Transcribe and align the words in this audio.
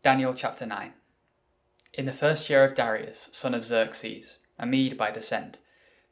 Daniel 0.00 0.32
chapter 0.32 0.64
9. 0.64 0.92
In 1.94 2.06
the 2.06 2.12
first 2.12 2.48
year 2.48 2.62
of 2.62 2.76
Darius, 2.76 3.30
son 3.32 3.52
of 3.52 3.64
Xerxes, 3.64 4.36
a 4.56 4.64
Mede 4.64 4.96
by 4.96 5.10
descent, 5.10 5.58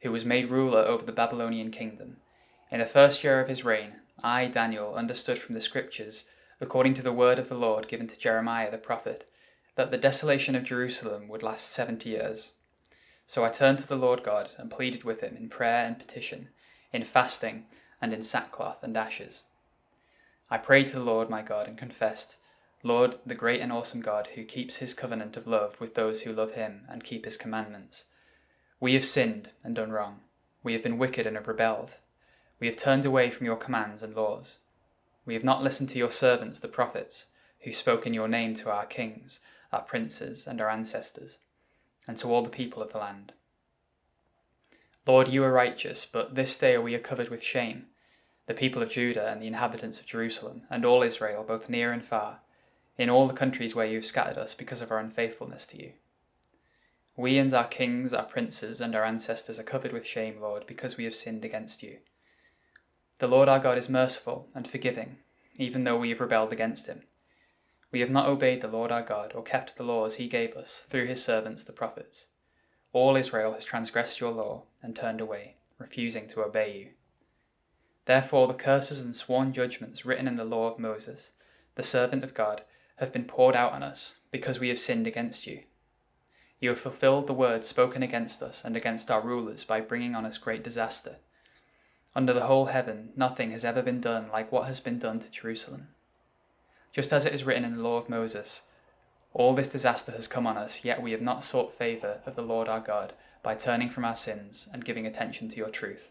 who 0.01 0.11
was 0.11 0.25
made 0.25 0.49
ruler 0.49 0.81
over 0.81 1.05
the 1.05 1.13
Babylonian 1.13 1.71
kingdom, 1.71 2.17
in 2.69 2.81
the 2.81 2.85
first 2.85 3.23
year 3.23 3.39
of 3.39 3.47
his 3.47 3.63
reign, 3.63 4.01
I, 4.21 4.47
Daniel, 4.47 4.93
understood 4.95 5.39
from 5.39 5.55
the 5.55 5.61
Scriptures, 5.61 6.25
according 6.59 6.95
to 6.95 7.01
the 7.01 7.13
word 7.13 7.39
of 7.39 7.47
the 7.47 7.55
Lord 7.55 7.87
given 7.87 8.07
to 8.07 8.19
Jeremiah 8.19 8.69
the 8.69 8.77
prophet, 8.77 9.25
that 9.75 9.89
the 9.89 9.97
desolation 9.97 10.53
of 10.53 10.65
Jerusalem 10.65 11.29
would 11.29 11.41
last 11.41 11.69
seventy 11.69 12.09
years. 12.09 12.51
So 13.25 13.45
I 13.45 13.49
turned 13.49 13.79
to 13.79 13.87
the 13.87 13.95
Lord 13.95 14.21
God 14.21 14.49
and 14.57 14.69
pleaded 14.69 15.05
with 15.05 15.21
him 15.21 15.37
in 15.37 15.47
prayer 15.47 15.85
and 15.85 15.97
petition, 15.97 16.49
in 16.91 17.05
fasting, 17.05 17.67
and 18.01 18.11
in 18.11 18.21
sackcloth 18.21 18.83
and 18.83 18.97
ashes. 18.97 19.43
I 20.49 20.57
prayed 20.57 20.87
to 20.87 20.93
the 20.95 21.05
Lord 21.05 21.29
my 21.29 21.41
God 21.41 21.69
and 21.69 21.77
confessed, 21.77 22.35
Lord, 22.83 23.15
the 23.25 23.35
great 23.35 23.59
and 23.59 23.71
awesome 23.71 24.01
God, 24.01 24.29
who 24.35 24.43
keeps 24.43 24.77
his 24.77 24.93
covenant 24.93 25.35
of 25.35 25.47
love 25.47 25.79
with 25.79 25.95
those 25.95 26.21
who 26.21 26.31
love 26.31 26.53
him 26.53 26.85
and 26.87 27.03
keep 27.03 27.25
his 27.25 27.35
commandments. 27.35 28.05
We 28.79 28.93
have 28.93 29.03
sinned 29.03 29.49
and 29.63 29.75
done 29.75 29.91
wrong. 29.91 30.19
We 30.61 30.73
have 30.73 30.83
been 30.83 30.99
wicked 30.99 31.25
and 31.25 31.35
have 31.35 31.47
rebelled. 31.47 31.95
We 32.59 32.67
have 32.67 32.77
turned 32.77 33.05
away 33.05 33.31
from 33.31 33.47
your 33.47 33.55
commands 33.55 34.03
and 34.03 34.15
laws. 34.15 34.57
We 35.25 35.33
have 35.33 35.43
not 35.43 35.63
listened 35.63 35.89
to 35.89 35.97
your 35.97 36.11
servants, 36.11 36.59
the 36.59 36.67
prophets, 36.67 37.25
who 37.61 37.73
spoke 37.73 38.05
in 38.05 38.13
your 38.13 38.27
name 38.27 38.53
to 38.55 38.69
our 38.69 38.85
kings, 38.85 39.39
our 39.73 39.81
princes, 39.81 40.45
and 40.45 40.61
our 40.61 40.69
ancestors, 40.69 41.39
and 42.07 42.15
to 42.17 42.27
all 42.27 42.43
the 42.43 42.49
people 42.49 42.83
of 42.83 42.91
the 42.91 42.99
land. 42.99 43.33
Lord, 45.07 45.29
you 45.29 45.43
are 45.43 45.51
righteous, 45.51 46.05
but 46.05 46.35
this 46.35 46.57
day 46.57 46.77
we 46.77 46.93
are 46.93 46.99
covered 46.99 47.29
with 47.29 47.41
shame, 47.41 47.87
the 48.45 48.53
people 48.53 48.83
of 48.83 48.89
Judah 48.89 49.27
and 49.27 49.41
the 49.41 49.47
inhabitants 49.47 49.99
of 49.99 50.05
Jerusalem, 50.05 50.61
and 50.69 50.85
all 50.85 51.01
Israel, 51.01 51.43
both 51.43 51.69
near 51.69 51.91
and 51.91 52.05
far 52.05 52.39
in 52.97 53.09
all 53.09 53.27
the 53.27 53.33
countries 53.33 53.75
where 53.75 53.85
you 53.85 53.95
have 53.95 54.05
scattered 54.05 54.37
us 54.37 54.53
because 54.53 54.81
of 54.81 54.91
our 54.91 54.99
unfaithfulness 54.99 55.65
to 55.67 55.81
you. 55.81 55.91
We 57.15 57.37
and 57.37 57.53
our 57.53 57.67
kings, 57.67 58.13
our 58.13 58.25
princes, 58.25 58.79
and 58.79 58.95
our 58.95 59.03
ancestors 59.03 59.59
are 59.59 59.63
covered 59.63 59.91
with 59.91 60.05
shame, 60.05 60.39
Lord, 60.39 60.65
because 60.67 60.97
we 60.97 61.03
have 61.05 61.15
sinned 61.15 61.43
against 61.43 61.81
you. 61.81 61.97
The 63.19 63.27
Lord 63.27 63.49
our 63.49 63.59
God 63.59 63.77
is 63.77 63.89
merciful 63.89 64.49
and 64.53 64.67
forgiving, 64.67 65.17
even 65.57 65.83
though 65.83 65.97
we 65.97 66.09
have 66.09 66.19
rebelled 66.19 66.53
against 66.53 66.85
him. 66.85 67.03
We 67.91 68.01
have 68.01 68.11
not 68.11 68.27
obeyed 68.27 68.61
the 68.61 68.67
Lord 68.67 68.91
our 68.91 69.01
God 69.01 69.31
or 69.33 69.41
kept 69.41 69.75
the 69.75 69.83
laws 69.83 70.15
he 70.15 70.27
gave 70.27 70.55
us 70.55 70.83
through 70.87 71.07
his 71.07 71.23
servants 71.23 71.63
the 71.63 71.73
prophets. 71.73 72.27
All 72.93 73.15
Israel 73.15 73.53
has 73.53 73.65
transgressed 73.65 74.19
your 74.19 74.31
law 74.31 74.63
and 74.83 74.95
turned 74.95 75.21
away, 75.21 75.55
refusing 75.79 76.27
to 76.29 76.43
obey 76.43 76.77
you. 76.77 76.89
Therefore, 78.05 78.47
the 78.47 78.53
curses 78.53 79.01
and 79.01 79.15
sworn 79.15 79.53
judgments 79.53 80.05
written 80.05 80.27
in 80.27 80.35
the 80.35 80.45
law 80.45 80.71
of 80.71 80.79
Moses, 80.79 81.31
the 81.75 81.83
servant 81.83 82.23
of 82.23 82.33
God, 82.33 82.61
have 82.97 83.13
been 83.13 83.25
poured 83.25 83.55
out 83.55 83.73
on 83.73 83.83
us, 83.83 84.17
because 84.31 84.59
we 84.59 84.69
have 84.69 84.79
sinned 84.79 85.07
against 85.07 85.45
you. 85.45 85.61
You 86.59 86.69
have 86.69 86.79
fulfilled 86.79 87.27
the 87.27 87.33
words 87.33 87.67
spoken 87.67 88.01
against 88.01 88.41
us 88.41 88.63
and 88.65 88.75
against 88.75 89.11
our 89.11 89.21
rulers 89.21 89.63
by 89.63 89.81
bringing 89.81 90.15
on 90.15 90.25
us 90.25 90.39
great 90.39 90.63
disaster. 90.63 91.17
Under 92.15 92.33
the 92.33 92.47
whole 92.47 92.65
heaven, 92.65 93.09
nothing 93.15 93.51
has 93.51 93.63
ever 93.63 93.83
been 93.83 94.01
done 94.01 94.29
like 94.31 94.51
what 94.51 94.65
has 94.65 94.79
been 94.79 94.97
done 94.97 95.19
to 95.19 95.29
Jerusalem. 95.29 95.89
Just 96.91 97.13
as 97.13 97.27
it 97.27 97.33
is 97.33 97.43
written 97.43 97.63
in 97.63 97.75
the 97.75 97.83
law 97.83 97.97
of 97.97 98.09
Moses, 98.09 98.61
all 99.31 99.53
this 99.53 99.69
disaster 99.69 100.11
has 100.13 100.27
come 100.27 100.47
on 100.47 100.57
us, 100.57 100.83
yet 100.83 100.99
we 100.99 101.11
have 101.11 101.21
not 101.21 101.43
sought 101.43 101.77
favour 101.77 102.21
of 102.25 102.35
the 102.35 102.41
Lord 102.41 102.67
our 102.67 102.79
God 102.79 103.13
by 103.43 103.53
turning 103.53 103.91
from 103.91 104.03
our 104.03 104.15
sins 104.15 104.67
and 104.73 104.83
giving 104.83 105.05
attention 105.05 105.47
to 105.49 105.57
your 105.57 105.69
truth. 105.69 106.09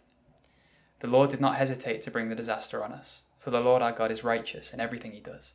The 1.01 1.09
Lord 1.09 1.31
did 1.31 1.41
not 1.41 1.57
hesitate 1.57 2.03
to 2.03 2.11
bring 2.13 2.29
the 2.29 2.37
disaster 2.37 2.85
on 2.85 2.93
us, 2.93 3.23
for 3.41 3.51
the 3.51 3.61
Lord 3.61 3.83
our 3.83 3.91
God 3.91 4.13
is 4.13 4.23
righteous 4.23 4.73
in 4.73 4.79
everything 4.79 5.11
he 5.11 5.21
does 5.21 5.55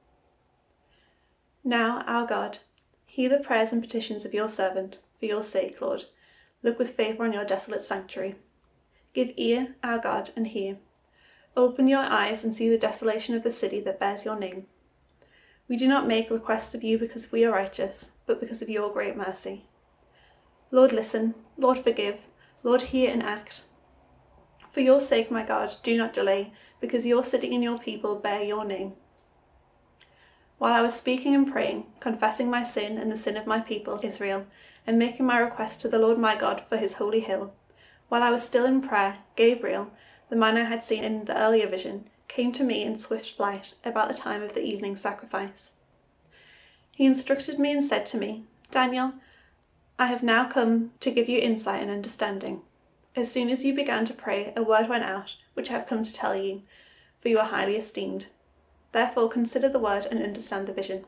Now, 1.63 2.03
our 2.07 2.25
God, 2.25 2.59
hear 3.05 3.29
the 3.29 3.37
prayers 3.37 3.71
and 3.71 3.81
petitions 3.81 4.25
of 4.25 4.33
your 4.33 4.49
servant, 4.49 4.97
for 5.19 5.25
your 5.25 5.43
sake, 5.43 5.79
Lord. 5.81 6.05
Look 6.63 6.79
with 6.79 6.91
favour 6.91 7.23
on 7.23 7.33
your 7.33 7.45
desolate 7.45 7.81
sanctuary. 7.83 8.35
Give 9.13 9.31
ear, 9.37 9.75
our 9.83 9.99
God, 9.99 10.31
and 10.35 10.47
hear. 10.47 10.77
Open 11.55 11.87
your 11.87 11.99
eyes 11.99 12.43
and 12.43 12.55
see 12.55 12.69
the 12.69 12.77
desolation 12.77 13.35
of 13.35 13.43
the 13.43 13.51
city 13.51 13.79
that 13.81 13.99
bears 13.99 14.25
your 14.25 14.39
name. 14.39 14.67
We 15.67 15.77
do 15.77 15.87
not 15.87 16.07
make 16.07 16.29
requests 16.29 16.73
of 16.73 16.83
you 16.83 16.97
because 16.97 17.31
we 17.31 17.45
are 17.45 17.51
righteous, 17.51 18.11
but 18.25 18.39
because 18.39 18.61
of 18.61 18.69
your 18.69 18.91
great 18.91 19.15
mercy. 19.15 19.65
Lord, 20.71 20.91
listen. 20.91 21.35
Lord, 21.57 21.79
forgive. 21.79 22.27
Lord, 22.63 22.83
hear 22.83 23.11
and 23.11 23.21
act. 23.21 23.65
For 24.71 24.79
your 24.79 25.01
sake, 25.01 25.29
my 25.29 25.43
God, 25.43 25.73
do 25.83 25.97
not 25.97 26.13
delay, 26.13 26.53
because 26.79 27.05
your 27.05 27.23
city 27.23 27.53
and 27.53 27.63
your 27.63 27.77
people 27.77 28.15
bear 28.15 28.43
your 28.43 28.65
name. 28.65 28.93
While 30.61 30.73
I 30.73 30.81
was 30.81 30.93
speaking 30.93 31.33
and 31.33 31.51
praying, 31.51 31.87
confessing 31.99 32.47
my 32.47 32.61
sin 32.61 32.99
and 32.99 33.11
the 33.11 33.17
sin 33.17 33.35
of 33.35 33.47
my 33.47 33.61
people, 33.61 33.99
Israel, 34.03 34.45
and 34.85 34.99
making 34.99 35.25
my 35.25 35.39
request 35.39 35.81
to 35.81 35.87
the 35.87 35.97
Lord 35.97 36.19
my 36.19 36.35
God 36.35 36.61
for 36.69 36.77
his 36.77 36.93
holy 36.93 37.21
hill, 37.21 37.55
while 38.09 38.21
I 38.21 38.29
was 38.29 38.43
still 38.43 38.65
in 38.65 38.79
prayer, 38.79 39.17
Gabriel, 39.35 39.89
the 40.29 40.35
man 40.35 40.57
I 40.57 40.65
had 40.65 40.83
seen 40.83 41.03
in 41.03 41.25
the 41.25 41.35
earlier 41.35 41.67
vision, 41.67 42.07
came 42.27 42.51
to 42.51 42.63
me 42.63 42.83
in 42.83 42.99
swift 42.99 43.31
flight 43.31 43.73
about 43.83 44.07
the 44.07 44.13
time 44.13 44.43
of 44.43 44.53
the 44.53 44.61
evening 44.61 44.95
sacrifice. 44.95 45.71
He 46.91 47.07
instructed 47.07 47.57
me 47.57 47.71
and 47.71 47.83
said 47.83 48.05
to 48.05 48.19
me, 48.19 48.43
Daniel, 48.69 49.13
I 49.97 50.05
have 50.05 50.21
now 50.21 50.47
come 50.47 50.91
to 50.99 51.09
give 51.09 51.27
you 51.27 51.39
insight 51.39 51.81
and 51.81 51.89
understanding. 51.89 52.61
As 53.15 53.31
soon 53.31 53.49
as 53.49 53.65
you 53.65 53.73
began 53.73 54.05
to 54.05 54.13
pray, 54.13 54.53
a 54.55 54.61
word 54.61 54.87
went 54.87 55.05
out, 55.05 55.37
which 55.55 55.71
I 55.71 55.73
have 55.73 55.87
come 55.87 56.03
to 56.03 56.13
tell 56.13 56.39
you, 56.39 56.61
for 57.19 57.29
you 57.29 57.39
are 57.39 57.47
highly 57.47 57.77
esteemed. 57.77 58.27
Therefore 58.91 59.29
consider 59.29 59.69
the 59.69 59.79
word 59.79 60.05
and 60.05 60.21
understand 60.21 60.67
the 60.67 60.73
vision. 60.73 61.05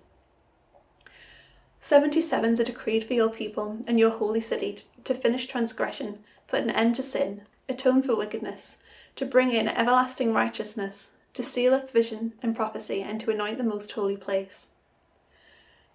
Seventy 1.82 2.22
sevens 2.22 2.60
are 2.62 2.64
decreed 2.64 3.04
for 3.04 3.14
your 3.14 3.30
people 3.30 3.78
and 3.88 4.00
your 4.00 4.12
holy 4.12 4.40
city 4.40 4.78
to 5.04 5.14
finish 5.14 5.48
transgression, 5.48 6.20
put 6.48 6.62
an 6.62 6.70
end 6.70 6.96
to 6.96 7.04
sin, 7.04 7.42
atone 7.68 8.02
for 8.02 8.16
wickedness, 8.16 8.78
to 9.18 9.26
bring 9.26 9.52
in 9.52 9.68
everlasting 9.68 10.34
righteousness, 10.34 11.12
to 11.34 11.44
seal 11.44 11.74
up 11.74 11.92
vision 11.92 12.34
and 12.42 12.56
prophecy, 12.56 13.02
and 13.02 13.20
to 13.20 13.32
anoint 13.32 13.58
the 13.58 13.64
most 13.64 13.92
holy 13.92 14.16
place. 14.16 14.68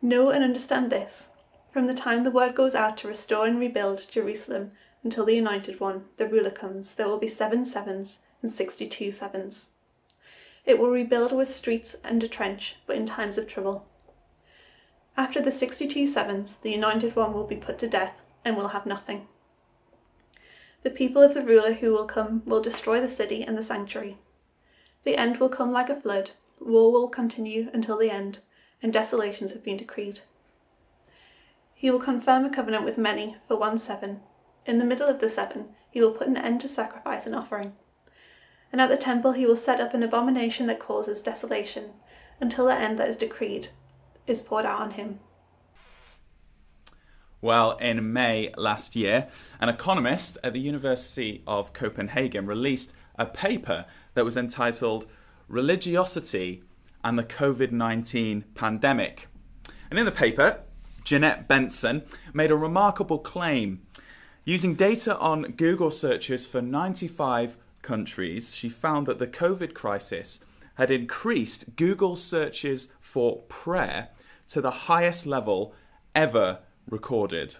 Know 0.03 0.31
and 0.31 0.45
understand 0.45 0.91
this. 0.91 1.29
From 1.73 1.87
the 1.87 1.95
time 1.95 2.23
the 2.23 2.31
word 2.31 2.55
goes 2.55 2.75
out 2.75 2.97
to 2.99 3.09
restore 3.09 3.47
and 3.47 3.59
rebuild 3.59 4.11
Jerusalem 4.11 4.73
until 5.03 5.25
the 5.25 5.39
anointed 5.39 5.81
one, 5.81 6.05
the 6.17 6.29
ruler, 6.29 6.51
comes, 6.51 6.95
there 6.95 7.09
will 7.09 7.19
be 7.19 7.29
seven 7.29 7.65
sevens 7.65 8.21
and 8.43 8.53
sixty 8.53 8.87
two 8.87 9.11
sevens. 9.11 9.69
It 10.65 10.79
will 10.79 10.91
rebuild 10.91 11.33
with 11.33 11.49
streets 11.49 11.97
and 12.05 12.23
a 12.23 12.29
trench, 12.29 12.77
but 12.87 12.97
in 12.97 13.07
times 13.07 13.39
of 13.39 13.47
trouble. 13.47 13.87
After 15.17 15.41
the 15.41 15.51
62 15.51 16.07
sevens, 16.07 16.57
the 16.57 16.75
anointed 16.75 17.17
one 17.17 17.33
will 17.33 17.47
be 17.47 17.57
put 17.57 17.79
to 17.79 17.89
death 17.89 18.21
and 18.45 18.57
will 18.57 18.69
have 18.69 18.87
nothing. 18.87 19.27
The 20.83 20.91
people 20.91 21.23
of 21.23 21.35
the 21.35 21.43
ruler 21.43 21.73
who 21.73 21.93
will 21.93 22.05
come 22.05 22.43
will 22.47 22.63
destroy 22.63 23.01
the 23.01 23.09
city 23.09 23.43
and 23.43 23.59
the 23.59 23.63
sanctuary. 23.63 24.19
The 25.03 25.17
end 25.17 25.39
will 25.39 25.49
come 25.49 25.73
like 25.73 25.91
a 25.91 26.01
flood, 26.01 26.33
war 26.61 26.93
will 26.93 27.09
continue 27.09 27.69
until 27.73 27.99
the 27.99 28.11
end, 28.11 28.41
and 28.83 28.93
desolations 28.93 29.53
have 29.53 29.65
been 29.65 29.77
decreed. 29.77 30.21
He 31.75 31.91
will 31.91 31.99
confirm 31.99 32.45
a 32.45 32.51
covenant 32.51 32.85
with 32.85 32.99
many 32.99 33.37
for 33.47 33.57
one 33.57 33.79
seven. 33.79 34.21
In 34.67 34.79
the 34.79 34.85
middle 34.85 35.09
of 35.09 35.21
the 35.21 35.29
seven, 35.29 35.75
he 35.91 36.01
will 36.01 36.13
put 36.13 36.29
an 36.29 36.37
end 36.37 36.61
to 36.61 36.69
sacrifice 36.69 37.27
and 37.27 37.35
offering 37.35 37.75
and 38.73 38.81
at 38.81 38.89
the 38.89 38.97
temple 38.97 39.33
he 39.33 39.47
will 39.47 39.57
set 39.57 39.81
up 39.81 39.95
an 39.95 40.03
abomination 40.03 40.67
that 40.67 40.79
causes 40.79 41.21
desolation, 41.21 41.91
until 42.41 42.67
the 42.67 42.75
end 42.75 42.99
that 42.99 43.09
is 43.09 43.17
decreed 43.17 43.69
is 44.27 44.43
poured 44.43 44.67
out 44.67 44.81
on 44.81 44.91
him. 44.93 45.21
Well, 47.41 47.77
in 47.79 48.13
May 48.13 48.53
last 48.57 48.97
year, 48.97 49.29
an 49.61 49.69
economist 49.69 50.39
at 50.43 50.53
the 50.53 50.61
University 50.61 51.43
of 51.47 51.73
Copenhagen 51.73 52.47
released 52.47 52.93
a 53.17 53.27
paper 53.27 53.87
that 54.15 54.25
was 54.25 54.37
entitled 54.37 55.07
Religiosity 55.47 56.65
and 57.05 57.19
the 57.19 57.25
COVID 57.25 57.71
19 57.71 58.45
Pandemic. 58.55 59.29
And 59.89 59.99
in 59.99 60.05
the 60.05 60.13
paper, 60.13 60.61
Jeanet 61.05 61.47
Bentzen 61.47 62.03
made 62.35 62.51
a 62.51 62.57
remarkable 62.57 63.19
claim. 63.19 63.83
Using 64.45 64.75
data 64.75 65.17
on 65.19 65.53
Google 65.53 65.91
searches 65.91 66.45
for 66.47 66.61
95 66.61 67.57
countries, 67.83 68.55
she 68.55 68.69
found 68.69 69.07
that 69.07 69.19
the 69.19 69.27
COVID 69.27 69.75
crisis 69.75 70.41
had 70.75 70.91
increased 70.91 71.77
Google 71.77 72.17
searches 72.17 72.93
for 73.01 73.43
prayer 73.49 74.09
to 74.49 74.61
the 74.61 74.71
highest 74.71 75.27
level 75.27 75.75
ever 76.15 76.61
recorded. 76.89 77.57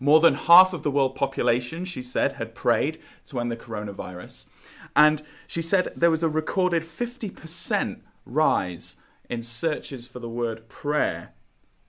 More 0.00 0.20
than 0.20 0.34
half 0.34 0.72
of 0.72 0.82
the 0.82 0.90
world 0.90 1.14
population, 1.14 1.84
she 1.84 2.02
said, 2.02 2.32
had 2.32 2.54
prayed 2.54 3.00
to 3.26 3.38
end 3.38 3.50
the 3.50 3.56
coronavirus. 3.56 4.46
And 4.96 5.22
she 5.46 5.62
said 5.62 5.92
there 5.94 6.10
was 6.10 6.22
a 6.22 6.28
recorded 6.28 6.82
50% 6.82 8.00
rise 8.24 8.96
in 9.28 9.42
searches 9.42 10.06
for 10.06 10.18
the 10.18 10.28
word 10.28 10.68
prayer 10.68 11.34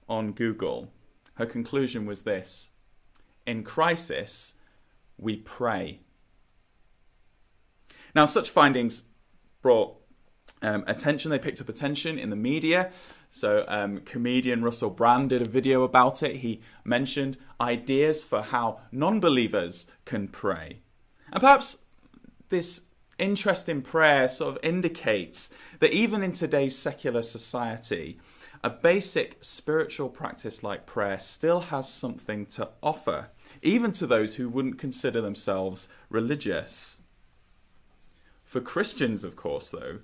on 0.07 0.31
Google. 0.31 0.91
Her 1.35 1.45
conclusion 1.45 2.05
was 2.05 2.23
this 2.23 2.71
In 3.45 3.63
crisis, 3.63 4.53
we 5.17 5.37
pray. 5.37 6.01
Now, 8.15 8.25
such 8.25 8.49
findings 8.49 9.09
brought 9.61 9.97
um, 10.61 10.85
attention. 10.87 11.31
They 11.31 11.39
picked 11.39 11.59
up 11.59 11.67
attention 11.67 12.17
in 12.17 12.29
the 12.29 12.35
media. 12.35 12.91
So, 13.29 13.65
um, 13.67 13.99
comedian 13.99 14.63
Russell 14.63 14.89
Brand 14.89 15.29
did 15.29 15.41
a 15.41 15.49
video 15.49 15.83
about 15.83 16.23
it. 16.23 16.37
He 16.37 16.61
mentioned 16.85 17.37
ideas 17.59 18.23
for 18.23 18.41
how 18.41 18.79
non 18.91 19.19
believers 19.19 19.85
can 20.05 20.29
pray. 20.29 20.79
And 21.31 21.41
perhaps 21.41 21.83
this 22.49 22.83
interest 23.19 23.67
in 23.67 23.81
prayer 23.81 24.27
sort 24.27 24.55
of 24.55 24.63
indicates 24.63 25.53
that 25.79 25.93
even 25.93 26.23
in 26.23 26.31
today's 26.31 26.77
secular 26.77 27.21
society, 27.21 28.19
a 28.63 28.69
basic 28.69 29.37
spiritual 29.41 30.09
practice 30.09 30.63
like 30.63 30.85
prayer 30.85 31.19
still 31.19 31.59
has 31.59 31.89
something 31.89 32.45
to 32.47 32.69
offer, 32.81 33.29
even 33.61 33.91
to 33.91 34.07
those 34.07 34.35
who 34.35 34.49
wouldn't 34.49 34.79
consider 34.79 35.21
themselves 35.21 35.87
religious. 36.09 37.01
For 38.45 38.61
Christians, 38.61 39.23
of 39.23 39.35
course, 39.35 39.71
though, 39.71 39.99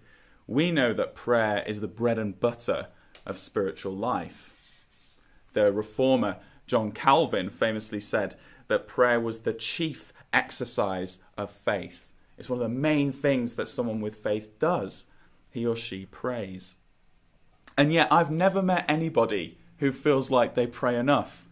we 0.47 0.71
know 0.71 0.93
that 0.93 1.15
prayer 1.15 1.63
is 1.65 1.79
the 1.79 1.87
bread 1.87 2.19
and 2.19 2.37
butter 2.39 2.87
of 3.25 3.37
spiritual 3.37 3.95
life. 3.95 4.53
The 5.53 5.71
reformer 5.71 6.37
John 6.67 6.91
Calvin 6.91 7.49
famously 7.49 7.99
said 7.99 8.35
that 8.67 8.87
prayer 8.87 9.19
was 9.19 9.39
the 9.39 9.53
chief 9.53 10.11
exercise 10.33 11.19
of 11.37 11.51
faith. 11.51 12.11
It's 12.37 12.49
one 12.49 12.59
of 12.59 12.63
the 12.63 12.75
main 12.75 13.11
things 13.11 13.55
that 13.55 13.67
someone 13.67 14.01
with 14.01 14.15
faith 14.15 14.57
does. 14.57 15.05
He 15.49 15.65
or 15.65 15.75
she 15.75 16.05
prays. 16.05 16.77
And 17.77 17.93
yet, 17.93 18.11
I've 18.11 18.31
never 18.31 18.61
met 18.61 18.85
anybody 18.87 19.57
who 19.77 19.91
feels 19.91 20.31
like 20.31 20.55
they 20.55 20.67
pray 20.67 20.95
enough. 20.95 21.47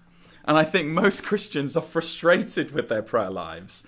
And 0.45 0.57
I 0.57 0.63
think 0.63 0.87
most 0.87 1.23
Christians 1.23 1.75
are 1.75 1.81
frustrated 1.81 2.71
with 2.71 2.89
their 2.89 3.01
prayer 3.01 3.29
lives. 3.29 3.85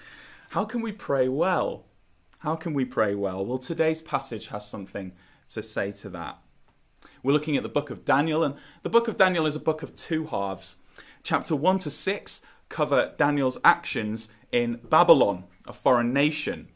How 0.50 0.66
can 0.66 0.82
we 0.82 0.92
pray 0.92 1.28
well? 1.28 1.86
How 2.42 2.56
can 2.56 2.74
we 2.74 2.86
pray 2.86 3.14
well? 3.14 3.46
Well, 3.46 3.60
today's 3.60 4.02
passage 4.02 4.48
has 4.48 4.68
something 4.68 5.12
to 5.50 5.62
say 5.62 5.92
to 5.92 6.10
that. 6.10 6.40
We're 7.22 7.34
looking 7.34 7.56
at 7.56 7.62
the 7.62 7.70
book 7.70 7.92
of 7.92 8.04
Daniel, 8.04 8.44
and 8.44 8.56
the 8.82 8.90
book 8.90 9.08
of 9.08 9.16
Daniel 9.16 9.46
is 9.46 9.56
a 9.56 9.60
book 9.60 9.84
of 9.84 9.96
two 9.96 10.26
halves. 10.26 10.78
Chapter 11.22 11.56
1 11.56 11.78
to 11.80 11.92
6 11.92 12.42
cover 12.68 13.14
Daniel's 13.16 13.60
actions 13.64 14.30
in 14.52 14.80
Babylon, 14.90 15.44
a 15.68 15.74
foreign 15.74 16.14
nation. 16.14 16.70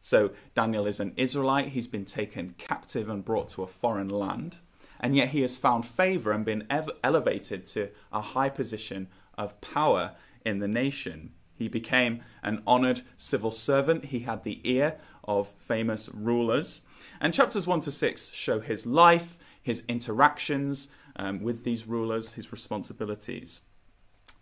So, 0.00 0.32
Daniel 0.56 0.88
is 0.88 0.98
an 0.98 1.12
Israelite, 1.16 1.68
he's 1.68 1.86
been 1.86 2.04
taken 2.04 2.56
captive 2.58 3.08
and 3.08 3.24
brought 3.24 3.48
to 3.50 3.62
a 3.62 3.68
foreign 3.68 4.08
land, 4.08 4.60
and 4.98 5.14
yet 5.14 5.28
he 5.28 5.42
has 5.42 5.56
found 5.56 5.86
favor 5.86 6.32
and 6.32 6.44
been 6.44 6.66
ev- 6.68 6.90
elevated 7.04 7.64
to 7.66 7.90
a 8.12 8.20
high 8.20 8.48
position 8.48 9.06
of 9.38 9.60
power 9.60 10.16
in 10.44 10.58
the 10.58 10.66
nation. 10.66 11.32
He 11.56 11.68
became 11.68 12.22
an 12.42 12.62
honored 12.66 13.02
civil 13.16 13.50
servant. 13.50 14.06
He 14.06 14.20
had 14.20 14.44
the 14.44 14.60
ear 14.64 14.98
of 15.24 15.48
famous 15.58 16.08
rulers. 16.10 16.82
And 17.20 17.34
chapters 17.34 17.66
1 17.66 17.80
to 17.80 17.92
6 17.92 18.30
show 18.30 18.60
his 18.60 18.86
life, 18.86 19.38
his 19.62 19.82
interactions 19.88 20.88
um, 21.16 21.42
with 21.42 21.64
these 21.64 21.86
rulers, 21.86 22.34
his 22.34 22.52
responsibilities. 22.52 23.62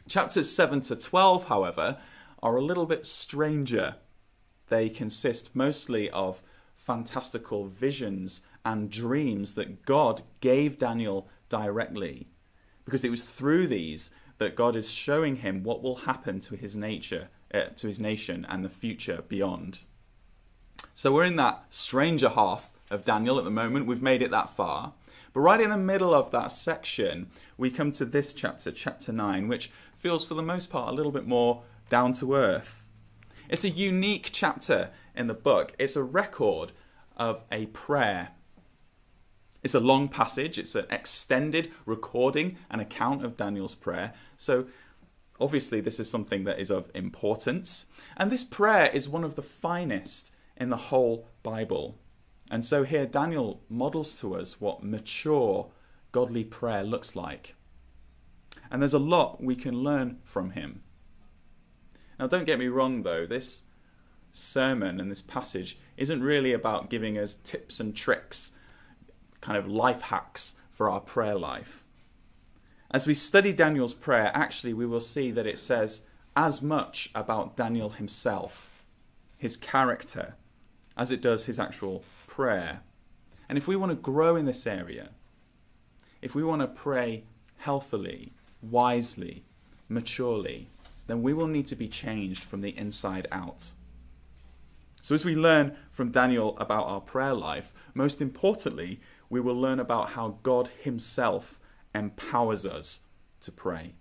Chapters 0.09 0.51
7 0.51 0.83
to 0.83 0.97
12, 0.97 1.49
however, 1.49 1.99
are 2.43 2.57
a 2.57 2.63
little 2.63 2.87
bit 2.87 3.07
stranger. 3.07 3.97
They 4.69 4.89
consist 4.89 5.55
mostly 5.55 6.11
of 6.11 6.43
fantastical 6.77 7.67
visions 7.67 8.43
and 8.65 8.91
dreams 8.91 9.55
that 9.55 9.85
God 9.87 10.23
gave 10.41 10.79
Daniel 10.79 11.29
directly. 11.49 12.29
Because 12.85 13.05
it 13.05 13.11
was 13.11 13.25
through 13.25 13.69
these 13.69 14.11
that 14.45 14.57
God 14.57 14.77
is 14.77 14.91
showing 14.91 15.37
him 15.37 15.63
what 15.63 15.83
will 15.83 15.97
happen 15.97 16.39
to 16.41 16.55
his 16.55 16.77
nature, 16.77 17.29
uh, 17.55 17.69
to 17.77 17.87
his 17.87 17.99
nation, 17.99 18.47
and 18.47 18.63
the 18.63 18.69
future 18.69 19.25
beyond. 19.27 19.81
So 20.95 21.13
we're 21.13 21.25
in 21.25 21.37
that 21.37 21.65
stranger 21.71 22.29
half 22.29 22.73
of 22.91 23.07
Daniel 23.07 23.39
at 23.39 23.45
the 23.45 23.51
moment. 23.51 23.87
We've 23.87 24.03
made 24.03 24.21
it 24.21 24.31
that 24.33 24.55
far. 24.55 24.93
But 25.33 25.41
right 25.41 25.63
in 25.63 25.71
the 25.71 25.79
middle 25.79 26.13
of 26.15 26.31
that 26.33 26.53
section, 26.53 27.31
we 27.57 27.71
come 27.71 27.91
to 27.93 28.05
this 28.05 28.35
chapter, 28.35 28.71
chapter 28.71 29.13
9, 29.13 29.49
which 29.49 29.71
feels 29.97 30.27
for 30.27 30.35
the 30.35 30.43
most 30.43 30.69
part 30.69 30.93
a 30.93 30.95
little 30.95 31.11
bit 31.11 31.27
more 31.27 31.63
down 31.89 32.13
to 32.13 32.35
earth. 32.35 32.87
It's 33.49 33.65
a 33.65 33.71
unique 33.71 34.29
chapter 34.31 34.91
in 35.17 35.27
the 35.27 35.33
book. 35.33 35.73
It's 35.79 35.97
a 35.97 36.03
record 36.03 36.73
of 37.17 37.45
a 37.51 37.65
prayer 37.67 38.33
it's 39.65 39.75
a 39.75 39.81
long 39.81 40.09
passage, 40.09 40.59
it's 40.59 40.75
an 40.75 40.85
extended 40.91 41.73
recording 41.87 42.59
and 42.71 42.83
account 42.83 43.25
of 43.25 43.39
Daniel's 43.39 43.75
prayer. 43.75 44.13
So, 44.37 44.67
obviously, 45.41 45.81
this 45.81 45.99
is 45.99 46.09
something 46.09 46.45
that 46.45 46.61
is 46.61 46.71
of 46.71 46.91
importance. 46.95 47.87
And 48.19 48.31
this 48.31 48.45
prayer 48.45 48.91
is 48.91 49.09
one 49.09 49.25
of 49.25 49.37
the 49.37 49.43
finest 49.43 50.33
in 50.55 50.69
the 50.69 50.77
whole 50.77 51.29
Bible. 51.43 51.99
And 52.51 52.63
so, 52.63 52.85
here 52.85 53.07
Daniel 53.07 53.63
models 53.71 54.21
to 54.21 54.37
us 54.37 54.61
what 54.61 54.85
mature, 54.85 55.71
godly 56.13 56.45
prayer 56.45 56.85
looks 56.85 57.17
like. 57.17 57.55
And 58.71 58.83
there's 58.83 58.93
a 58.93 58.99
lot 58.99 59.43
we 59.43 59.57
can 59.57 59.83
learn 59.83 60.19
from 60.25 60.51
him. 60.51 60.83
Now, 62.19 62.27
don't 62.27 62.45
get 62.45 62.59
me 62.59 62.69
wrong, 62.69 63.03
though, 63.03 63.25
this 63.25 63.63
sermon 64.31 65.01
and 65.01 65.11
this 65.11 65.23
passage 65.23 65.79
isn't 65.97 66.23
really 66.23 66.53
about 66.53 66.91
giving 66.91 67.17
us 67.17 67.35
tips 67.35 67.81
and 67.81 67.97
tricks 67.97 68.53
kind 69.45 69.59
of 69.59 69.69
life 69.69 70.03
hacks 70.03 70.57
for 70.73 70.89
our 70.89 71.01
prayer 71.01 71.37
life. 71.37 71.85
As 72.91 73.07
we 73.07 73.15
study 73.15 73.53
Daniel's 73.53 73.93
prayer, 73.93 74.31
actually, 74.35 74.73
we 74.73 74.87
will 74.87 75.01
see 75.01 75.31
that 75.31 75.47
it 75.47 75.59
says 75.59 76.07
as 76.35 76.63
much 76.63 77.11
about 77.15 77.57
Daniel 77.57 77.91
himself, 77.91 78.83
his 79.37 79.57
character, 79.57 80.35
as 80.97 81.11
it 81.11 81.21
does 81.21 81.45
his 81.45 81.59
actual 81.59 82.03
prayer. 82.27 82.81
And 83.49 83.59
if 83.59 83.69
we 83.69 83.77
want 83.77 83.91
to 83.91 83.97
grow 83.97 84.35
in 84.35 84.47
this 84.47 84.67
area, 84.67 85.11
if 86.23 86.35
we 86.35 86.43
want 86.43 86.63
to 86.63 86.67
pray 86.67 87.25
healthily, 87.59 88.33
wisely, 88.63 89.45
maturely, 89.89 90.69
then 91.07 91.23
we 91.23 91.35
will 91.35 91.49
need 91.49 91.67
to 91.67 91.77
be 91.77 91.89
changed 91.89 92.43
from 92.43 92.63
the 92.63 92.77
inside 92.79 93.27
out. 93.31 93.73
So, 95.03 95.15
as 95.15 95.23
we 95.23 95.35
learn 95.35 95.77
from 95.93 96.11
Daniel 96.11 96.57
about 96.57 96.87
our 96.87 97.01
prayer 97.01 97.35
life, 97.35 97.75
most 97.93 98.23
importantly, 98.23 99.01
we 99.29 99.41
will 99.41 99.59
learn 99.59 99.81
about 99.81 100.11
how 100.11 100.39
God 100.43 100.71
Himself 100.83 101.61
empowers 101.95 102.65
us 102.65 103.03
to 103.41 103.53
pray. 103.53 103.95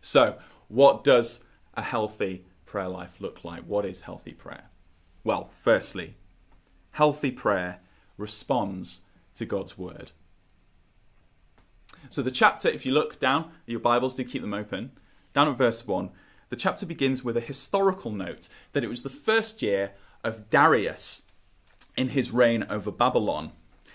So, 0.00 0.38
what 0.68 1.04
does 1.04 1.44
a 1.74 1.82
healthy 1.82 2.44
prayer 2.66 2.88
life 2.88 3.16
look 3.20 3.44
like? 3.44 3.62
What 3.64 3.84
is 3.84 4.02
healthy 4.02 4.32
prayer? 4.32 4.70
Well, 5.22 5.50
firstly, 5.52 6.16
healthy 6.92 7.30
prayer 7.30 7.80
responds 8.16 9.02
to 9.34 9.46
God's 9.46 9.78
word. 9.78 10.12
So, 12.10 12.22
the 12.22 12.30
chapter, 12.30 12.68
if 12.68 12.84
you 12.84 12.92
look 12.92 13.18
down, 13.18 13.50
your 13.66 13.80
Bibles 13.80 14.14
do 14.14 14.24
keep 14.24 14.42
them 14.42 14.54
open, 14.54 14.92
down 15.32 15.48
at 15.48 15.56
verse 15.56 15.86
1, 15.86 16.10
the 16.50 16.56
chapter 16.56 16.86
begins 16.86 17.24
with 17.24 17.36
a 17.36 17.40
historical 17.40 18.12
note 18.12 18.48
that 18.72 18.84
it 18.84 18.88
was 18.88 19.02
the 19.02 19.08
first 19.08 19.62
year 19.62 19.92
of 20.22 20.50
Darius 20.50 21.26
in 21.96 22.10
his 22.10 22.30
reign 22.30 22.64
over 22.70 22.90
Babylon. 22.90 23.52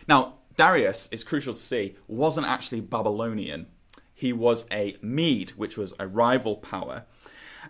Now, 0.10 0.40
Darius, 0.58 1.08
it's 1.12 1.24
crucial 1.24 1.54
to 1.54 1.60
see, 1.60 1.96
wasn't 2.08 2.48
actually 2.48 2.82
Babylonian. 2.82 3.68
He 4.16 4.34
was 4.34 4.66
a 4.72 4.98
Mede, 5.04 5.52
which 5.52 5.78
was 5.78 5.94
a 6.00 6.08
rival 6.08 6.56
power. 6.56 7.06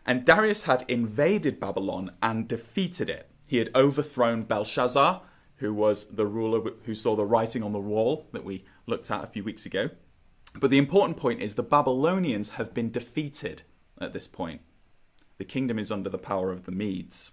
And 0.05 0.24
Darius 0.24 0.63
had 0.63 0.86
invaded 0.88 1.60
Babylon 1.60 2.13
and 2.24 2.48
defeated 2.48 3.10
it. 3.10 3.29
He 3.46 3.58
had 3.58 3.75
overthrown 3.75 4.43
Belshazzar, 4.43 5.22
who 5.58 5.74
was 5.74 6.12
the 6.12 6.25
ruler 6.25 6.72
who 6.86 6.96
saw 6.96 7.17
the 7.17 7.25
writing 7.25 7.62
on 7.62 7.74
the 7.74 7.79
wall 7.79 8.29
that 8.31 8.46
we 8.46 8.63
looked 8.88 9.12
at 9.12 9.24
a 9.24 9.27
few 9.27 9.43
weeks 9.43 9.65
ago. 9.65 9.89
But 10.55 10.72
the 10.72 10.77
important 10.77 11.17
point 11.17 11.41
is 11.41 11.55
the 11.55 11.62
Babylonians 11.62 12.50
have 12.51 12.74
been 12.74 12.89
defeated 12.89 13.63
at 14.00 14.13
this 14.13 14.27
point. 14.27 14.62
The 15.39 15.46
kingdom 15.46 15.77
is 15.77 15.91
under 15.91 16.10
the 16.10 16.17
power 16.17 16.53
of 16.53 16.63
the 16.63 16.72
Medes. 16.72 17.31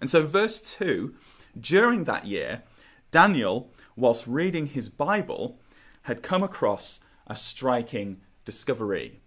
And 0.00 0.08
so, 0.08 0.26
verse 0.26 0.60
2 0.60 1.14
during 1.60 2.04
that 2.04 2.26
year, 2.26 2.62
Daniel 3.14 3.70
whilst 3.94 4.26
reading 4.26 4.66
his 4.66 4.88
Bible, 4.88 5.60
had 6.02 6.20
come 6.20 6.42
across 6.42 6.98
a 7.28 7.36
striking 7.36 8.20
discovery. 8.44 9.20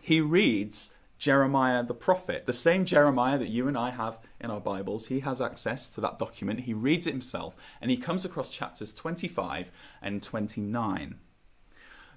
He 0.00 0.20
reads 0.20 0.94
Jeremiah 1.18 1.82
the 1.82 1.94
prophet, 1.94 2.46
the 2.46 2.52
same 2.52 2.84
Jeremiah 2.84 3.38
that 3.38 3.48
you 3.48 3.66
and 3.66 3.76
I 3.76 3.90
have 3.90 4.20
in 4.40 4.52
our 4.52 4.60
Bibles. 4.60 5.08
He 5.08 5.18
has 5.18 5.40
access 5.40 5.88
to 5.88 6.00
that 6.00 6.20
document. 6.20 6.60
He 6.60 6.74
reads 6.74 7.08
it 7.08 7.10
himself, 7.10 7.56
and 7.80 7.90
he 7.90 7.96
comes 7.96 8.24
across 8.24 8.52
chapters 8.52 8.94
25 8.94 9.72
and 10.00 10.22
29. 10.22 11.16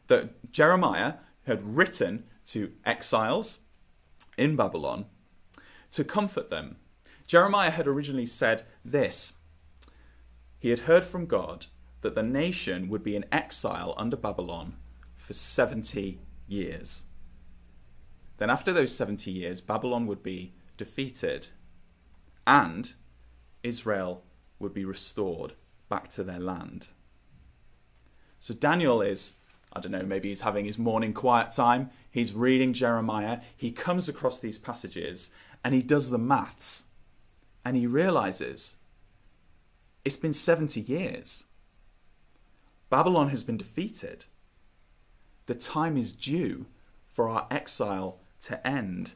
that 0.07 0.51
Jeremiah 0.51 1.15
had 1.47 1.75
written 1.75 2.25
to 2.47 2.71
exiles 2.85 3.59
in 4.37 4.55
Babylon 4.55 5.05
to 5.93 6.03
comfort 6.03 6.51
them. 6.51 6.77
Jeremiah 7.25 7.71
had 7.71 7.87
originally 7.87 8.27
said 8.27 8.65
this 8.83 9.33
He 10.65 10.71
had 10.71 10.89
heard 10.89 11.03
from 11.03 11.27
God 11.27 11.67
that 12.01 12.15
the 12.15 12.23
nation 12.23 12.89
would 12.89 13.03
be 13.03 13.15
in 13.15 13.25
exile 13.31 13.93
under 13.97 14.17
Babylon 14.17 14.77
for 15.15 15.33
70 15.33 16.17
years. 16.47 17.05
Then, 18.37 18.49
after 18.49 18.73
those 18.73 18.91
70 18.91 19.29
years, 19.29 19.61
Babylon 19.61 20.07
would 20.07 20.23
be 20.23 20.55
defeated 20.75 21.49
and 22.47 22.93
Israel 23.61 24.23
would 24.57 24.73
be 24.73 24.85
restored 24.85 25.53
back 25.87 26.09
to 26.09 26.23
their 26.23 26.39
land. 26.39 26.87
So, 28.39 28.55
Daniel 28.55 29.03
is, 29.03 29.35
I 29.71 29.79
don't 29.79 29.91
know, 29.91 30.01
maybe 30.01 30.29
he's 30.29 30.41
having 30.41 30.65
his 30.65 30.79
morning 30.79 31.13
quiet 31.13 31.51
time. 31.51 31.91
He's 32.09 32.33
reading 32.33 32.73
Jeremiah. 32.73 33.41
He 33.55 33.71
comes 33.71 34.09
across 34.09 34.39
these 34.39 34.57
passages 34.57 35.29
and 35.63 35.75
he 35.75 35.83
does 35.83 36.09
the 36.09 36.17
maths 36.17 36.85
and 37.63 37.77
he 37.77 37.85
realizes 37.85 38.77
it's 40.05 40.17
been 40.17 40.33
70 40.33 40.79
years. 40.79 41.45
Babylon 42.89 43.29
has 43.29 43.43
been 43.43 43.57
defeated. 43.57 44.25
The 45.47 45.55
time 45.55 45.97
is 45.97 46.13
due 46.13 46.67
for 47.09 47.27
our 47.27 47.47
exile 47.49 48.19
to 48.41 48.65
end. 48.65 49.15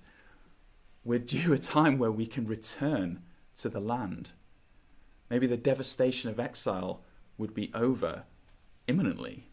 We're 1.05 1.19
due 1.19 1.53
a 1.53 1.59
time 1.59 1.97
where 1.99 2.11
we 2.11 2.25
can 2.25 2.47
return 2.47 3.21
to 3.57 3.69
the 3.69 3.79
land. 3.79 4.31
Maybe 5.29 5.45
the 5.45 5.57
devastation 5.57 6.29
of 6.29 6.39
exile 6.39 7.01
would 7.37 7.53
be 7.53 7.71
over 7.73 8.23
imminently. 8.87 9.47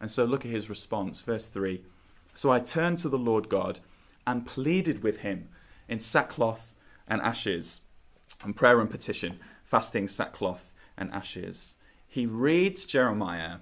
And 0.00 0.10
so 0.10 0.24
look 0.24 0.44
at 0.44 0.50
his 0.50 0.68
response, 0.68 1.20
verse 1.20 1.48
3. 1.48 1.82
So 2.34 2.50
I 2.50 2.60
turned 2.60 2.98
to 2.98 3.08
the 3.08 3.18
Lord 3.18 3.48
God 3.48 3.80
and 4.26 4.46
pleaded 4.46 5.02
with 5.02 5.18
him 5.18 5.48
in 5.88 5.98
sackcloth 5.98 6.74
and 7.08 7.20
ashes, 7.22 7.82
and 8.42 8.56
prayer 8.56 8.80
and 8.80 8.90
petition, 8.90 9.38
fasting, 9.72 10.06
sackcloth, 10.06 10.74
and 10.98 11.10
ashes. 11.12 11.76
He 12.06 12.26
reads 12.26 12.84
Jeremiah 12.84 13.60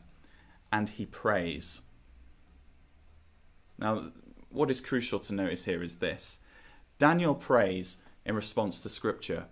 and 0.72 0.88
he 0.88 1.06
prays. 1.06 1.82
Now, 3.78 4.10
what 4.48 4.72
is 4.72 4.80
crucial 4.80 5.20
to 5.20 5.32
notice 5.32 5.66
here 5.66 5.84
is 5.84 5.96
this 5.96 6.40
Daniel 6.98 7.36
prays 7.36 7.98
in 8.26 8.34
response 8.34 8.80
to 8.80 8.88
Scripture. 8.88 9.44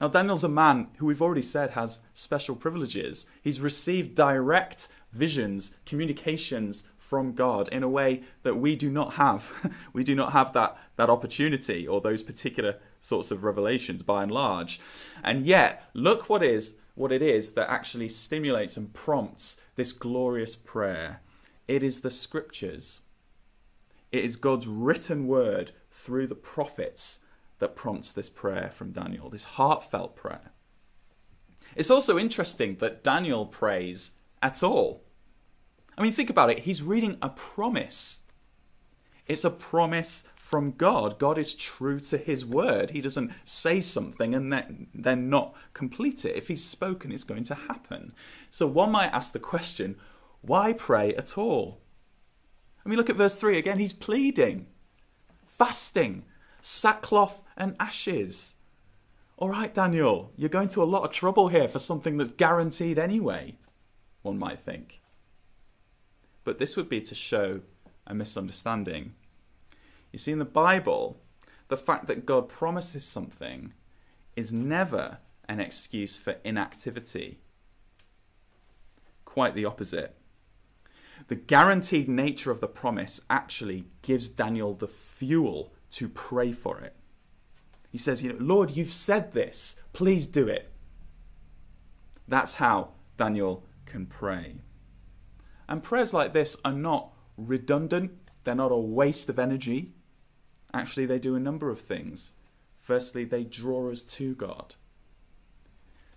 Now, 0.00 0.06
Daniel's 0.06 0.44
a 0.44 0.48
man 0.48 0.86
who 0.98 1.06
we've 1.06 1.20
already 1.20 1.42
said 1.42 1.70
has 1.70 1.98
special 2.14 2.54
privileges. 2.54 3.26
He's 3.42 3.60
received 3.60 4.14
direct 4.14 4.86
visions, 5.12 5.74
communications 5.86 6.84
from 6.96 7.32
God 7.32 7.68
in 7.72 7.82
a 7.82 7.88
way 7.88 8.22
that 8.44 8.58
we 8.58 8.76
do 8.76 8.88
not 8.88 9.14
have. 9.14 9.74
we 9.92 10.04
do 10.04 10.14
not 10.14 10.30
have 10.34 10.52
that, 10.52 10.78
that 10.94 11.10
opportunity 11.10 11.84
or 11.84 12.00
those 12.00 12.22
particular 12.22 12.76
sorts 13.00 13.30
of 13.30 13.42
revelations 13.42 14.02
by 14.02 14.22
and 14.22 14.30
large. 14.30 14.80
And 15.24 15.46
yet, 15.46 15.90
look 15.94 16.28
what 16.28 16.42
is 16.42 16.76
what 16.94 17.12
it 17.12 17.22
is 17.22 17.52
that 17.52 17.70
actually 17.70 18.08
stimulates 18.08 18.76
and 18.76 18.92
prompts 18.92 19.60
this 19.74 19.92
glorious 19.92 20.54
prayer. 20.54 21.22
It 21.66 21.82
is 21.82 22.02
the 22.02 22.10
scriptures. 22.10 23.00
It 24.12 24.24
is 24.24 24.36
God's 24.36 24.66
written 24.66 25.26
word 25.26 25.72
through 25.90 26.26
the 26.26 26.34
prophets 26.34 27.20
that 27.58 27.76
prompts 27.76 28.12
this 28.12 28.28
prayer 28.28 28.70
from 28.72 28.92
Daniel, 28.92 29.30
this 29.30 29.44
heartfelt 29.44 30.16
prayer. 30.16 30.52
It's 31.76 31.90
also 31.90 32.18
interesting 32.18 32.76
that 32.76 33.04
Daniel 33.04 33.46
prays 33.46 34.12
at 34.42 34.62
all. 34.62 35.04
I 35.96 36.02
mean, 36.02 36.12
think 36.12 36.30
about 36.30 36.50
it. 36.50 36.60
He's 36.60 36.82
reading 36.82 37.16
a 37.22 37.28
promise. 37.28 38.22
It's 39.26 39.44
a 39.44 39.50
promise 39.50 40.24
from 40.50 40.72
God. 40.72 41.20
God 41.20 41.38
is 41.38 41.54
true 41.54 42.00
to 42.00 42.18
his 42.18 42.44
word. 42.44 42.90
He 42.90 43.00
doesn't 43.00 43.30
say 43.44 43.80
something 43.80 44.34
and 44.34 44.52
then, 44.52 44.88
then 44.92 45.30
not 45.30 45.54
complete 45.74 46.24
it. 46.24 46.34
If 46.34 46.48
he's 46.48 46.64
spoken, 46.64 47.12
it's 47.12 47.22
going 47.22 47.44
to 47.44 47.54
happen. 47.54 48.12
So 48.50 48.66
one 48.66 48.90
might 48.90 49.12
ask 49.12 49.32
the 49.32 49.38
question 49.38 49.94
why 50.40 50.72
pray 50.72 51.14
at 51.14 51.38
all? 51.38 51.80
I 52.84 52.88
mean, 52.88 52.98
look 52.98 53.08
at 53.08 53.14
verse 53.14 53.36
3 53.38 53.58
again. 53.58 53.78
He's 53.78 53.92
pleading, 53.92 54.66
fasting, 55.46 56.24
sackcloth 56.60 57.44
and 57.56 57.76
ashes. 57.78 58.56
All 59.36 59.50
right, 59.50 59.72
Daniel, 59.72 60.32
you're 60.36 60.48
going 60.48 60.68
to 60.70 60.82
a 60.82 60.84
lot 60.84 61.04
of 61.04 61.12
trouble 61.12 61.46
here 61.46 61.68
for 61.68 61.78
something 61.78 62.16
that's 62.16 62.32
guaranteed 62.32 62.98
anyway, 62.98 63.56
one 64.22 64.38
might 64.38 64.58
think. 64.58 65.00
But 66.42 66.58
this 66.58 66.76
would 66.76 66.88
be 66.88 67.02
to 67.02 67.14
show 67.14 67.60
a 68.04 68.14
misunderstanding. 68.14 69.14
You 70.12 70.18
see, 70.18 70.32
in 70.32 70.38
the 70.38 70.44
Bible, 70.44 71.20
the 71.68 71.76
fact 71.76 72.06
that 72.06 72.26
God 72.26 72.48
promises 72.48 73.04
something 73.04 73.72
is 74.36 74.52
never 74.52 75.18
an 75.48 75.60
excuse 75.60 76.16
for 76.16 76.36
inactivity. 76.44 77.40
Quite 79.24 79.54
the 79.54 79.64
opposite. 79.64 80.16
The 81.28 81.36
guaranteed 81.36 82.08
nature 82.08 82.50
of 82.50 82.60
the 82.60 82.68
promise 82.68 83.20
actually 83.28 83.84
gives 84.02 84.28
Daniel 84.28 84.74
the 84.74 84.88
fuel 84.88 85.72
to 85.92 86.08
pray 86.08 86.52
for 86.52 86.80
it. 86.80 86.96
He 87.90 87.98
says, 87.98 88.22
you 88.22 88.32
know, 88.32 88.38
Lord, 88.40 88.72
you've 88.72 88.92
said 88.92 89.32
this. 89.32 89.80
Please 89.92 90.26
do 90.26 90.48
it. 90.48 90.72
That's 92.26 92.54
how 92.54 92.92
Daniel 93.16 93.66
can 93.86 94.06
pray. 94.06 94.56
And 95.68 95.82
prayers 95.82 96.14
like 96.14 96.32
this 96.32 96.56
are 96.64 96.72
not 96.72 97.12
redundant, 97.36 98.12
they're 98.44 98.54
not 98.54 98.72
a 98.72 98.76
waste 98.76 99.28
of 99.28 99.38
energy. 99.38 99.94
Actually, 100.72 101.06
they 101.06 101.18
do 101.18 101.34
a 101.34 101.40
number 101.40 101.70
of 101.70 101.80
things. 101.80 102.34
Firstly, 102.78 103.24
they 103.24 103.44
draw 103.44 103.90
us 103.90 104.02
to 104.02 104.34
God, 104.34 104.74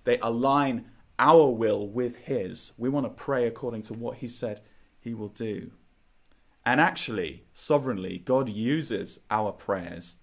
they 0.06 0.18
align 0.20 0.86
our 1.20 1.50
will 1.50 1.88
with 1.88 2.18
His. 2.18 2.74
We 2.78 2.90
want 2.90 3.06
to 3.06 3.10
pray 3.10 3.46
according 3.48 3.84
to 3.84 3.94
what 3.94 4.18
He 4.18 4.28
said 4.28 4.62
He 5.00 5.14
will 5.14 5.30
do. 5.30 5.72
And 6.66 6.82
actually, 6.82 7.44
sovereignly, 7.54 8.18
God 8.18 8.50
uses 8.50 9.20
our 9.30 9.52
prayers 9.52 10.18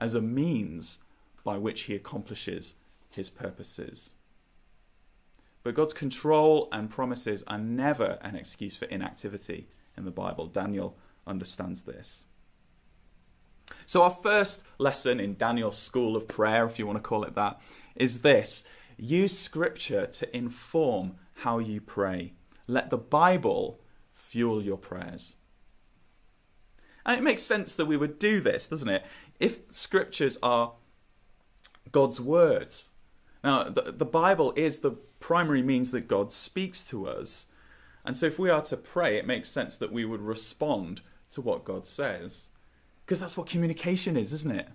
as 0.00 0.14
a 0.14 0.20
means 0.20 0.98
by 1.44 1.56
which 1.56 1.82
He 1.82 1.94
accomplishes 1.94 2.76
His 3.10 3.30
purposes. 3.30 4.14
But 5.62 5.74
God's 5.74 5.94
control 5.94 6.68
and 6.72 6.90
promises 6.90 7.42
are 7.46 7.58
never 7.58 8.18
an 8.20 8.36
excuse 8.36 8.76
for 8.76 8.84
inactivity 8.86 9.68
in 9.96 10.04
the 10.04 10.10
Bible. 10.10 10.46
Daniel 10.46 10.96
understands 11.26 11.84
this. 11.84 12.26
So, 13.86 14.02
our 14.02 14.10
first 14.10 14.64
lesson 14.78 15.20
in 15.20 15.36
Daniel's 15.36 15.78
school 15.78 16.16
of 16.16 16.26
prayer, 16.26 16.64
if 16.66 16.78
you 16.78 16.86
want 16.86 16.96
to 16.96 17.02
call 17.02 17.24
it 17.24 17.34
that, 17.34 17.60
is 17.94 18.22
this 18.22 18.64
use 18.96 19.38
scripture 19.38 20.06
to 20.06 20.36
inform 20.36 21.16
how 21.38 21.58
you 21.58 21.80
pray. 21.80 22.34
Let 22.66 22.90
the 22.90 22.98
Bible 22.98 23.80
fuel 24.14 24.62
your 24.62 24.78
prayers. 24.78 25.36
And 27.04 27.18
it 27.18 27.22
makes 27.22 27.42
sense 27.42 27.74
that 27.74 27.86
we 27.86 27.96
would 27.96 28.18
do 28.18 28.40
this, 28.40 28.66
doesn't 28.66 28.88
it? 28.88 29.04
If 29.38 29.60
scriptures 29.70 30.38
are 30.42 30.72
God's 31.92 32.20
words. 32.20 32.90
Now, 33.42 33.64
the, 33.64 33.92
the 33.92 34.06
Bible 34.06 34.52
is 34.56 34.80
the 34.80 34.92
primary 35.20 35.62
means 35.62 35.90
that 35.90 36.08
God 36.08 36.32
speaks 36.32 36.82
to 36.84 37.06
us. 37.06 37.46
And 38.04 38.16
so, 38.16 38.26
if 38.26 38.38
we 38.38 38.50
are 38.50 38.62
to 38.62 38.76
pray, 38.76 39.16
it 39.16 39.26
makes 39.26 39.48
sense 39.48 39.76
that 39.78 39.92
we 39.92 40.04
would 40.04 40.20
respond 40.20 41.02
to 41.30 41.40
what 41.40 41.64
God 41.64 41.86
says. 41.86 42.48
Because 43.04 43.20
that's 43.20 43.36
what 43.36 43.48
communication 43.48 44.16
is, 44.16 44.32
isn't 44.32 44.54
it? 44.54 44.68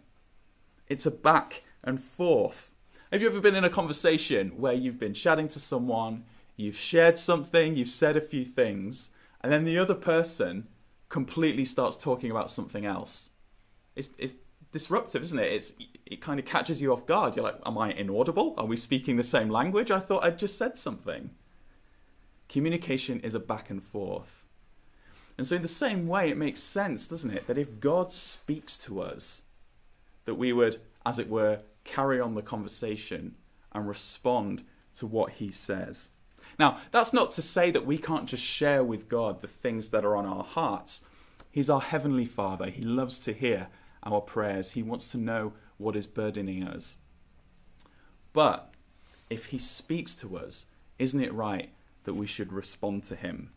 It's 0.87 1.05
a 1.05 1.11
back 1.11 1.63
and 1.83 2.01
forth. 2.01 2.73
Have 3.11 3.21
you 3.21 3.27
ever 3.27 3.41
been 3.41 3.55
in 3.55 3.63
a 3.63 3.69
conversation 3.69 4.49
where 4.57 4.73
you've 4.73 4.99
been 4.99 5.13
chatting 5.13 5.47
to 5.49 5.59
someone, 5.59 6.25
you've 6.55 6.75
shared 6.75 7.17
something, 7.17 7.75
you've 7.75 7.89
said 7.89 8.15
a 8.15 8.21
few 8.21 8.45
things, 8.45 9.09
and 9.41 9.51
then 9.51 9.63
the 9.63 9.77
other 9.77 9.95
person 9.95 10.67
completely 11.09 11.65
starts 11.65 11.97
talking 11.97 12.29
about 12.29 12.51
something 12.51 12.85
else. 12.85 13.31
It's, 13.95 14.11
it's 14.19 14.35
disruptive, 14.71 15.23
isn't 15.23 15.39
it? 15.39 15.51
It's 15.51 15.73
it 16.05 16.21
kind 16.21 16.39
of 16.39 16.45
catches 16.45 16.81
you 16.81 16.91
off 16.91 17.05
guard. 17.05 17.35
You're 17.35 17.45
like, 17.45 17.59
am 17.65 17.77
I 17.77 17.91
inaudible? 17.91 18.55
Are 18.57 18.65
we 18.65 18.77
speaking 18.77 19.15
the 19.15 19.23
same 19.23 19.49
language? 19.49 19.91
I 19.91 19.99
thought 19.99 20.23
I'd 20.23 20.39
just 20.39 20.57
said 20.57 20.77
something. 20.77 21.29
Communication 22.47 23.19
is 23.19 23.35
a 23.35 23.39
back 23.39 23.69
and 23.69 23.83
forth. 23.83 24.38
And 25.39 25.47
so 25.47 25.55
in 25.55 25.61
the 25.61 25.69
same 25.69 26.05
way 26.05 26.29
it 26.29 26.35
makes 26.35 26.59
sense, 26.59 27.07
doesn't 27.07 27.31
it, 27.31 27.47
that 27.47 27.57
if 27.57 27.79
God 27.79 28.11
speaks 28.11 28.77
to 28.79 29.01
us, 29.01 29.43
that 30.25 30.35
we 30.35 30.51
would, 30.51 30.81
as 31.05 31.17
it 31.17 31.29
were, 31.29 31.61
carry 31.85 32.19
on 32.19 32.35
the 32.35 32.41
conversation 32.41 33.35
and 33.71 33.87
respond 33.87 34.63
to 34.95 35.07
what 35.07 35.31
he 35.31 35.49
says. 35.49 36.09
Now, 36.59 36.79
that's 36.91 37.13
not 37.13 37.31
to 37.31 37.41
say 37.41 37.71
that 37.71 37.85
we 37.85 37.97
can't 37.97 38.27
just 38.27 38.43
share 38.43 38.83
with 38.83 39.07
God 39.07 39.39
the 39.39 39.47
things 39.47 39.87
that 39.87 40.03
are 40.03 40.17
on 40.17 40.25
our 40.25 40.43
hearts. 40.43 41.05
He's 41.49 41.69
our 41.69 41.79
Heavenly 41.79 42.25
Father. 42.25 42.69
He 42.69 42.83
loves 42.83 43.17
to 43.19 43.31
hear 43.31 43.69
our 44.03 44.19
prayers, 44.19 44.71
He 44.71 44.83
wants 44.83 45.07
to 45.11 45.17
know 45.17 45.53
what 45.77 45.95
is 45.95 46.05
burdening 46.05 46.67
us. 46.67 46.97
But 48.33 48.73
if 49.29 49.45
He 49.45 49.57
speaks 49.57 50.15
to 50.15 50.35
us, 50.35 50.65
isn't 50.97 51.23
it 51.23 51.33
right 51.33 51.69
that 52.03 52.15
we 52.15 52.27
should 52.27 52.51
respond 52.51 53.03
to 53.03 53.15
him. 53.15 53.51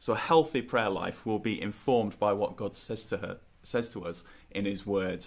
So 0.00 0.14
a 0.14 0.16
healthy 0.16 0.62
prayer 0.62 0.88
life 0.88 1.26
will 1.26 1.38
be 1.38 1.60
informed 1.60 2.18
by 2.18 2.32
what 2.32 2.56
God 2.56 2.74
says 2.74 3.04
to 3.06 3.18
her 3.18 3.38
says 3.62 3.90
to 3.90 4.06
us 4.06 4.24
in 4.50 4.64
his 4.64 4.86
word. 4.86 5.26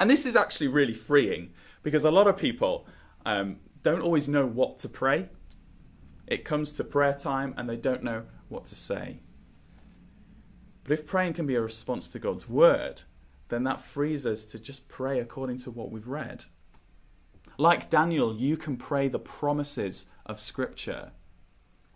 And 0.00 0.10
this 0.10 0.26
is 0.26 0.34
actually 0.34 0.66
really 0.66 0.92
freeing 0.92 1.52
because 1.84 2.04
a 2.04 2.10
lot 2.10 2.26
of 2.26 2.36
people 2.36 2.88
um, 3.24 3.60
don't 3.84 4.02
always 4.02 4.26
know 4.26 4.44
what 4.44 4.80
to 4.80 4.88
pray. 4.88 5.28
It 6.26 6.44
comes 6.44 6.72
to 6.72 6.84
prayer 6.84 7.14
time 7.14 7.54
and 7.56 7.70
they 7.70 7.76
don't 7.76 8.02
know 8.02 8.24
what 8.48 8.66
to 8.66 8.74
say. 8.74 9.20
But 10.82 10.92
if 10.94 11.06
praying 11.06 11.34
can 11.34 11.46
be 11.46 11.54
a 11.54 11.60
response 11.60 12.08
to 12.08 12.18
God's 12.18 12.48
word, 12.48 13.02
then 13.48 13.62
that 13.62 13.80
frees 13.80 14.26
us 14.26 14.44
to 14.46 14.58
just 14.58 14.88
pray 14.88 15.20
according 15.20 15.58
to 15.58 15.70
what 15.70 15.92
we've 15.92 16.08
read. 16.08 16.46
Like 17.58 17.90
Daniel, 17.90 18.34
you 18.34 18.56
can 18.56 18.76
pray 18.76 19.06
the 19.06 19.20
promises 19.20 20.06
of 20.26 20.40
Scripture. 20.40 21.12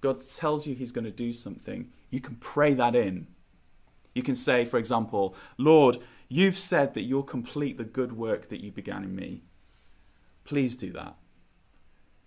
God 0.01 0.21
tells 0.21 0.67
you 0.67 0.75
He's 0.75 0.93
going 0.93 1.05
to 1.05 1.11
do 1.11 1.33
something, 1.33 1.91
you 2.11 2.21
can 2.21 2.37
pray 2.37 2.75
that 2.75 2.95
in. 2.95 3.27
You 4.15 4.23
can 4.23 4.35
say, 4.35 4.65
for 4.65 4.79
example, 4.79 5.37
Lord, 5.57 5.99
you've 6.29 6.59
said 6.59 6.95
that 6.95 7.03
you'll 7.03 7.23
complete 7.23 7.79
the 7.79 7.85
good 7.85 8.13
work 8.13 8.49
that 8.49 8.61
you 8.61 8.73
began 8.73 9.05
in 9.05 9.15
me. 9.15 9.43
Please 10.45 10.75
do 10.75 10.93
that. 10.93 11.17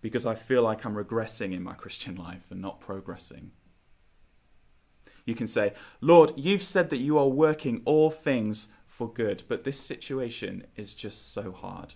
Because 0.01 0.25
I 0.25 0.35
feel 0.35 0.63
like 0.63 0.85
I'm 0.85 0.95
regressing 0.95 1.53
in 1.53 1.63
my 1.63 1.73
Christian 1.73 2.15
life 2.15 2.45
and 2.49 2.61
not 2.61 2.79
progressing. 2.79 3.51
You 5.25 5.35
can 5.35 5.47
say, 5.47 5.73
Lord, 6.01 6.33
you've 6.35 6.63
said 6.63 6.89
that 6.89 6.97
you 6.97 7.17
are 7.17 7.27
working 7.27 7.81
all 7.85 8.11
things 8.11 8.67
for 8.85 9.11
good, 9.11 9.43
but 9.47 9.63
this 9.63 9.79
situation 9.79 10.65
is 10.75 10.93
just 10.93 11.33
so 11.33 11.51
hard. 11.51 11.95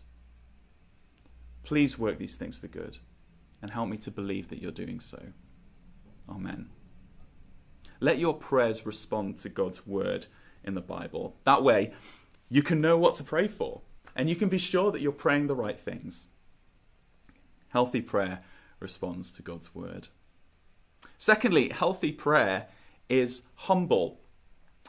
Please 1.64 2.00
work 2.00 2.18
these 2.18 2.36
things 2.36 2.58
for 2.58 2.68
good 2.68 2.98
and 3.62 3.72
help 3.72 3.90
me 3.90 3.98
to 3.98 4.12
believe 4.12 4.48
that 4.48 4.62
you're 4.62 4.72
doing 4.72 5.00
so. 5.00 5.22
Amen. 6.30 6.70
Let 8.00 8.20
your 8.20 8.34
prayers 8.34 8.86
respond 8.86 9.38
to 9.38 9.50
God's 9.50 9.88
word 9.88 10.28
in 10.64 10.76
the 10.76 10.82
Bible. 10.82 11.36
That 11.46 11.64
way, 11.64 11.94
you 12.50 12.62
can 12.62 12.82
know 12.82 12.98
what 12.98 13.16
to 13.16 13.24
pray 13.24 13.48
for 13.48 13.82
and 14.16 14.30
you 14.30 14.36
can 14.36 14.50
be 14.50 14.58
sure 14.58 14.92
that 14.92 15.02
you're 15.02 15.12
praying 15.12 15.48
the 15.48 15.56
right 15.56 15.80
things. 15.80 16.28
Healthy 17.70 18.02
prayer 18.02 18.40
responds 18.80 19.32
to 19.32 19.42
God's 19.42 19.76
word. 19.76 20.08
Secondly, 21.18 21.70
healthy 21.70 22.12
prayer 22.12 22.68
is 23.10 23.44
humble. 23.56 24.20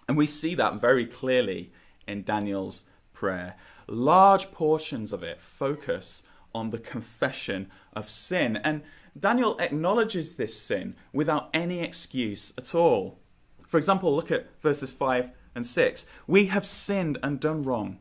And 0.08 0.16
we 0.16 0.26
see 0.26 0.54
that 0.54 0.80
very 0.80 1.06
clearly 1.06 1.72
in 2.06 2.24
Daniel's 2.24 2.84
prayer. 3.12 3.56
Large 3.86 4.50
portions 4.50 5.12
of 5.12 5.22
it 5.22 5.40
focus 5.40 6.22
on 6.54 6.70
the 6.70 6.78
confession 6.78 7.70
of 7.92 8.08
sin. 8.08 8.56
And 8.56 8.82
Daniel 9.18 9.58
acknowledges 9.58 10.36
this 10.36 10.60
sin 10.60 10.94
without 11.12 11.50
any 11.52 11.80
excuse 11.80 12.52
at 12.58 12.74
all. 12.74 13.18
For 13.66 13.78
example, 13.78 14.14
look 14.14 14.30
at 14.30 14.48
verses 14.60 14.92
5 14.92 15.30
and 15.54 15.66
6. 15.66 16.06
We 16.26 16.46
have 16.46 16.64
sinned 16.64 17.18
and 17.22 17.40
done 17.40 17.62
wrong. 17.62 17.98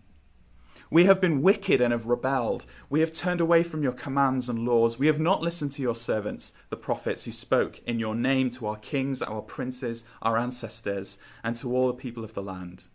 We 0.89 1.03
have 1.03 1.19
been 1.19 1.41
wicked 1.41 1.81
and 1.81 1.91
have 1.91 2.05
rebelled. 2.05 2.65
We 2.89 3.01
have 3.01 3.11
turned 3.11 3.41
away 3.41 3.63
from 3.63 3.83
your 3.83 3.91
commands 3.91 4.47
and 4.47 4.65
laws. 4.65 4.97
We 4.97 5.07
have 5.07 5.19
not 5.19 5.41
listened 5.41 5.71
to 5.71 5.81
your 5.81 5.95
servants, 5.95 6.53
the 6.69 6.77
prophets, 6.77 7.25
who 7.25 7.33
spoke 7.33 7.81
in 7.85 7.99
your 7.99 8.15
name 8.15 8.49
to 8.51 8.67
our 8.67 8.77
kings, 8.77 9.21
our 9.21 9.41
princes, 9.41 10.05
our 10.21 10.37
ancestors, 10.37 11.17
and 11.43 11.55
to 11.57 11.75
all 11.75 11.87
the 11.87 11.93
people 11.93 12.23
of 12.23 12.33
the 12.33 12.41
land. 12.41 12.85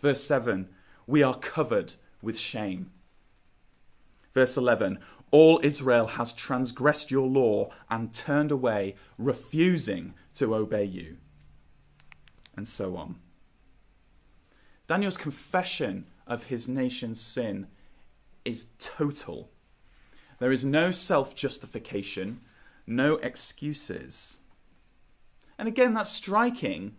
Verse 0.00 0.22
7 0.22 0.68
We 1.06 1.22
are 1.22 1.38
covered 1.38 1.94
with 2.20 2.38
shame. 2.38 2.90
Verse 4.34 4.56
11 4.56 4.98
All 5.32 5.58
Israel 5.64 6.06
has 6.06 6.32
transgressed 6.32 7.10
your 7.10 7.26
law 7.26 7.70
and 7.90 8.14
turned 8.14 8.52
away, 8.52 8.94
refusing 9.18 10.14
to 10.34 10.54
obey 10.54 10.84
you. 10.84 11.16
And 12.54 12.68
so 12.68 12.96
on. 12.96 13.16
Daniel's 14.86 15.16
confession 15.16 16.06
of 16.26 16.44
his 16.44 16.68
nation's 16.68 17.20
sin 17.20 17.66
is 18.44 18.68
total. 18.78 19.50
There 20.38 20.52
is 20.52 20.64
no 20.64 20.90
self 20.90 21.34
justification, 21.34 22.40
no 22.86 23.14
excuses. 23.16 24.40
And 25.58 25.66
again, 25.66 25.94
that's 25.94 26.10
striking 26.10 26.96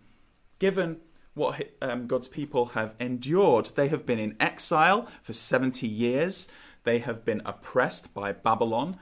given 0.58 1.00
what 1.34 1.68
um, 1.82 2.06
God's 2.06 2.28
people 2.28 2.66
have 2.66 2.94
endured. 2.98 3.66
They 3.74 3.88
have 3.88 4.06
been 4.06 4.18
in 4.18 4.36
exile 4.40 5.08
for 5.22 5.32
70 5.32 5.86
years, 5.86 6.48
they 6.84 6.98
have 7.00 7.24
been 7.24 7.42
oppressed 7.44 8.14
by 8.14 8.32
Babylon. 8.32 8.96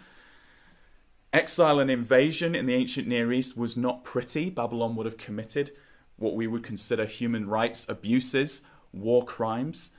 Exile 1.33 1.81
and 1.81 1.90
invasion 1.90 2.55
in 2.55 2.66
the 2.66 2.75
ancient 2.75 3.09
Near 3.09 3.33
East 3.33 3.57
was 3.57 3.77
not 3.77 4.05
pretty. 4.05 4.51
Babylon 4.51 4.97
would 4.97 5.07
have 5.07 5.16
committed 5.16 5.73
what 6.16 6.35
we 6.35 6.47
would 6.47 6.62
consider 6.62 7.05
human 7.07 7.49
rights 7.49 7.87
abuses, 7.88 8.62
war 8.92 9.25
crimes. 9.25 9.90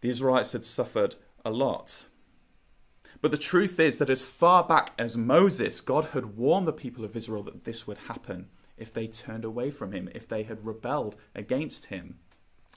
The 0.00 0.08
Israelites 0.08 0.52
had 0.52 0.64
suffered 0.64 1.16
a 1.44 1.50
lot. 1.50 2.06
But 3.20 3.30
the 3.30 3.38
truth 3.38 3.78
is 3.78 3.98
that 3.98 4.10
as 4.10 4.24
far 4.24 4.64
back 4.64 4.92
as 4.98 5.16
Moses, 5.16 5.80
God 5.80 6.06
had 6.06 6.36
warned 6.36 6.66
the 6.66 6.72
people 6.72 7.04
of 7.04 7.16
Israel 7.16 7.44
that 7.44 7.64
this 7.64 7.86
would 7.86 7.98
happen 7.98 8.48
if 8.76 8.92
they 8.92 9.06
turned 9.06 9.44
away 9.44 9.70
from 9.70 9.92
him, 9.92 10.08
if 10.14 10.26
they 10.26 10.42
had 10.42 10.66
rebelled 10.66 11.16
against 11.34 11.86
him. 11.86 12.18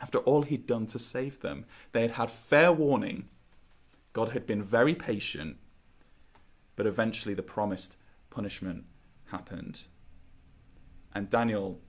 After 0.01 0.19
all 0.19 0.43
he'd 0.43 0.67
done 0.67 0.85
to 0.87 0.99
save 0.99 1.39
them, 1.39 1.65
they 1.93 2.01
had 2.01 2.11
had 2.11 2.29
fair 2.29 2.71
warning. 2.71 3.29
God 4.15 4.29
had 4.29 4.47
been 4.47 4.63
very 4.63 4.95
patient, 4.95 5.57
but 6.77 6.87
eventually 6.87 7.35
the 7.35 7.43
promised 7.43 7.97
punishment 8.29 8.85
happened. 9.25 9.83
And 11.13 11.29
Daniel 11.29 11.81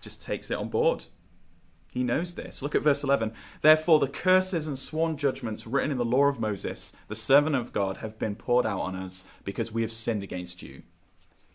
just 0.00 0.20
takes 0.20 0.50
it 0.50 0.58
on 0.58 0.68
board. 0.68 1.06
He 1.94 2.02
knows 2.02 2.34
this. 2.34 2.60
Look 2.60 2.74
at 2.74 2.82
verse 2.82 3.04
11. 3.04 3.34
Therefore, 3.60 4.00
the 4.00 4.08
curses 4.08 4.66
and 4.66 4.76
sworn 4.76 5.16
judgments 5.16 5.64
written 5.64 5.92
in 5.92 5.96
the 5.96 6.04
law 6.04 6.24
of 6.24 6.40
Moses, 6.40 6.92
the 7.06 7.14
servant 7.14 7.54
of 7.54 7.72
God, 7.72 7.98
have 7.98 8.18
been 8.18 8.34
poured 8.34 8.66
out 8.66 8.80
on 8.80 8.96
us 8.96 9.24
because 9.44 9.70
we 9.70 9.82
have 9.82 9.92
sinned 9.92 10.24
against 10.24 10.60
you. 10.60 10.82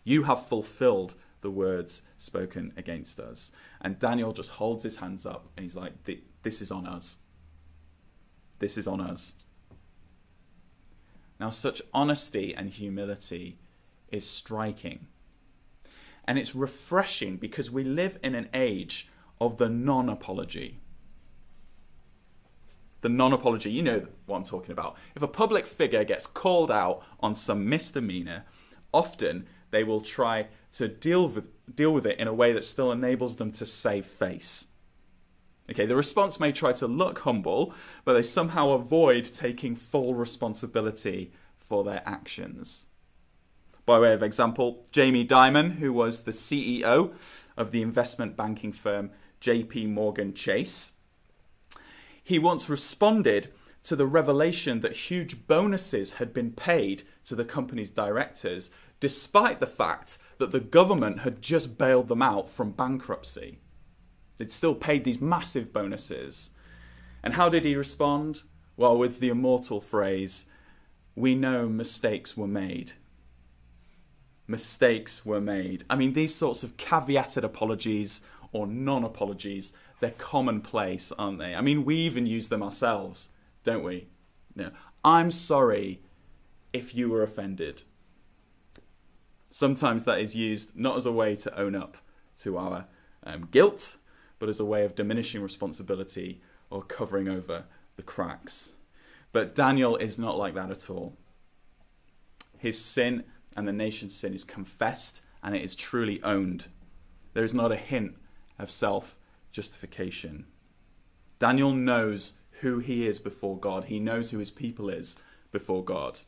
You 0.02 0.22
have 0.22 0.46
fulfilled 0.46 1.14
the 1.42 1.50
words 1.50 2.00
spoken 2.16 2.72
against 2.78 3.20
us. 3.20 3.52
And 3.82 3.98
Daniel 3.98 4.32
just 4.32 4.52
holds 4.52 4.82
his 4.82 4.96
hands 4.96 5.26
up 5.26 5.50
and 5.58 5.64
he's 5.64 5.76
like, 5.76 5.92
This 6.42 6.62
is 6.62 6.70
on 6.70 6.86
us. 6.86 7.18
This 8.60 8.78
is 8.78 8.88
on 8.88 9.02
us. 9.02 9.34
Now, 11.40 11.50
such 11.50 11.82
honesty 11.94 12.54
and 12.54 12.70
humility 12.70 13.58
is 14.10 14.28
striking. 14.28 15.06
And 16.26 16.38
it's 16.38 16.54
refreshing 16.54 17.36
because 17.36 17.70
we 17.70 17.84
live 17.84 18.18
in 18.22 18.34
an 18.34 18.48
age 18.52 19.08
of 19.40 19.58
the 19.58 19.68
non 19.68 20.08
apology. 20.08 20.80
The 23.00 23.08
non 23.08 23.32
apology, 23.32 23.70
you 23.70 23.82
know 23.82 24.06
what 24.26 24.36
I'm 24.38 24.42
talking 24.44 24.72
about. 24.72 24.96
If 25.14 25.22
a 25.22 25.28
public 25.28 25.66
figure 25.66 26.04
gets 26.04 26.26
called 26.26 26.70
out 26.70 27.02
on 27.20 27.34
some 27.34 27.68
misdemeanor, 27.68 28.44
often 28.92 29.46
they 29.70 29.84
will 29.84 30.00
try 30.00 30.48
to 30.72 30.88
deal 30.88 31.28
with, 31.28 31.44
deal 31.74 31.92
with 31.92 32.06
it 32.06 32.18
in 32.18 32.26
a 32.26 32.34
way 32.34 32.52
that 32.52 32.64
still 32.64 32.90
enables 32.90 33.36
them 33.36 33.52
to 33.52 33.64
save 33.64 34.06
face. 34.06 34.66
Okay, 35.70 35.84
the 35.84 35.96
response 35.96 36.40
may 36.40 36.50
try 36.50 36.72
to 36.72 36.86
look 36.86 37.20
humble, 37.20 37.74
but 38.04 38.14
they 38.14 38.22
somehow 38.22 38.70
avoid 38.70 39.24
taking 39.24 39.76
full 39.76 40.14
responsibility 40.14 41.32
for 41.58 41.84
their 41.84 42.02
actions. 42.06 42.86
By 43.84 43.98
way 43.98 44.12
of 44.12 44.22
example, 44.22 44.86
Jamie 44.92 45.26
Dimon, 45.26 45.76
who 45.76 45.92
was 45.92 46.22
the 46.22 46.30
CEO 46.30 47.12
of 47.56 47.70
the 47.70 47.82
investment 47.82 48.36
banking 48.36 48.72
firm 48.72 49.10
JP 49.40 49.90
Morgan 49.90 50.34
Chase. 50.34 50.92
He 52.22 52.38
once 52.38 52.68
responded 52.68 53.52
to 53.84 53.96
the 53.96 54.06
revelation 54.06 54.80
that 54.80 54.92
huge 54.92 55.46
bonuses 55.46 56.14
had 56.14 56.34
been 56.34 56.52
paid 56.52 57.02
to 57.24 57.34
the 57.34 57.44
company's 57.44 57.90
directors, 57.90 58.70
despite 59.00 59.60
the 59.60 59.66
fact 59.66 60.18
that 60.38 60.52
the 60.52 60.60
government 60.60 61.20
had 61.20 61.40
just 61.40 61.78
bailed 61.78 62.08
them 62.08 62.22
out 62.22 62.50
from 62.50 62.72
bankruptcy. 62.72 63.58
They'd 64.38 64.52
still 64.52 64.74
paid 64.74 65.04
these 65.04 65.20
massive 65.20 65.72
bonuses. 65.72 66.50
And 67.22 67.34
how 67.34 67.48
did 67.48 67.64
he 67.64 67.74
respond? 67.74 68.42
Well, 68.76 68.96
with 68.96 69.18
the 69.18 69.28
immortal 69.28 69.80
phrase, 69.80 70.46
we 71.16 71.34
know 71.34 71.68
mistakes 71.68 72.36
were 72.36 72.46
made. 72.46 72.92
Mistakes 74.46 75.26
were 75.26 75.40
made. 75.40 75.82
I 75.90 75.96
mean, 75.96 76.12
these 76.12 76.34
sorts 76.34 76.62
of 76.62 76.76
caveated 76.76 77.42
apologies 77.42 78.22
or 78.52 78.66
non 78.66 79.04
apologies, 79.04 79.72
they're 80.00 80.12
commonplace, 80.12 81.12
aren't 81.18 81.38
they? 81.38 81.54
I 81.54 81.60
mean, 81.60 81.84
we 81.84 81.96
even 81.96 82.26
use 82.26 82.48
them 82.48 82.62
ourselves, 82.62 83.30
don't 83.64 83.82
we? 83.82 84.06
No. 84.54 84.70
I'm 85.04 85.30
sorry 85.30 86.00
if 86.72 86.94
you 86.94 87.10
were 87.10 87.22
offended. 87.22 87.82
Sometimes 89.50 90.04
that 90.04 90.20
is 90.20 90.36
used 90.36 90.76
not 90.76 90.96
as 90.96 91.06
a 91.06 91.12
way 91.12 91.34
to 91.36 91.58
own 91.58 91.74
up 91.74 91.96
to 92.40 92.56
our 92.56 92.86
um, 93.24 93.48
guilt, 93.50 93.96
but 94.38 94.48
as 94.48 94.60
a 94.60 94.64
way 94.64 94.84
of 94.84 94.94
diminishing 94.94 95.42
responsibility 95.42 96.40
or 96.70 96.82
covering 96.82 97.28
over 97.28 97.64
the 97.96 98.02
cracks. 98.02 98.76
But 99.32 99.54
Daniel 99.54 99.96
is 99.96 100.18
not 100.18 100.38
like 100.38 100.54
that 100.54 100.70
at 100.70 100.88
all. 100.90 101.16
His 102.56 102.82
sin 102.82 103.24
and 103.56 103.66
the 103.66 103.72
nation's 103.72 104.14
sin 104.14 104.34
is 104.34 104.44
confessed 104.44 105.20
and 105.42 105.54
it 105.54 105.62
is 105.62 105.74
truly 105.74 106.22
owned. 106.22 106.68
There 107.34 107.44
is 107.44 107.54
not 107.54 107.72
a 107.72 107.76
hint 107.76 108.16
of 108.58 108.70
self 108.70 109.16
justification. 109.52 110.46
Daniel 111.38 111.72
knows 111.72 112.34
who 112.60 112.80
he 112.80 113.06
is 113.06 113.20
before 113.20 113.58
God, 113.58 113.84
he 113.84 114.00
knows 114.00 114.30
who 114.30 114.38
his 114.38 114.50
people 114.50 114.88
is 114.88 115.16
before 115.52 115.84
God, 115.84 116.20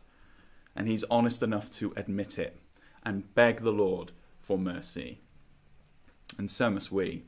and 0.76 0.86
he's 0.86 1.04
honest 1.10 1.42
enough 1.42 1.70
to 1.72 1.92
admit 1.96 2.38
it 2.38 2.56
and 3.02 3.34
beg 3.34 3.62
the 3.62 3.72
Lord 3.72 4.12
for 4.40 4.56
mercy. 4.58 5.20
And 6.38 6.48
so 6.50 6.70
must 6.70 6.92
we. 6.92 7.24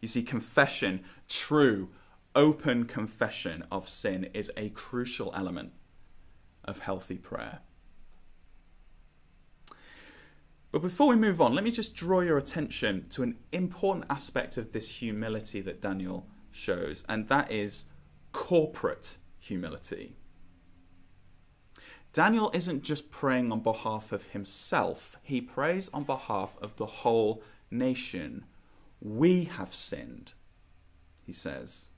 You 0.00 0.08
see, 0.08 0.22
confession, 0.22 1.02
true, 1.28 1.90
open 2.34 2.84
confession 2.84 3.64
of 3.70 3.88
sin, 3.88 4.30
is 4.32 4.50
a 4.56 4.70
crucial 4.70 5.32
element 5.34 5.72
of 6.64 6.80
healthy 6.80 7.16
prayer. 7.16 7.60
But 10.72 10.82
before 10.82 11.08
we 11.08 11.16
move 11.16 11.40
on, 11.40 11.54
let 11.54 11.64
me 11.64 11.72
just 11.72 11.96
draw 11.96 12.20
your 12.20 12.38
attention 12.38 13.08
to 13.10 13.24
an 13.24 13.38
important 13.50 14.06
aspect 14.08 14.56
of 14.56 14.72
this 14.72 14.88
humility 14.88 15.60
that 15.62 15.80
Daniel 15.80 16.26
shows, 16.52 17.04
and 17.08 17.28
that 17.28 17.50
is 17.50 17.86
corporate 18.32 19.18
humility. 19.40 20.14
Daniel 22.12 22.50
isn't 22.54 22.82
just 22.82 23.10
praying 23.10 23.52
on 23.52 23.60
behalf 23.60 24.12
of 24.12 24.26
himself, 24.26 25.16
he 25.22 25.40
prays 25.40 25.90
on 25.92 26.04
behalf 26.04 26.56
of 26.60 26.76
the 26.76 26.86
whole 26.86 27.42
nation. 27.70 28.44
We 29.00 29.44
have 29.44 29.74
sinned, 29.74 30.34
he 31.24 31.32
says. 31.32 31.90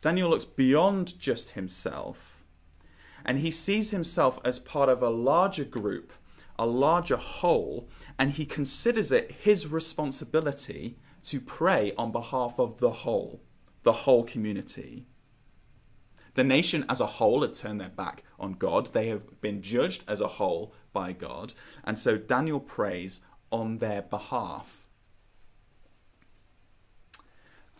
Daniel 0.00 0.30
looks 0.30 0.44
beyond 0.44 1.18
just 1.18 1.50
himself 1.50 2.42
and 3.24 3.38
he 3.38 3.50
sees 3.50 3.90
himself 3.90 4.38
as 4.44 4.58
part 4.58 4.88
of 4.88 5.02
a 5.02 5.10
larger 5.10 5.64
group, 5.64 6.12
a 6.58 6.66
larger 6.66 7.16
whole, 7.16 7.88
and 8.18 8.32
he 8.32 8.46
considers 8.46 9.12
it 9.12 9.32
his 9.42 9.66
responsibility 9.66 10.96
to 11.24 11.40
pray 11.40 11.92
on 11.98 12.12
behalf 12.12 12.58
of 12.58 12.78
the 12.78 12.90
whole, 12.90 13.42
the 13.82 13.92
whole 13.92 14.24
community. 14.24 15.06
The 16.34 16.44
nation 16.44 16.84
as 16.88 17.00
a 17.00 17.06
whole 17.06 17.42
had 17.42 17.54
turned 17.54 17.80
their 17.80 17.88
back 17.88 18.22
on 18.38 18.52
God. 18.52 18.92
They 18.92 19.08
have 19.08 19.40
been 19.40 19.62
judged 19.62 20.04
as 20.08 20.20
a 20.20 20.28
whole 20.28 20.72
by 20.92 21.12
God. 21.12 21.52
And 21.84 21.98
so 21.98 22.16
Daniel 22.16 22.60
prays 22.60 23.20
on 23.50 23.78
their 23.78 24.02
behalf. 24.02 24.79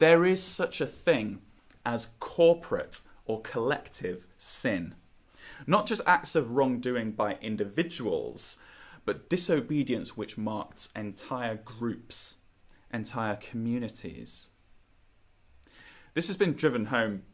There 0.00 0.24
is 0.24 0.42
such 0.42 0.80
a 0.80 0.86
thing 0.86 1.40
as 1.84 2.12
corporate 2.20 3.02
or 3.26 3.42
collective 3.42 4.26
sin. 4.38 4.94
Not 5.66 5.86
just 5.86 6.00
acts 6.06 6.34
of 6.34 6.52
wrongdoing 6.52 7.12
by 7.12 7.36
individuals, 7.42 8.56
but 9.04 9.28
disobedience 9.28 10.16
which 10.16 10.38
marks 10.38 10.88
entire 10.96 11.56
groups, 11.56 12.38
entire 12.90 13.36
communities. 13.36 14.48
This 16.14 16.28
has 16.28 16.38
been 16.38 16.54
driven 16.54 16.86
home 16.86 17.24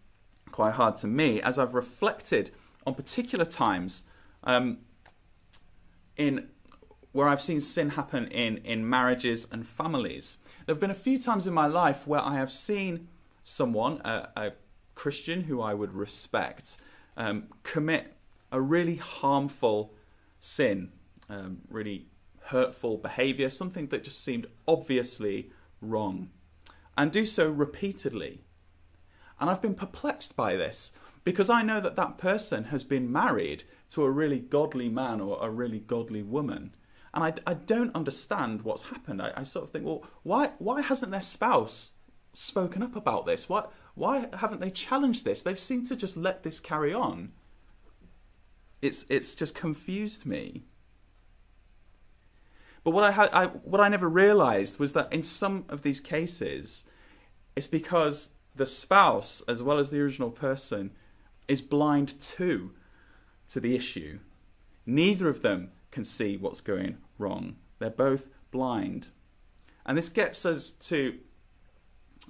quite 0.51 0.73
hard 0.75 0.97
to 0.99 1.07
me 1.07 1.41
as 1.41 1.61
I've 1.61 1.75
reflected 1.75 2.51
on 2.85 2.95
particular 2.95 3.45
times 3.45 4.03
um, 4.43 4.79
in 6.17 6.49
where 7.17 7.29
I've 7.29 7.41
seen 7.41 7.63
sin 7.63 7.89
happen 7.89 8.29
in, 8.29 8.59
in 8.59 8.87
marriages 8.87 9.49
and 9.51 9.67
families. 9.67 10.37
There 10.67 10.75
have 10.75 10.81
been 10.81 10.91
a 10.91 10.95
few 10.95 11.19
times 11.19 11.47
in 11.47 11.55
my 11.55 11.67
life 11.67 12.07
where 12.07 12.21
I 12.21 12.35
have 12.35 12.53
seen 12.53 13.09
someone, 13.43 14.03
a, 14.05 14.29
a 14.37 14.53
Christian 14.95 15.45
who 15.45 15.63
I 15.63 15.73
would 15.73 15.95
respect, 15.95 16.77
um, 17.17 17.45
commit 17.63 18.13
a 18.53 18.61
really 18.61 18.97
harmful 18.97 19.95
sin, 20.41 20.93
um, 21.31 21.63
really 21.71 22.05
hurtful 22.43 22.99
behavior, 22.99 23.49
something 23.49 23.87
that 23.87 24.05
just 24.05 24.23
seemed 24.23 24.47
obviously 24.69 25.51
wrong, 25.81 26.29
and 26.99 27.11
do 27.11 27.25
so 27.25 27.49
repeatedly. 27.49 28.43
And 29.41 29.49
I've 29.49 29.63
been 29.63 29.75
perplexed 29.75 30.37
by 30.37 30.55
this 30.57 30.93
because 31.25 31.49
I 31.49 31.63
know 31.63 31.81
that 31.81 31.97
that 31.97 32.19
person 32.19 32.65
has 32.65 32.85
been 32.85 33.11
married 33.11 33.65
to 33.93 34.05
a 34.05 34.11
really 34.11 34.39
godly 34.39 34.91
man 34.91 35.23
or 35.23 35.39
a 35.41 35.49
really 35.49 35.81
godly 35.81 36.23
woman. 36.23 36.75
And 37.17 37.25
I, 37.25 37.33
I 37.51 37.55
don't 37.55 37.97
understand 37.97 38.63
what's 38.63 38.83
happened. 38.83 39.23
I, 39.23 39.33
I 39.39 39.43
sort 39.43 39.65
of 39.65 39.71
think, 39.71 39.87
well, 39.87 40.05
why, 40.23 40.51
why 40.59 40.83
hasn't 40.83 41.11
their 41.11 41.23
spouse 41.23 41.93
spoken 42.35 42.83
up 42.83 42.95
about 42.95 43.25
this? 43.25 43.49
Why, 43.49 43.65
why 43.95 44.29
haven't 44.35 44.61
they 44.61 44.71
challenged 44.71 45.25
this? 45.25 45.41
They've 45.43 45.59
seemed 45.59 45.87
to 45.87 45.97
just 45.97 46.19
let 46.19 46.43
this 46.43 46.61
carry 46.61 46.93
on. 46.93 47.33
It's, 48.83 49.07
it's 49.09 49.35
just 49.35 49.55
confused 49.55 50.27
me. 50.27 50.65
But 52.85 52.91
what 52.91 53.05
I, 53.05 53.13
ha- 53.13 53.31
I, 53.33 53.47
what 53.47 53.81
I 53.81 53.89
never 53.89 54.11
realized 54.11 54.79
was 54.79 54.93
that 54.93 55.11
in 55.11 55.23
some 55.23 55.65
of 55.71 55.81
these 55.81 56.01
cases, 56.01 56.85
it's 57.57 57.67
because 57.67 58.35
the 58.55 58.67
spouse, 58.67 59.43
as 59.49 59.63
well 59.63 59.79
as 59.79 59.89
the 59.89 60.01
original 60.01 60.31
person, 60.31 60.91
is 61.49 61.63
blind 61.63 62.21
too 62.21 62.73
to 63.49 63.59
the 63.59 63.75
issue. 63.75 64.19
Neither 64.85 65.31
of 65.31 65.41
them 65.41 65.71
can 65.97 66.05
see 66.05 66.37
what's 66.37 66.61
going 66.61 66.99
wrong. 67.19 67.57
They're 67.79 67.89
both 67.89 68.29
blind. 68.51 69.09
And 69.87 69.97
this 69.97 70.11
gets 70.11 70.45
us 70.45 70.71
to, 70.71 71.19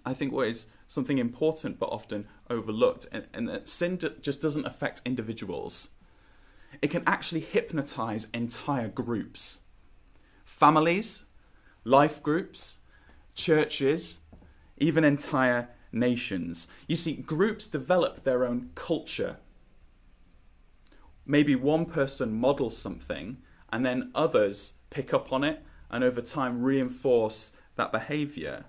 I 0.04 0.14
think, 0.14 0.32
what 0.32 0.46
is 0.46 0.68
something 0.86 1.18
important 1.18 1.80
but 1.80 1.88
often 1.88 2.28
overlooked, 2.48 3.08
and, 3.10 3.26
and 3.34 3.48
that 3.48 3.68
sin 3.68 3.98
just 4.22 4.40
doesn't 4.40 4.68
affect 4.68 5.02
individuals. 5.04 5.90
It 6.80 6.92
can 6.92 7.02
actually 7.08 7.40
hypnotize 7.40 8.28
entire 8.32 8.86
groups, 8.86 9.62
families, 10.44 11.24
life 11.82 12.22
groups, 12.22 12.78
churches, 13.34 14.20
even 14.78 15.02
entire 15.02 15.70
nations. 15.90 16.68
You 16.86 16.94
see, 16.94 17.14
groups 17.14 17.66
develop 17.66 18.22
their 18.22 18.46
own 18.46 18.70
culture. 18.76 19.38
Maybe 21.26 21.56
one 21.56 21.86
person 21.86 22.32
models 22.32 22.78
something, 22.78 23.38
and 23.72 23.84
then 23.84 24.10
others 24.14 24.74
pick 24.90 25.12
up 25.12 25.32
on 25.32 25.44
it 25.44 25.62
and 25.90 26.02
over 26.02 26.20
time 26.20 26.62
reinforce 26.62 27.52
that 27.76 27.92
behavior. 27.92 28.64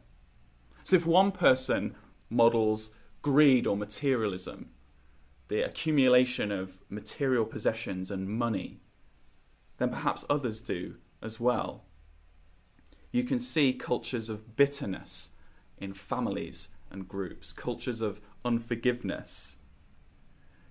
So 0.83 0.95
if 0.95 1.05
one 1.05 1.31
person 1.31 1.95
models 2.29 2.91
greed 3.21 3.67
or 3.67 3.75
materialism, 3.75 4.69
the 5.47 5.61
accumulation 5.61 6.51
of 6.51 6.79
material 6.89 7.45
possessions 7.45 8.11
and 8.11 8.27
money, 8.29 8.79
then 9.77 9.89
perhaps 9.89 10.25
others 10.29 10.61
do 10.61 10.95
as 11.21 11.39
well. 11.39 11.83
You 13.11 13.23
can 13.23 13.39
see 13.39 13.73
cultures 13.73 14.29
of 14.29 14.55
bitterness 14.55 15.29
in 15.77 15.93
families 15.93 16.69
and 16.91 17.07
groups, 17.07 17.53
cultures 17.53 18.01
of 18.01 18.21
unforgiveness. 18.43 19.59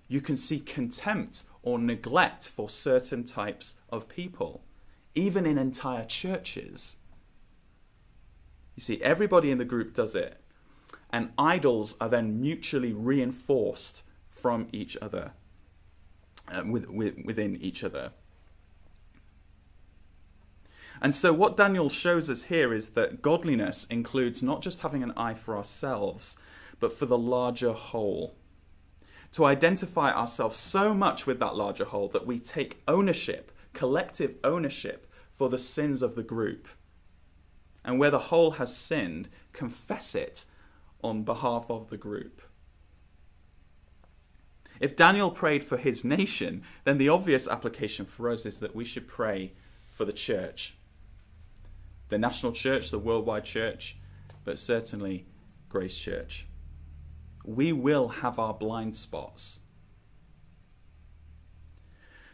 You 0.07 0.21
can 0.21 0.37
see 0.37 0.59
contempt 0.59 1.43
or 1.67 1.77
neglect 1.77 2.47
for 2.47 2.69
certain 2.69 3.25
types 3.25 3.73
of 3.89 4.07
people, 4.07 4.63
even 5.13 5.45
in 5.45 5.57
entire 5.57 6.05
churches. 6.05 6.99
You 8.77 8.81
see, 8.81 9.01
everybody 9.01 9.51
in 9.51 9.57
the 9.57 9.65
group 9.65 9.93
does 9.93 10.15
it, 10.15 10.41
and 11.11 11.33
idols 11.37 11.97
are 11.99 12.07
then 12.07 12.39
mutually 12.39 12.93
reinforced 12.93 14.03
from 14.29 14.69
each 14.71 14.95
other, 15.01 15.33
um, 16.47 16.71
with, 16.71 16.87
with, 16.87 17.15
within 17.25 17.57
each 17.57 17.83
other. 17.83 18.11
And 21.01 21.13
so, 21.13 21.33
what 21.33 21.57
Daniel 21.57 21.89
shows 21.89 22.29
us 22.29 22.43
here 22.43 22.73
is 22.73 22.91
that 22.91 23.21
godliness 23.21 23.85
includes 23.89 24.41
not 24.41 24.61
just 24.61 24.83
having 24.83 25.03
an 25.03 25.11
eye 25.17 25.33
for 25.33 25.57
ourselves, 25.57 26.37
but 26.79 26.93
for 26.93 27.07
the 27.07 27.17
larger 27.17 27.73
whole. 27.73 28.35
To 29.33 29.45
identify 29.45 30.11
ourselves 30.11 30.57
so 30.57 30.93
much 30.93 31.27
with 31.27 31.39
that 31.39 31.55
larger 31.55 31.85
whole 31.85 32.07
that 32.09 32.25
we 32.25 32.39
take 32.39 32.81
ownership, 32.87 33.51
collective 33.73 34.35
ownership, 34.43 35.11
for 35.31 35.49
the 35.49 35.57
sins 35.57 36.01
of 36.01 36.15
the 36.15 36.23
group. 36.23 36.67
And 37.85 37.99
where 37.99 38.09
the 38.09 38.19
whole 38.19 38.51
has 38.51 38.75
sinned, 38.75 39.29
confess 39.53 40.15
it 40.15 40.45
on 41.03 41.23
behalf 41.23 41.69
of 41.69 41.89
the 41.89 41.97
group. 41.97 42.41
If 44.79 44.95
Daniel 44.95 45.31
prayed 45.31 45.63
for 45.63 45.77
his 45.77 46.03
nation, 46.03 46.63
then 46.83 46.97
the 46.97 47.09
obvious 47.09 47.47
application 47.47 48.05
for 48.05 48.29
us 48.29 48.45
is 48.45 48.59
that 48.59 48.75
we 48.75 48.85
should 48.85 49.07
pray 49.07 49.53
for 49.91 50.05
the 50.05 50.13
church 50.13 50.77
the 52.09 52.17
national 52.17 52.53
church, 52.53 52.89
the 52.89 52.99
worldwide 52.99 53.43
church, 53.43 53.97
but 54.43 54.57
certainly 54.57 55.25
Grace 55.69 55.97
Church. 55.97 56.46
We 57.47 57.71
will 57.71 58.09
have 58.09 58.37
our 58.39 58.53
blind 58.53 58.93
spots. 58.93 59.61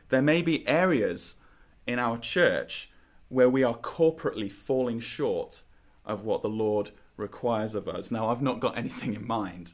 There 0.10 0.24
may 0.24 0.42
be 0.42 0.68
areas 0.68 1.38
in 1.86 2.00
our 2.00 2.18
church 2.18 2.92
where 3.30 3.50
we 3.50 3.64
are 3.64 3.78
corporately 3.78 4.52
falling 4.52 5.00
short 5.00 5.64
of 6.04 6.26
what 6.26 6.42
the 6.42 6.50
Lord 6.50 6.90
requires 7.16 7.76
of 7.76 7.88
us. 7.88 8.10
Now, 8.10 8.30
I've 8.30 8.42
not 8.42 8.60
got 8.60 8.76
anything 8.76 9.14
in 9.14 9.26
mind. 9.28 9.74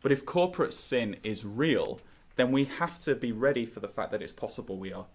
But 0.00 0.12
if 0.12 0.24
corporate 0.24 0.72
sin 0.72 1.16
is 1.22 1.44
real, 1.44 2.00
then 2.36 2.50
we 2.50 2.64
have 2.64 2.98
to 3.00 3.14
be 3.14 3.32
ready 3.32 3.66
for 3.66 3.80
the 3.80 3.88
fact 3.88 4.12
that 4.12 4.22
it's 4.22 4.32
possible 4.32 4.78
we 4.78 4.94
are 4.94 5.06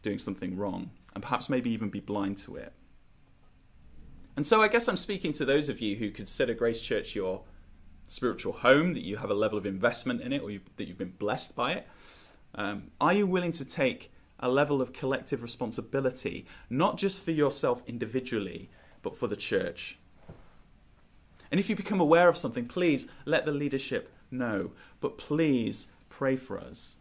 doing 0.00 0.18
something 0.18 0.56
wrong 0.56 0.90
and 1.14 1.22
perhaps 1.22 1.50
maybe 1.50 1.70
even 1.70 1.90
be 1.90 2.00
blind 2.00 2.38
to 2.38 2.56
it. 2.56 2.72
And 4.34 4.46
so 4.46 4.62
I 4.62 4.68
guess 4.68 4.88
I'm 4.88 4.96
speaking 4.96 5.34
to 5.34 5.44
those 5.44 5.68
of 5.68 5.80
you 5.80 5.96
who 5.96 6.10
consider 6.10 6.54
Grace 6.54 6.80
Church 6.80 7.14
your 7.14 7.42
spiritual 8.08 8.52
home, 8.52 8.92
that 8.92 9.02
you 9.02 9.16
have 9.16 9.30
a 9.30 9.34
level 9.34 9.58
of 9.58 9.66
investment 9.66 10.20
in 10.20 10.32
it, 10.32 10.42
or 10.42 10.50
you, 10.50 10.60
that 10.76 10.86
you've 10.86 10.98
been 10.98 11.14
blessed 11.18 11.56
by 11.56 11.72
it. 11.72 11.88
Um, 12.54 12.90
are 13.00 13.12
you 13.12 13.26
willing 13.26 13.52
to 13.52 13.64
take 13.64 14.12
a 14.38 14.48
level 14.48 14.82
of 14.82 14.92
collective 14.92 15.42
responsibility, 15.42 16.46
not 16.68 16.98
just 16.98 17.22
for 17.22 17.30
yourself 17.30 17.82
individually, 17.86 18.68
but 19.02 19.16
for 19.16 19.28
the 19.28 19.36
church? 19.36 19.98
And 21.50 21.60
if 21.60 21.68
you 21.68 21.76
become 21.76 22.00
aware 22.00 22.28
of 22.28 22.36
something, 22.36 22.66
please 22.66 23.08
let 23.24 23.44
the 23.44 23.52
leadership 23.52 24.10
know. 24.30 24.72
But 25.00 25.18
please 25.18 25.88
pray 26.08 26.36
for 26.36 26.58
us. 26.58 26.98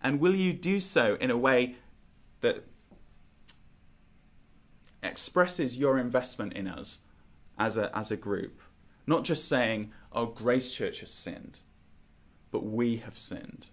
And 0.00 0.20
will 0.20 0.34
you 0.34 0.52
do 0.52 0.78
so 0.78 1.16
in 1.20 1.30
a 1.30 1.36
way 1.36 1.74
that 2.40 2.64
expresses 5.02 5.76
your 5.76 5.98
investment 5.98 6.52
in 6.52 6.68
us 6.68 7.00
as 7.58 7.76
a, 7.76 7.96
as 7.96 8.12
a 8.12 8.16
group? 8.16 8.60
Not 9.08 9.24
just 9.24 9.48
saying, 9.48 9.90
oh, 10.12 10.26
Grace 10.26 10.70
Church 10.70 11.00
has 11.00 11.10
sinned, 11.10 11.60
but 12.50 12.62
we 12.62 12.98
have 12.98 13.16
sinned. 13.16 13.68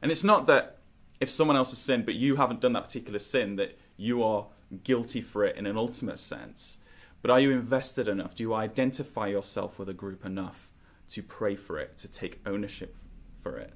And 0.00 0.12
it's 0.12 0.22
not 0.22 0.46
that 0.46 0.78
if 1.18 1.28
someone 1.28 1.56
else 1.56 1.70
has 1.70 1.80
sinned, 1.80 2.06
but 2.06 2.14
you 2.14 2.36
haven't 2.36 2.60
done 2.60 2.72
that 2.74 2.84
particular 2.84 3.18
sin, 3.18 3.56
that 3.56 3.76
you 3.96 4.22
are 4.22 4.46
guilty 4.84 5.20
for 5.20 5.44
it 5.44 5.56
in 5.56 5.66
an 5.66 5.76
ultimate 5.76 6.20
sense. 6.20 6.78
But 7.20 7.32
are 7.32 7.40
you 7.40 7.50
invested 7.50 8.06
enough? 8.06 8.36
Do 8.36 8.44
you 8.44 8.54
identify 8.54 9.26
yourself 9.26 9.76
with 9.76 9.88
a 9.88 9.92
group 9.92 10.24
enough 10.24 10.70
to 11.08 11.20
pray 11.20 11.56
for 11.56 11.80
it, 11.80 11.98
to 11.98 12.06
take 12.06 12.40
ownership 12.46 12.96
for 13.34 13.58
it? 13.58 13.72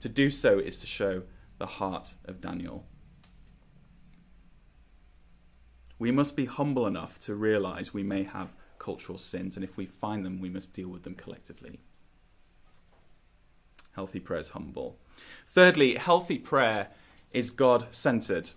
To 0.00 0.10
do 0.10 0.28
so 0.28 0.58
is 0.58 0.76
to 0.76 0.86
show 0.86 1.22
the 1.56 1.64
heart 1.64 2.16
of 2.26 2.42
Daniel. 2.42 2.84
We 5.98 6.10
must 6.10 6.36
be 6.36 6.44
humble 6.44 6.86
enough 6.86 7.18
to 7.20 7.34
realize 7.34 7.94
we 7.94 8.02
may 8.02 8.24
have 8.24 8.54
cultural 8.84 9.16
sins, 9.16 9.56
and 9.56 9.64
if 9.64 9.78
we 9.78 9.86
find 9.86 10.26
them, 10.26 10.40
we 10.40 10.50
must 10.50 10.74
deal 10.74 10.88
with 10.88 11.04
them 11.04 11.14
collectively. 11.14 11.80
Healthy 13.92 14.20
prayer 14.20 14.40
is 14.40 14.50
humble. 14.50 14.98
Thirdly, 15.46 15.96
healthy 15.96 16.36
prayer 16.36 16.88
is 17.30 17.48
God 17.48 17.86
centered. 17.92 18.50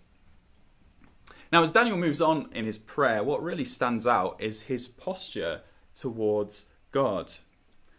Now, 1.50 1.64
as 1.64 1.72
Daniel 1.72 1.96
moves 1.96 2.20
on 2.20 2.50
in 2.52 2.66
his 2.66 2.78
prayer, 2.78 3.24
what 3.24 3.42
really 3.42 3.64
stands 3.64 4.06
out 4.06 4.36
is 4.40 4.64
his 4.64 4.90
posture 4.90 5.62
towards 5.96 6.66
God. 6.92 7.32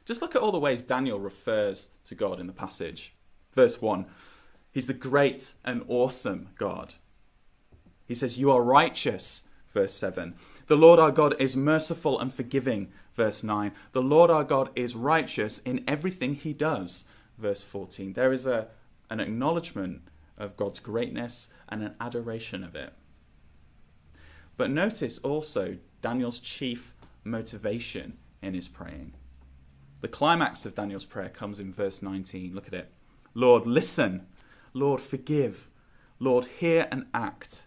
Just 0.04 0.20
look 0.20 0.36
at 0.36 0.42
all 0.42 0.52
the 0.52 0.58
ways 0.58 0.82
Daniel 0.82 1.18
refers 1.18 1.90
to 2.04 2.14
God 2.14 2.40
in 2.40 2.46
the 2.46 2.52
passage. 2.52 3.14
Verse 3.52 3.80
1 3.80 4.04
He's 4.70 4.86
the 4.86 4.92
great 4.92 5.54
and 5.64 5.82
awesome 5.88 6.50
God. 6.58 6.94
He 8.06 8.14
says, 8.14 8.36
You 8.36 8.50
are 8.50 8.62
righteous, 8.62 9.44
verse 9.70 9.94
7. 9.94 10.34
The 10.66 10.76
Lord 10.76 10.98
our 10.98 11.10
God 11.10 11.34
is 11.38 11.56
merciful 11.56 12.18
and 12.18 12.32
forgiving, 12.32 12.90
verse 13.14 13.42
9. 13.42 13.72
The 13.92 14.02
Lord 14.02 14.30
our 14.30 14.44
God 14.44 14.70
is 14.74 14.94
righteous 14.94 15.58
in 15.60 15.84
everything 15.86 16.34
he 16.34 16.52
does, 16.52 17.04
verse 17.36 17.64
14. 17.64 18.14
There 18.14 18.32
is 18.32 18.46
a, 18.46 18.68
an 19.10 19.20
acknowledgement 19.20 20.02
of 20.36 20.56
God's 20.56 20.80
greatness 20.80 21.48
and 21.68 21.82
an 21.82 21.94
adoration 22.00 22.64
of 22.64 22.74
it. 22.74 22.92
But 24.56 24.70
notice 24.70 25.18
also 25.18 25.78
Daniel's 26.00 26.40
chief 26.40 26.94
motivation 27.24 28.18
in 28.42 28.54
his 28.54 28.68
praying. 28.68 29.14
The 30.00 30.08
climax 30.08 30.64
of 30.64 30.74
Daniel's 30.74 31.04
prayer 31.04 31.28
comes 31.28 31.58
in 31.58 31.72
verse 31.72 32.02
19. 32.02 32.54
Look 32.54 32.68
at 32.68 32.74
it. 32.74 32.92
Lord, 33.34 33.66
listen. 33.66 34.26
Lord, 34.72 35.00
forgive. 35.00 35.68
Lord, 36.18 36.46
hear 36.46 36.86
and 36.90 37.06
act. 37.12 37.66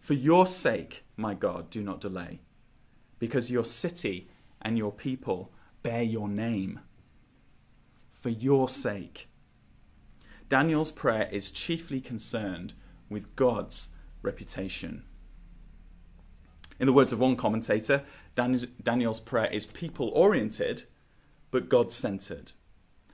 For 0.00 0.14
your 0.14 0.46
sake, 0.46 1.01
my 1.22 1.32
God, 1.32 1.70
do 1.70 1.82
not 1.82 2.00
delay, 2.00 2.40
because 3.18 3.50
your 3.50 3.64
city 3.64 4.28
and 4.60 4.76
your 4.76 4.92
people 4.92 5.50
bear 5.82 6.02
your 6.02 6.28
name. 6.28 6.80
For 8.10 8.28
your 8.28 8.68
sake. 8.68 9.28
Daniel's 10.48 10.90
prayer 10.90 11.28
is 11.32 11.50
chiefly 11.50 12.00
concerned 12.00 12.74
with 13.08 13.34
God's 13.34 13.88
reputation. 14.20 15.04
In 16.78 16.86
the 16.86 16.92
words 16.92 17.12
of 17.12 17.18
one 17.18 17.36
commentator, 17.36 18.04
Daniel's 18.34 19.20
prayer 19.20 19.50
is 19.50 19.66
people 19.66 20.10
oriented, 20.10 20.84
but 21.50 21.68
God 21.68 21.92
centered. 21.92 22.52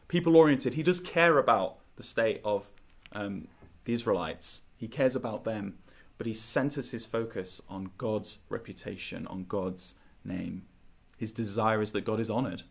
People 0.08 0.36
oriented, 0.36 0.74
he 0.74 0.82
does 0.82 1.00
care 1.00 1.38
about 1.38 1.78
the 1.96 2.02
state 2.02 2.40
of 2.44 2.70
um, 3.12 3.48
the 3.84 3.92
Israelites, 3.92 4.62
he 4.78 4.88
cares 4.88 5.16
about 5.16 5.44
them, 5.44 5.78
but 6.18 6.26
he 6.26 6.34
centers 6.34 6.90
his 6.90 7.06
focus 7.06 7.62
on 7.68 7.92
God's 7.96 8.40
reputation, 8.50 9.26
on 9.28 9.44
God's 9.48 9.94
name. 10.24 10.66
His 11.16 11.32
desire 11.32 11.80
is 11.80 11.92
that 11.92 12.04
God 12.04 12.20
is 12.20 12.28
honored. 12.28 12.64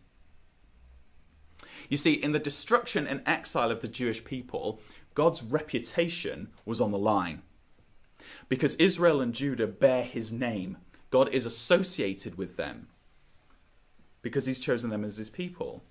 You 1.88 1.96
see, 1.96 2.12
in 2.12 2.32
the 2.32 2.38
destruction 2.38 3.06
and 3.06 3.22
exile 3.26 3.70
of 3.70 3.80
the 3.80 3.88
Jewish 3.88 4.22
people, 4.22 4.80
God's 5.14 5.42
reputation 5.42 6.48
was 6.64 6.80
on 6.80 6.92
the 6.92 6.98
line. 6.98 7.42
Because 8.48 8.74
Israel 8.76 9.20
and 9.20 9.34
Judah 9.34 9.66
bear 9.66 10.04
his 10.04 10.30
name, 10.30 10.76
God 11.10 11.28
is 11.30 11.46
associated 11.46 12.36
with 12.36 12.56
them 12.56 12.88
because 14.20 14.46
he's 14.46 14.58
chosen 14.58 14.90
them 14.90 15.04
as 15.04 15.16
his 15.16 15.30
people. 15.30 15.82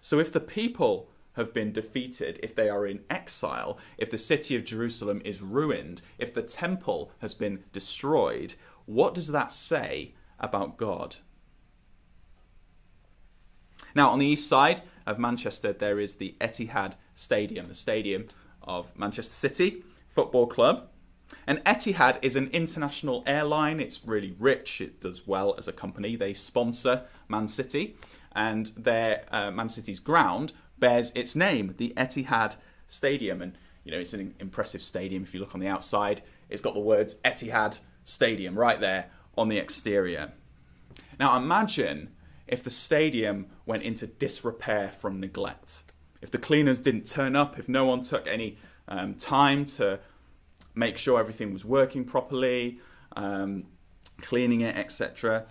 So 0.00 0.18
if 0.18 0.32
the 0.32 0.40
people 0.40 1.08
have 1.38 1.54
been 1.54 1.72
defeated, 1.72 2.38
if 2.42 2.54
they 2.54 2.68
are 2.68 2.86
in 2.86 3.00
exile, 3.08 3.78
if 3.96 4.10
the 4.10 4.18
city 4.18 4.54
of 4.54 4.64
Jerusalem 4.64 5.22
is 5.24 5.40
ruined, 5.40 6.02
if 6.18 6.34
the 6.34 6.42
temple 6.42 7.10
has 7.20 7.32
been 7.32 7.64
destroyed, 7.72 8.54
what 8.84 9.14
does 9.14 9.28
that 9.28 9.50
say 9.50 10.12
about 10.38 10.76
God? 10.76 11.16
Now, 13.94 14.10
on 14.10 14.18
the 14.18 14.26
east 14.26 14.48
side 14.48 14.82
of 15.06 15.18
Manchester, 15.18 15.72
there 15.72 15.98
is 15.98 16.16
the 16.16 16.36
Etihad 16.40 16.92
Stadium, 17.14 17.68
the 17.68 17.74
stadium 17.74 18.28
of 18.62 18.96
Manchester 18.96 19.32
City 19.32 19.82
Football 20.08 20.46
Club. 20.46 20.88
And 21.46 21.58
Etihad 21.64 22.18
is 22.22 22.36
an 22.36 22.48
international 22.48 23.22
airline. 23.26 23.80
It's 23.80 24.06
really 24.06 24.34
rich. 24.38 24.80
It 24.80 25.00
does 25.00 25.26
well 25.26 25.54
as 25.58 25.68
a 25.68 25.72
company. 25.72 26.16
They 26.16 26.34
sponsor 26.34 27.04
Man 27.28 27.48
City, 27.48 27.96
and 28.32 28.66
their 28.76 29.24
uh, 29.30 29.50
Man 29.50 29.68
City's 29.68 30.00
ground 30.00 30.52
bears 30.80 31.10
its 31.12 31.34
name, 31.34 31.74
the 31.76 31.92
Etihad 31.96 32.56
Stadium. 32.86 33.42
And 33.42 33.56
you 33.84 33.92
know, 33.92 33.98
it's 33.98 34.14
an 34.14 34.34
impressive 34.38 34.82
stadium. 34.82 35.22
If 35.22 35.34
you 35.34 35.40
look 35.40 35.54
on 35.54 35.60
the 35.60 35.68
outside, 35.68 36.22
it's 36.48 36.60
got 36.60 36.74
the 36.74 36.80
words 36.80 37.14
Etihad 37.24 37.78
Stadium 38.04 38.58
right 38.58 38.80
there 38.80 39.10
on 39.36 39.48
the 39.48 39.58
exterior. 39.58 40.32
Now, 41.18 41.36
imagine 41.36 42.10
if 42.46 42.62
the 42.62 42.70
stadium 42.70 43.46
went 43.66 43.82
into 43.82 44.06
disrepair 44.06 44.88
from 44.88 45.20
neglect. 45.20 45.84
If 46.20 46.30
the 46.30 46.38
cleaners 46.38 46.80
didn't 46.80 47.06
turn 47.06 47.36
up, 47.36 47.58
if 47.58 47.68
no 47.68 47.84
one 47.84 48.02
took 48.02 48.26
any 48.26 48.58
um, 48.88 49.14
time 49.14 49.64
to 49.66 50.00
make 50.74 50.96
sure 50.96 51.20
everything 51.20 51.52
was 51.52 51.64
working 51.64 52.04
properly, 52.04 52.80
um, 53.14 53.64
cleaning 54.20 54.62
it, 54.62 54.76
etc. 54.76 55.46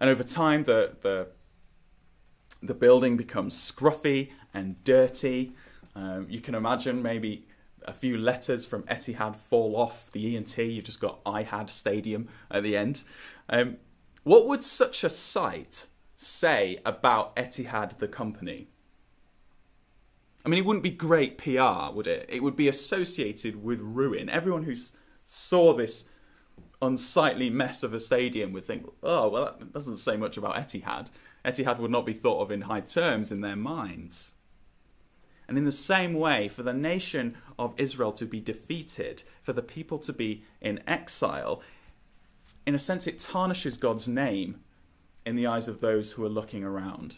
And 0.00 0.10
over 0.10 0.22
time, 0.22 0.64
the, 0.64 0.96
the, 1.00 1.28
the 2.62 2.74
building 2.74 3.16
becomes 3.16 3.54
scruffy 3.54 4.30
and 4.54 4.82
dirty. 4.84 5.52
Um, 5.94 6.26
you 6.28 6.40
can 6.40 6.54
imagine 6.54 7.02
maybe 7.02 7.46
a 7.84 7.92
few 7.92 8.16
letters 8.16 8.66
from 8.66 8.82
Etihad 8.84 9.36
fall 9.36 9.76
off 9.76 10.10
the 10.12 10.26
E 10.26 10.36
and 10.36 10.46
T. 10.46 10.64
You've 10.64 10.84
just 10.84 11.00
got 11.00 11.22
IHAD 11.24 11.68
Stadium 11.68 12.28
at 12.50 12.62
the 12.62 12.76
end. 12.76 13.04
Um, 13.48 13.76
what 14.22 14.46
would 14.46 14.62
such 14.62 15.04
a 15.04 15.10
site 15.10 15.86
say 16.16 16.78
about 16.86 17.34
Etihad, 17.36 17.98
the 17.98 18.08
company? 18.08 18.68
I 20.44 20.48
mean, 20.48 20.58
it 20.58 20.66
wouldn't 20.66 20.82
be 20.82 20.90
great 20.90 21.38
PR, 21.38 21.92
would 21.92 22.06
it? 22.06 22.26
It 22.28 22.42
would 22.42 22.56
be 22.56 22.68
associated 22.68 23.62
with 23.62 23.80
ruin. 23.80 24.28
Everyone 24.28 24.64
who 24.64 24.74
saw 25.24 25.72
this 25.72 26.04
unsightly 26.80 27.48
mess 27.48 27.82
of 27.82 27.94
a 27.94 28.00
stadium 28.00 28.52
would 28.52 28.64
think, 28.64 28.86
oh, 29.02 29.28
well, 29.28 29.56
that 29.58 29.72
doesn't 29.72 29.98
say 29.98 30.16
much 30.16 30.36
about 30.36 30.56
Etihad. 30.56 31.08
Etihad 31.44 31.78
would 31.78 31.90
not 31.90 32.06
be 32.06 32.12
thought 32.12 32.42
of 32.42 32.50
in 32.50 32.62
high 32.62 32.80
terms 32.80 33.30
in 33.30 33.40
their 33.40 33.56
minds. 33.56 34.32
And 35.48 35.58
in 35.58 35.64
the 35.64 35.72
same 35.72 36.14
way, 36.14 36.48
for 36.48 36.62
the 36.62 36.72
nation 36.72 37.36
of 37.58 37.78
Israel 37.78 38.12
to 38.12 38.24
be 38.24 38.40
defeated, 38.40 39.24
for 39.42 39.52
the 39.52 39.62
people 39.62 39.98
to 39.98 40.12
be 40.12 40.44
in 40.60 40.80
exile, 40.86 41.62
in 42.66 42.74
a 42.74 42.78
sense, 42.78 43.06
it 43.06 43.18
tarnishes 43.18 43.76
God's 43.76 44.06
name 44.06 44.60
in 45.26 45.36
the 45.36 45.46
eyes 45.46 45.68
of 45.68 45.80
those 45.80 46.12
who 46.12 46.24
are 46.24 46.30
looking 46.30 46.64
around. 46.64 47.16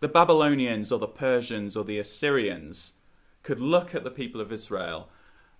The 0.00 0.08
Babylonians 0.08 0.92
or 0.92 0.98
the 0.98 1.08
Persians 1.08 1.76
or 1.76 1.84
the 1.84 1.98
Assyrians 1.98 2.94
could 3.42 3.60
look 3.60 3.94
at 3.94 4.04
the 4.04 4.10
people 4.10 4.40
of 4.40 4.52
Israel 4.52 5.08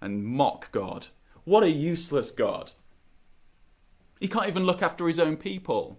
and 0.01 0.25
mock 0.25 0.71
God. 0.73 1.09
What 1.45 1.63
a 1.63 1.71
useless 1.71 2.31
God! 2.31 2.73
He 4.21 4.29
can't 4.29 4.49
even 4.49 4.65
look 4.65 4.83
after 4.83 5.07
his 5.07 5.19
own 5.19 5.37
people. 5.37 5.99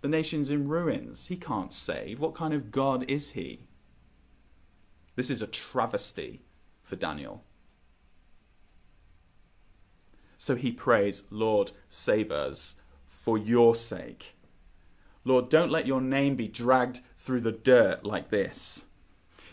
The 0.00 0.08
nation's 0.08 0.50
in 0.50 0.68
ruins. 0.68 1.26
He 1.26 1.36
can't 1.36 1.72
save. 1.72 2.20
What 2.20 2.34
kind 2.34 2.54
of 2.54 2.70
God 2.70 3.04
is 3.08 3.30
he? 3.30 3.66
This 5.16 5.30
is 5.30 5.42
a 5.42 5.46
travesty 5.46 6.42
for 6.82 6.96
Daniel. 6.96 7.42
So 10.36 10.54
he 10.54 10.70
prays, 10.70 11.24
Lord, 11.30 11.72
save 11.88 12.30
us 12.30 12.76
for 13.06 13.36
your 13.36 13.74
sake. 13.74 14.36
Lord, 15.24 15.48
don't 15.48 15.72
let 15.72 15.86
your 15.86 16.00
name 16.00 16.36
be 16.36 16.46
dragged 16.46 17.00
through 17.18 17.40
the 17.40 17.52
dirt 17.52 18.04
like 18.04 18.30
this. 18.30 18.86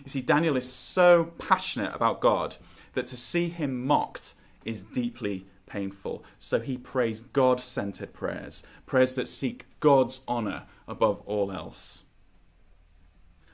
You 0.03 0.09
see, 0.09 0.21
Daniel 0.21 0.55
is 0.55 0.71
so 0.71 1.33
passionate 1.39 1.93
about 1.95 2.21
God 2.21 2.57
that 2.93 3.07
to 3.07 3.17
see 3.17 3.49
him 3.49 3.85
mocked 3.85 4.35
is 4.63 4.83
deeply 4.83 5.47
painful. 5.65 6.23
So 6.39 6.59
he 6.59 6.77
prays 6.77 7.21
God 7.21 7.59
centered 7.59 8.13
prayers, 8.13 8.63
prayers 8.85 9.13
that 9.13 9.27
seek 9.27 9.65
God's 9.79 10.21
honour 10.27 10.63
above 10.87 11.21
all 11.25 11.51
else. 11.51 12.03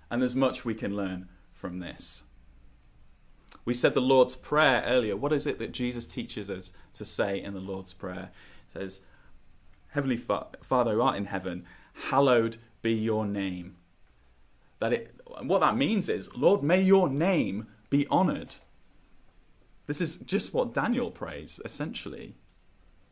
And 0.10 0.22
there's 0.22 0.36
much 0.36 0.66
we 0.66 0.76
can 0.76 0.96
learn 0.96 1.30
from 1.54 1.80
this. 1.80 2.24
We 3.64 3.74
said 3.74 3.94
the 3.94 4.02
Lord's 4.02 4.36
Prayer 4.36 4.84
earlier. 4.86 5.16
What 5.16 5.34
is 5.34 5.46
it 5.46 5.60
that 5.60 5.72
Jesus 5.72 6.08
teaches 6.08 6.50
us 6.50 6.74
to 6.96 7.06
say 7.06 7.42
in 7.42 7.54
the 7.54 7.60
Lord's 7.60 7.94
Prayer? 7.94 8.32
It 8.68 8.72
says, 8.72 9.02
Heavenly 9.90 10.18
Father 10.18 10.92
who 10.94 11.02
art 11.02 11.18
in 11.18 11.26
heaven, 11.26 11.66
hallowed 12.10 12.58
be 12.82 12.94
your 12.94 13.26
name. 13.26 13.76
That 14.80 14.94
it, 14.94 15.16
what 15.44 15.60
that 15.60 15.78
means 15.78 16.10
is, 16.10 16.36
Lord, 16.36 16.64
may 16.64 16.82
your 16.82 17.08
name 17.08 17.68
be 17.90 18.08
honoured. 18.08 18.56
This 19.92 20.00
is 20.00 20.16
just 20.16 20.54
what 20.54 20.74
Daniel 20.74 21.12
prays, 21.12 21.60
essentially. 21.66 22.38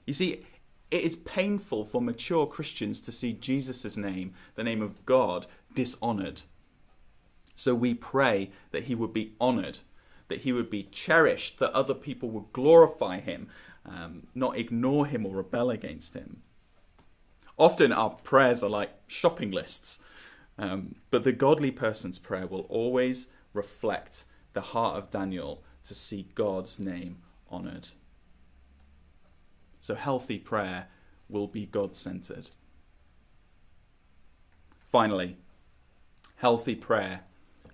You 0.05 0.13
see, 0.13 0.45
it 0.89 1.03
is 1.03 1.17
painful 1.17 1.83
for 1.83 2.01
mature 2.01 2.47
Christians 2.47 3.01
to 3.01 3.11
see 3.11 3.33
Jesus' 3.33 3.97
name, 3.97 4.33
the 4.55 4.63
name 4.63 4.81
of 4.81 5.05
God, 5.05 5.45
dishonoured. 5.75 6.43
So 7.53 7.75
we 7.75 7.93
pray 7.93 8.51
that 8.71 8.83
he 8.83 8.95
would 8.95 9.11
be 9.11 9.33
honoured, 9.41 9.79
that 10.29 10.43
he 10.43 10.53
would 10.53 10.69
be 10.69 10.83
cherished, 10.83 11.59
that 11.59 11.73
other 11.73 11.93
people 11.93 12.29
would 12.29 12.53
glorify 12.53 13.19
him, 13.19 13.49
um, 13.85 14.27
not 14.33 14.57
ignore 14.57 15.05
him 15.05 15.25
or 15.25 15.35
rebel 15.35 15.69
against 15.69 16.13
him. 16.13 16.43
Often 17.57 17.91
our 17.91 18.11
prayers 18.11 18.63
are 18.63 18.69
like 18.69 18.91
shopping 19.05 19.51
lists, 19.51 19.99
um, 20.57 20.95
but 21.11 21.25
the 21.25 21.33
godly 21.33 21.71
person's 21.71 22.19
prayer 22.19 22.47
will 22.47 22.67
always 22.69 23.33
reflect 23.51 24.23
the 24.53 24.61
heart 24.61 24.97
of 24.97 25.11
Daniel 25.11 25.61
to 25.85 25.95
see 25.95 26.27
God's 26.35 26.79
name 26.79 27.17
honoured. 27.51 27.89
So, 29.81 29.95
healthy 29.95 30.37
prayer 30.37 30.87
will 31.29 31.47
be 31.47 31.65
God 31.65 31.95
centered. 31.95 32.49
Finally, 34.85 35.37
healthy 36.37 36.75
prayer 36.75 37.21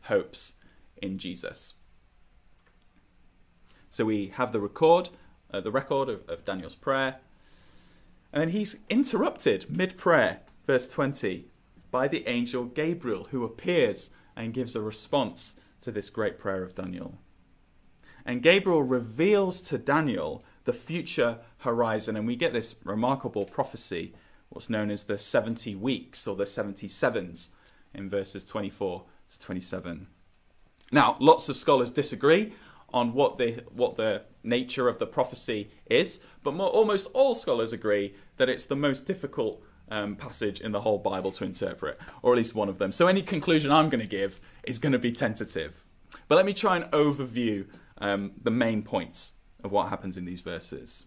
hopes 0.03 0.53
in 1.01 1.17
Jesus. 1.17 1.75
So 3.89 4.03
we 4.03 4.33
have 4.35 4.51
the 4.51 4.59
record, 4.59 5.09
uh, 5.53 5.61
the 5.61 5.71
record 5.71 6.09
of, 6.09 6.27
of 6.27 6.43
Daniel's 6.43 6.75
prayer, 6.75 7.19
and 8.33 8.41
then 8.41 8.49
he's 8.49 8.79
interrupted 8.89 9.69
mid 9.69 9.95
prayer, 9.97 10.41
verse 10.67 10.89
20, 10.89 11.45
by 11.91 12.09
the 12.09 12.27
angel 12.27 12.65
Gabriel, 12.65 13.27
who 13.31 13.45
appears 13.45 14.09
and 14.35 14.53
gives 14.53 14.75
a 14.75 14.81
response 14.81 15.55
to 15.79 15.91
this 15.91 16.09
great 16.09 16.37
prayer 16.37 16.61
of 16.61 16.75
Daniel. 16.75 17.17
And 18.25 18.41
Gabriel 18.41 18.83
reveals 18.83 19.61
to 19.61 19.77
Daniel 19.77 20.43
the 20.63 20.73
future 20.73 21.37
horizon, 21.59 22.17
and 22.17 22.25
we 22.25 22.35
get 22.35 22.53
this 22.53 22.75
remarkable 22.83 23.45
prophecy, 23.45 24.13
what's 24.49 24.69
known 24.69 24.89
as 24.89 25.03
the 25.03 25.17
70 25.17 25.75
weeks 25.75 26.27
or 26.27 26.35
the 26.35 26.45
77s, 26.45 27.49
in 27.93 28.09
verses 28.09 28.43
24 28.43 29.03
to 29.29 29.39
27. 29.39 30.07
Now, 30.91 31.17
lots 31.19 31.49
of 31.49 31.55
scholars 31.55 31.91
disagree 31.91 32.53
on 32.93 33.13
what 33.13 33.37
the 33.37 33.63
what 33.73 33.97
the 33.97 34.21
nature 34.43 34.87
of 34.87 34.99
the 34.99 35.07
prophecy 35.07 35.71
is, 35.89 36.19
but 36.43 36.53
more, 36.53 36.69
almost 36.69 37.07
all 37.13 37.35
scholars 37.35 37.73
agree 37.73 38.15
that 38.37 38.49
it's 38.49 38.65
the 38.65 38.75
most 38.75 39.05
difficult 39.05 39.61
um, 39.89 40.15
passage 40.15 40.61
in 40.61 40.71
the 40.71 40.81
whole 40.81 40.99
Bible 40.99 41.31
to 41.31 41.43
interpret, 41.43 41.99
or 42.21 42.33
at 42.33 42.37
least 42.37 42.55
one 42.55 42.69
of 42.69 42.77
them. 42.77 42.91
So 42.91 43.07
any 43.07 43.21
conclusion 43.21 43.71
I'm 43.71 43.89
going 43.89 44.01
to 44.01 44.07
give 44.07 44.39
is 44.63 44.79
going 44.79 44.93
to 44.93 44.99
be 44.99 45.11
tentative. 45.11 45.83
But 46.27 46.35
let 46.35 46.45
me 46.45 46.53
try 46.53 46.75
and 46.75 46.85
overview 46.91 47.65
um, 47.99 48.31
the 48.41 48.51
main 48.51 48.83
points 48.83 49.33
of 49.63 49.71
what 49.71 49.89
happens 49.89 50.17
in 50.17 50.25
these 50.25 50.41
verses. 50.41 51.05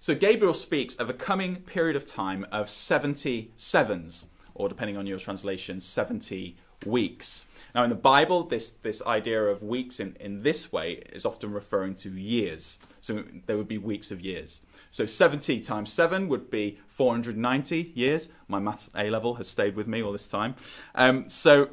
So 0.00 0.14
Gabriel 0.14 0.54
speaks 0.54 0.94
of 0.96 1.08
a 1.10 1.14
coming 1.14 1.56
period 1.56 1.96
of 1.96 2.04
time 2.04 2.46
of 2.52 2.70
70 2.70 3.52
sevens, 3.56 4.26
or 4.54 4.68
depending 4.68 4.96
on 4.96 5.06
your 5.06 5.18
translation, 5.18 5.80
70 5.80 6.56
weeks. 6.84 7.46
Now, 7.74 7.84
in 7.84 7.90
the 7.90 7.96
Bible, 7.96 8.44
this, 8.44 8.70
this 8.70 9.02
idea 9.02 9.42
of 9.44 9.62
weeks 9.62 9.98
in, 9.98 10.16
in 10.20 10.42
this 10.42 10.72
way 10.72 11.02
is 11.12 11.24
often 11.24 11.52
referring 11.52 11.94
to 11.94 12.10
years. 12.10 12.78
So 13.00 13.24
there 13.46 13.56
would 13.56 13.68
be 13.68 13.78
weeks 13.78 14.10
of 14.10 14.20
years. 14.20 14.62
So 14.90 15.06
70 15.06 15.60
times 15.60 15.92
7 15.92 16.28
would 16.28 16.50
be 16.50 16.78
490 16.88 17.92
years. 17.94 18.28
My 18.46 18.58
maths 18.58 18.90
A 18.94 19.08
level 19.08 19.34
has 19.36 19.48
stayed 19.48 19.74
with 19.74 19.88
me 19.88 20.02
all 20.02 20.12
this 20.12 20.28
time. 20.28 20.54
Um, 20.94 21.28
so 21.28 21.70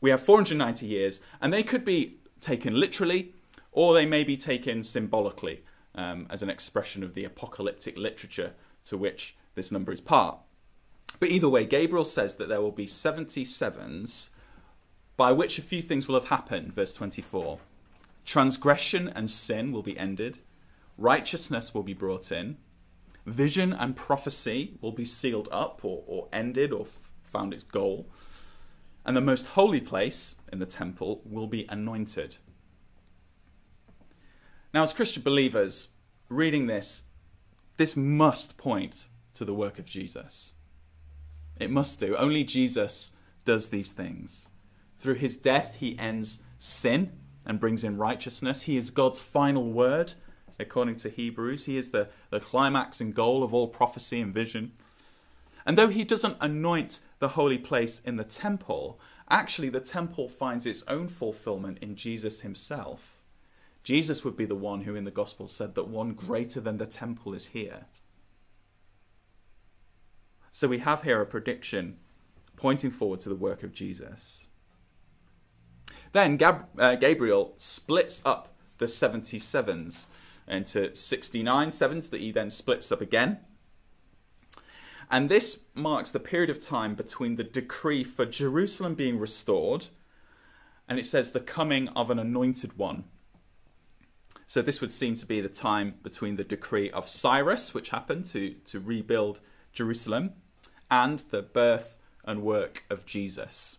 we 0.00 0.10
have 0.10 0.20
490 0.20 0.86
years, 0.86 1.20
and 1.40 1.52
they 1.52 1.62
could 1.62 1.84
be 1.84 2.18
taken 2.40 2.78
literally 2.78 3.33
or 3.74 3.92
they 3.92 4.06
may 4.06 4.24
be 4.24 4.36
taken 4.36 4.82
symbolically 4.82 5.62
um, 5.94 6.26
as 6.30 6.42
an 6.42 6.48
expression 6.48 7.02
of 7.02 7.14
the 7.14 7.24
apocalyptic 7.24 7.98
literature 7.98 8.52
to 8.84 8.96
which 8.96 9.36
this 9.56 9.70
number 9.70 9.92
is 9.92 10.00
part. 10.00 10.38
But 11.20 11.28
either 11.28 11.48
way, 11.48 11.66
Gabriel 11.66 12.04
says 12.04 12.36
that 12.36 12.48
there 12.48 12.60
will 12.60 12.72
be 12.72 12.86
77s 12.86 14.30
by 15.16 15.32
which 15.32 15.58
a 15.58 15.62
few 15.62 15.82
things 15.82 16.08
will 16.08 16.18
have 16.18 16.28
happened, 16.28 16.72
verse 16.72 16.92
24. 16.92 17.58
Transgression 18.24 19.08
and 19.08 19.30
sin 19.30 19.70
will 19.70 19.82
be 19.82 19.98
ended, 19.98 20.38
righteousness 20.96 21.74
will 21.74 21.82
be 21.82 21.94
brought 21.94 22.32
in, 22.32 22.56
vision 23.26 23.72
and 23.72 23.96
prophecy 23.96 24.76
will 24.80 24.92
be 24.92 25.04
sealed 25.04 25.48
up 25.52 25.80
or, 25.82 26.02
or 26.06 26.28
ended 26.32 26.72
or 26.72 26.86
found 27.22 27.52
its 27.52 27.64
goal, 27.64 28.08
and 29.04 29.16
the 29.16 29.20
most 29.20 29.48
holy 29.48 29.80
place 29.80 30.36
in 30.52 30.58
the 30.58 30.66
temple 30.66 31.20
will 31.24 31.46
be 31.46 31.66
anointed. 31.68 32.38
Now, 34.74 34.82
as 34.82 34.92
Christian 34.92 35.22
believers, 35.22 35.90
reading 36.28 36.66
this, 36.66 37.04
this 37.76 37.96
must 37.96 38.58
point 38.58 39.06
to 39.34 39.44
the 39.44 39.54
work 39.54 39.78
of 39.78 39.84
Jesus. 39.84 40.54
It 41.60 41.70
must 41.70 42.00
do. 42.00 42.16
Only 42.16 42.42
Jesus 42.42 43.12
does 43.44 43.70
these 43.70 43.92
things. 43.92 44.48
Through 44.98 45.14
his 45.14 45.36
death, 45.36 45.76
he 45.76 45.96
ends 45.96 46.42
sin 46.58 47.12
and 47.46 47.60
brings 47.60 47.84
in 47.84 47.98
righteousness. 47.98 48.62
He 48.62 48.76
is 48.76 48.90
God's 48.90 49.22
final 49.22 49.70
word, 49.70 50.14
according 50.58 50.96
to 50.96 51.08
Hebrews. 51.08 51.66
He 51.66 51.76
is 51.76 51.92
the, 51.92 52.08
the 52.30 52.40
climax 52.40 53.00
and 53.00 53.14
goal 53.14 53.44
of 53.44 53.54
all 53.54 53.68
prophecy 53.68 54.20
and 54.20 54.34
vision. 54.34 54.72
And 55.64 55.78
though 55.78 55.88
he 55.88 56.02
doesn't 56.02 56.38
anoint 56.40 56.98
the 57.20 57.28
holy 57.28 57.58
place 57.58 58.00
in 58.00 58.16
the 58.16 58.24
temple, 58.24 58.98
actually 59.30 59.68
the 59.68 59.78
temple 59.78 60.28
finds 60.28 60.66
its 60.66 60.82
own 60.88 61.06
fulfillment 61.06 61.78
in 61.80 61.94
Jesus 61.94 62.40
himself. 62.40 63.13
Jesus 63.84 64.24
would 64.24 64.36
be 64.36 64.46
the 64.46 64.54
one 64.54 64.80
who 64.80 64.96
in 64.96 65.04
the 65.04 65.10
Gospel 65.10 65.46
said 65.46 65.74
that 65.74 65.88
one 65.88 66.14
greater 66.14 66.60
than 66.60 66.78
the 66.78 66.86
temple 66.86 67.34
is 67.34 67.48
here. 67.48 67.84
So 70.50 70.66
we 70.66 70.78
have 70.78 71.02
here 71.02 71.20
a 71.20 71.26
prediction 71.26 71.98
pointing 72.56 72.90
forward 72.90 73.20
to 73.20 73.28
the 73.28 73.34
work 73.34 73.62
of 73.62 73.72
Jesus. 73.72 74.46
Then 76.12 76.36
Gab- 76.36 76.68
uh, 76.78 76.94
Gabriel 76.94 77.54
splits 77.58 78.22
up 78.24 78.56
the 78.78 78.86
77s 78.86 80.06
into 80.48 80.94
69 80.94 81.70
sevens 81.70 82.08
that 82.10 82.20
he 82.20 82.32
then 82.32 82.50
splits 82.50 82.90
up 82.90 83.00
again. 83.00 83.40
And 85.10 85.28
this 85.28 85.64
marks 85.74 86.10
the 86.10 86.20
period 86.20 86.50
of 86.50 86.60
time 86.60 86.94
between 86.94 87.36
the 87.36 87.44
decree 87.44 88.02
for 88.02 88.24
Jerusalem 88.24 88.94
being 88.94 89.18
restored 89.18 89.88
and 90.88 90.98
it 90.98 91.06
says 91.06 91.32
the 91.32 91.40
coming 91.40 91.88
of 91.88 92.10
an 92.10 92.18
anointed 92.18 92.78
one 92.78 93.04
so 94.46 94.62
this 94.62 94.80
would 94.80 94.92
seem 94.92 95.14
to 95.16 95.26
be 95.26 95.40
the 95.40 95.48
time 95.48 95.94
between 96.02 96.36
the 96.36 96.44
decree 96.44 96.90
of 96.90 97.08
Cyrus, 97.08 97.74
which 97.74 97.90
happened 97.90 98.24
to, 98.26 98.54
to 98.66 98.80
rebuild 98.80 99.40
Jerusalem, 99.72 100.32
and 100.90 101.20
the 101.30 101.42
birth 101.42 101.98
and 102.24 102.42
work 102.42 102.84
of 102.90 103.06
Jesus. 103.06 103.78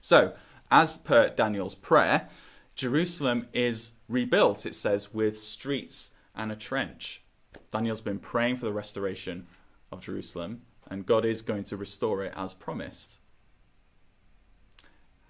So, 0.00 0.34
as 0.70 0.98
per 0.98 1.30
Daniel's 1.30 1.74
prayer, 1.74 2.28
Jerusalem 2.74 3.48
is 3.52 3.92
rebuilt, 4.08 4.66
it 4.66 4.74
says, 4.74 5.12
with 5.12 5.38
streets 5.38 6.12
and 6.34 6.52
a 6.52 6.56
trench. 6.56 7.22
Daniel's 7.70 8.00
been 8.00 8.18
praying 8.18 8.56
for 8.56 8.66
the 8.66 8.72
restoration 8.72 9.46
of 9.90 10.00
Jerusalem, 10.00 10.62
and 10.88 11.06
God 11.06 11.24
is 11.24 11.42
going 11.42 11.64
to 11.64 11.76
restore 11.76 12.22
it 12.22 12.32
as 12.36 12.54
promised. 12.54 13.18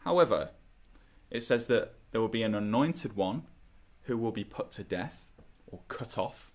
However, 0.01 0.51
it 1.31 1.43
says 1.43 1.67
that 1.67 1.95
there 2.17 2.23
will 2.23 2.29
be 2.29 2.43
an 2.43 2.55
anointed 2.55 3.15
one 3.15 3.43
who 4.05 4.17
will 4.17 4.33
be 4.33 4.43
put 4.43 4.73
to 4.73 4.83
death 4.83 5.29
or 5.67 5.81
cut 5.89 6.17
off. 6.17 6.51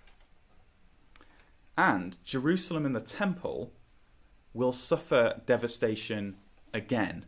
And 1.77 2.17
Jerusalem 2.25 2.83
and 2.83 2.95
the 2.95 2.99
temple 2.99 3.71
will 4.55 4.73
suffer 4.73 5.39
devastation 5.45 6.37
again. 6.73 7.25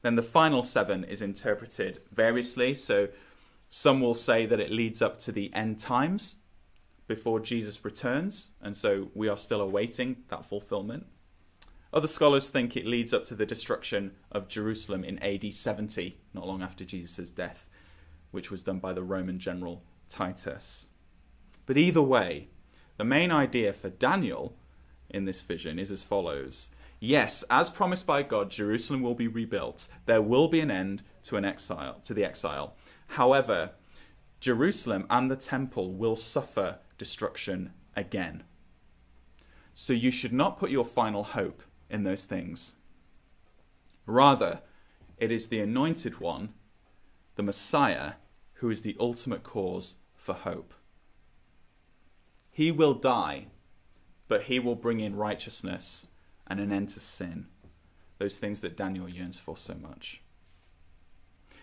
Then 0.00 0.16
the 0.16 0.22
final 0.22 0.62
seven 0.62 1.04
is 1.04 1.20
interpreted 1.20 2.00
variously. 2.10 2.74
So 2.74 3.08
some 3.68 4.00
will 4.00 4.14
say 4.14 4.46
that 4.46 4.60
it 4.60 4.72
leads 4.72 5.02
up 5.02 5.18
to 5.18 5.30
the 5.30 5.52
end 5.52 5.78
times 5.78 6.36
before 7.06 7.38
Jesus 7.38 7.84
returns, 7.84 8.52
and 8.62 8.74
so 8.74 9.10
we 9.12 9.28
are 9.28 9.36
still 9.36 9.60
awaiting 9.60 10.24
that 10.28 10.46
fulfillment. 10.46 11.04
Other 11.92 12.08
scholars 12.08 12.48
think 12.48 12.74
it 12.74 12.86
leads 12.86 13.12
up 13.12 13.26
to 13.26 13.34
the 13.34 13.44
destruction 13.44 14.12
of 14.30 14.48
Jerusalem 14.48 15.04
in 15.04 15.18
AD 15.18 15.52
70, 15.52 16.16
not 16.32 16.46
long 16.46 16.62
after 16.62 16.86
Jesus' 16.86 17.28
death, 17.28 17.66
which 18.30 18.50
was 18.50 18.62
done 18.62 18.78
by 18.78 18.94
the 18.94 19.02
Roman 19.02 19.38
general 19.38 19.82
Titus. 20.08 20.88
But 21.66 21.76
either 21.76 22.00
way, 22.00 22.48
the 22.96 23.04
main 23.04 23.30
idea 23.30 23.74
for 23.74 23.90
Daniel 23.90 24.56
in 25.10 25.26
this 25.26 25.42
vision 25.42 25.78
is 25.78 25.90
as 25.90 26.02
follows 26.02 26.70
Yes, 26.98 27.42
as 27.50 27.68
promised 27.68 28.06
by 28.06 28.22
God, 28.22 28.50
Jerusalem 28.50 29.02
will 29.02 29.16
be 29.16 29.26
rebuilt. 29.26 29.88
There 30.06 30.22
will 30.22 30.46
be 30.46 30.60
an 30.60 30.70
end 30.70 31.02
to 31.24 31.36
an 31.36 31.44
exile, 31.44 32.00
to 32.04 32.14
the 32.14 32.24
exile. 32.24 32.76
However, 33.08 33.72
Jerusalem 34.40 35.06
and 35.10 35.28
the 35.28 35.36
temple 35.36 35.92
will 35.92 36.14
suffer 36.14 36.78
destruction 36.98 37.72
again. 37.96 38.44
So 39.74 39.92
you 39.92 40.12
should 40.12 40.32
not 40.32 40.58
put 40.58 40.70
your 40.70 40.84
final 40.84 41.24
hope 41.24 41.62
in 41.92 42.02
those 42.02 42.24
things. 42.24 42.74
Rather, 44.06 44.62
it 45.18 45.30
is 45.30 45.48
the 45.48 45.60
anointed 45.60 46.18
one, 46.18 46.54
the 47.36 47.42
Messiah, 47.44 48.14
who 48.54 48.70
is 48.70 48.82
the 48.82 48.96
ultimate 48.98 49.44
cause 49.44 49.96
for 50.16 50.34
hope. 50.34 50.74
He 52.50 52.72
will 52.72 52.94
die, 52.94 53.46
but 54.26 54.44
he 54.44 54.58
will 54.58 54.74
bring 54.74 55.00
in 55.00 55.14
righteousness 55.14 56.08
and 56.46 56.58
an 56.58 56.72
end 56.72 56.88
to 56.90 57.00
sin, 57.00 57.46
those 58.18 58.38
things 58.38 58.60
that 58.62 58.76
Daniel 58.76 59.08
yearns 59.08 59.38
for 59.38 59.56
so 59.56 59.74
much. 59.74 60.22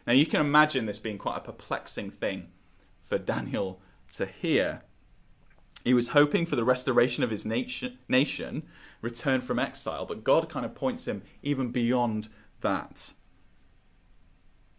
Now, 0.08 0.14
you 0.14 0.26
can 0.26 0.42
imagine 0.42 0.86
this 0.86 1.00
being 1.00 1.18
quite 1.18 1.38
a 1.38 1.42
perplexing 1.42 2.12
thing 2.12 2.48
for 3.04 3.18
Daniel 3.18 3.82
to 4.14 4.26
hear. 4.26 4.82
He 5.84 5.94
was 5.94 6.10
hoping 6.10 6.46
for 6.46 6.56
the 6.56 6.64
restoration 6.64 7.24
of 7.24 7.30
his 7.30 7.46
nation, 7.46 7.98
nation, 8.08 8.64
return 9.02 9.42
from 9.42 9.60
exile, 9.60 10.06
but 10.06 10.24
God 10.24 10.50
kind 10.50 10.66
of 10.66 10.76
points 10.76 11.08
him 11.08 11.22
even 11.42 11.72
beyond 11.72 12.28
that. 12.62 13.14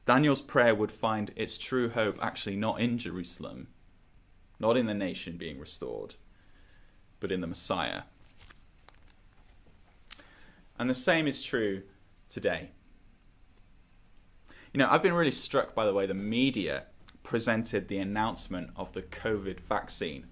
Daniel's 0.04 0.42
prayer 0.42 0.74
would 0.74 0.92
find 0.92 1.30
its 1.36 1.56
true 1.56 1.88
hope 1.88 2.18
actually 2.20 2.56
not 2.56 2.80
in 2.80 2.98
Jerusalem, 2.98 3.68
not 4.58 4.76
in 4.76 4.86
the 4.86 4.94
nation 4.94 5.36
being 5.36 5.58
restored, 5.58 6.16
but 7.18 7.32
in 7.32 7.40
the 7.40 7.46
Messiah. 7.46 8.02
And 10.78 10.88
the 10.88 10.94
same 10.94 11.26
is 11.26 11.42
true 11.42 11.82
today. 12.28 12.70
You 14.72 14.78
know, 14.78 14.88
I've 14.88 15.02
been 15.02 15.14
really 15.14 15.30
struck 15.30 15.74
by 15.74 15.84
the 15.84 15.94
way 15.94 16.06
the 16.06 16.14
media 16.14 16.84
presented 17.22 17.88
the 17.88 17.98
announcement 17.98 18.70
of 18.76 18.92
the 18.92 19.02
COVID 19.02 19.60
vaccine 19.60 20.26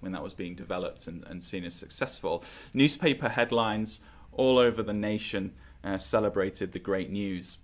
when 0.00 0.12
that 0.12 0.22
was 0.22 0.34
being 0.34 0.54
developed 0.54 1.06
and, 1.06 1.24
and 1.26 1.42
seen 1.42 1.64
as 1.64 1.74
successful. 1.74 2.44
Newspaper 2.74 3.28
headlines 3.28 4.00
all 4.32 4.58
over 4.58 4.82
the 4.82 4.92
nation 4.92 5.52
uh, 5.84 5.98
celebrated 5.98 6.72
the 6.72 6.78
great 6.78 7.10
news. 7.10 7.58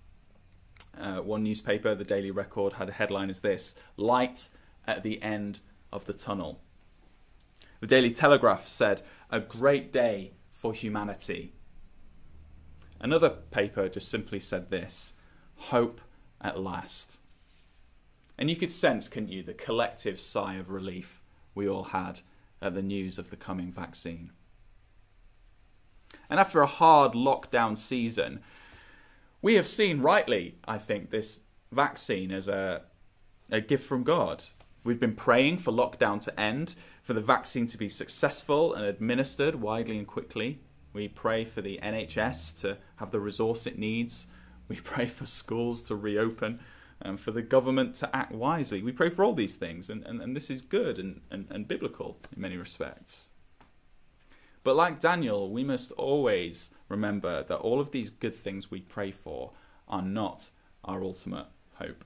Uh, 0.99 1.17
one 1.17 1.43
newspaper, 1.43 1.95
the 1.95 2.05
Daily 2.05 2.31
Record, 2.31 2.75
had 2.75 2.89
a 2.89 2.93
headline 2.93 3.31
as 3.31 3.41
this 3.41 3.75
Light 3.97 4.49
at 4.87 5.03
the 5.03 5.23
end 5.23 5.61
of 5.93 6.07
the 6.07 6.15
tunnel. 6.15 6.61
The 7.81 7.87
Daily 7.87 8.11
Telegraph 8.11 8.67
said, 8.67 9.03
A 9.31 9.41
great 9.41 9.93
day 9.93 10.33
for 10.53 10.73
humanity. 10.73 11.53
Another 13.01 13.29
paper 13.29 13.89
just 13.89 14.09
simply 14.09 14.41
said 14.41 14.71
this 14.71 15.13
hope 15.57 16.01
at 16.41 16.61
last. 16.61 17.19
And 18.39 18.51
you 18.51 18.57
could 18.57 18.73
sense, 18.73 19.09
couldn't 19.09 19.31
you, 19.31 19.43
the 19.43 19.55
collective 19.55 20.21
sigh 20.21 20.55
of 20.55 20.71
relief 20.71 21.23
we 21.57 21.69
all 21.69 21.85
had 21.85 22.21
at 22.63 22.75
the 22.75 22.83
news 22.83 23.19
of 23.19 23.31
the 23.31 23.37
coming 23.37 23.73
vaccine. 23.73 24.31
And 26.31 26.39
after 26.39 26.61
a 26.61 26.67
hard 26.67 27.13
lockdown 27.13 27.77
season, 27.77 28.41
we 29.43 29.55
have 29.55 29.67
seen 29.67 30.01
rightly, 30.01 30.57
I 30.67 30.79
think, 30.79 31.11
this 31.11 31.41
vaccine 31.73 32.31
as 32.31 32.49
a, 32.49 32.83
a 33.51 33.61
gift 33.61 33.85
from 33.85 34.05
God. 34.05 34.45
We've 34.85 35.01
been 35.01 35.15
praying 35.15 35.59
for 35.59 35.73
lockdown 35.73 36.21
to 36.25 36.41
end, 36.41 36.77
for 37.03 37.13
the 37.13 37.21
vaccine 37.21 37.67
to 37.67 37.79
be 37.79 37.89
successful 37.89 38.75
and 38.75 38.85
administered 38.85 39.57
widely 39.57 39.99
and 39.99 40.07
quickly. 40.07 40.61
We 40.93 41.09
pray 41.09 41.45
for 41.45 41.61
the 41.61 41.79
NHS 41.83 42.61
to 42.61 42.79
have 42.97 43.11
the 43.11 43.21
resource 43.21 43.67
it 43.67 43.79
needs. 43.79 44.29
We 44.69 44.77
pray 44.77 45.07
for 45.07 45.27
schools 45.27 45.83
to 45.83 45.97
reopen 45.97 46.61
and 47.01 47.21
for 47.21 47.31
the 47.31 47.43
government 47.43 47.95
to 47.97 48.17
act 48.17 48.33
wisely. 48.33 48.83
We 48.83 48.93
pray 48.93 49.11
for 49.11 49.25
all 49.25 49.35
these 49.35 49.57
things, 49.57 49.91
and, 49.91 50.05
and, 50.05 50.21
and 50.21 50.35
this 50.35 50.51
is 50.51 50.63
good 50.63 50.99
and, 50.99 51.21
and, 51.31 51.47
and 51.51 51.69
biblical 51.69 52.19
in 52.35 52.41
many 52.41 52.57
respects. 52.57 53.31
But 54.65 54.77
like 54.77 54.99
Daniel, 54.99 55.51
we 55.51 55.63
must 55.63 55.93
always 55.93 56.71
remember 56.89 57.45
that 57.45 57.59
all 57.59 57.81
of 57.81 57.93
these 57.93 58.11
good 58.11 58.35
things 58.35 58.71
we 58.71 58.81
pray 58.81 59.13
for 59.13 59.53
are 59.87 60.03
not 60.03 60.51
our 60.85 61.03
ultimate 61.03 61.47
hope. 61.75 62.05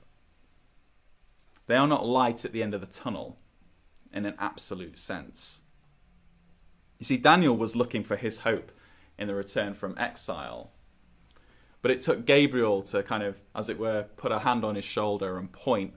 They 1.67 1.77
are 1.77 1.87
not 1.87 2.05
light 2.05 2.45
at 2.45 2.53
the 2.53 2.63
end 2.63 2.75
of 2.75 2.81
the 2.81 2.87
tunnel 2.87 3.39
in 4.13 4.27
an 4.27 4.35
absolute 4.39 4.99
sense. 4.99 5.63
You 6.99 7.05
see, 7.05 7.17
Daniel 7.17 7.57
was 7.57 7.77
looking 7.77 8.05
for 8.05 8.17
his 8.17 8.41
hope 8.41 8.73
in 9.17 9.29
the 9.29 9.35
return 9.35 9.75
from 9.75 9.97
exile. 9.97 10.73
But 11.83 11.91
it 11.91 12.01
took 12.01 12.27
Gabriel 12.27 12.83
to 12.83 13.03
kind 13.03 13.23
of, 13.23 13.41
as 13.55 13.69
it 13.69 13.79
were, 13.79 14.05
put 14.17 14.33
a 14.33 14.41
hand 14.41 14.65
on 14.65 14.75
his 14.75 14.85
shoulder 14.85 15.39
and 15.39 15.51
point 15.51 15.95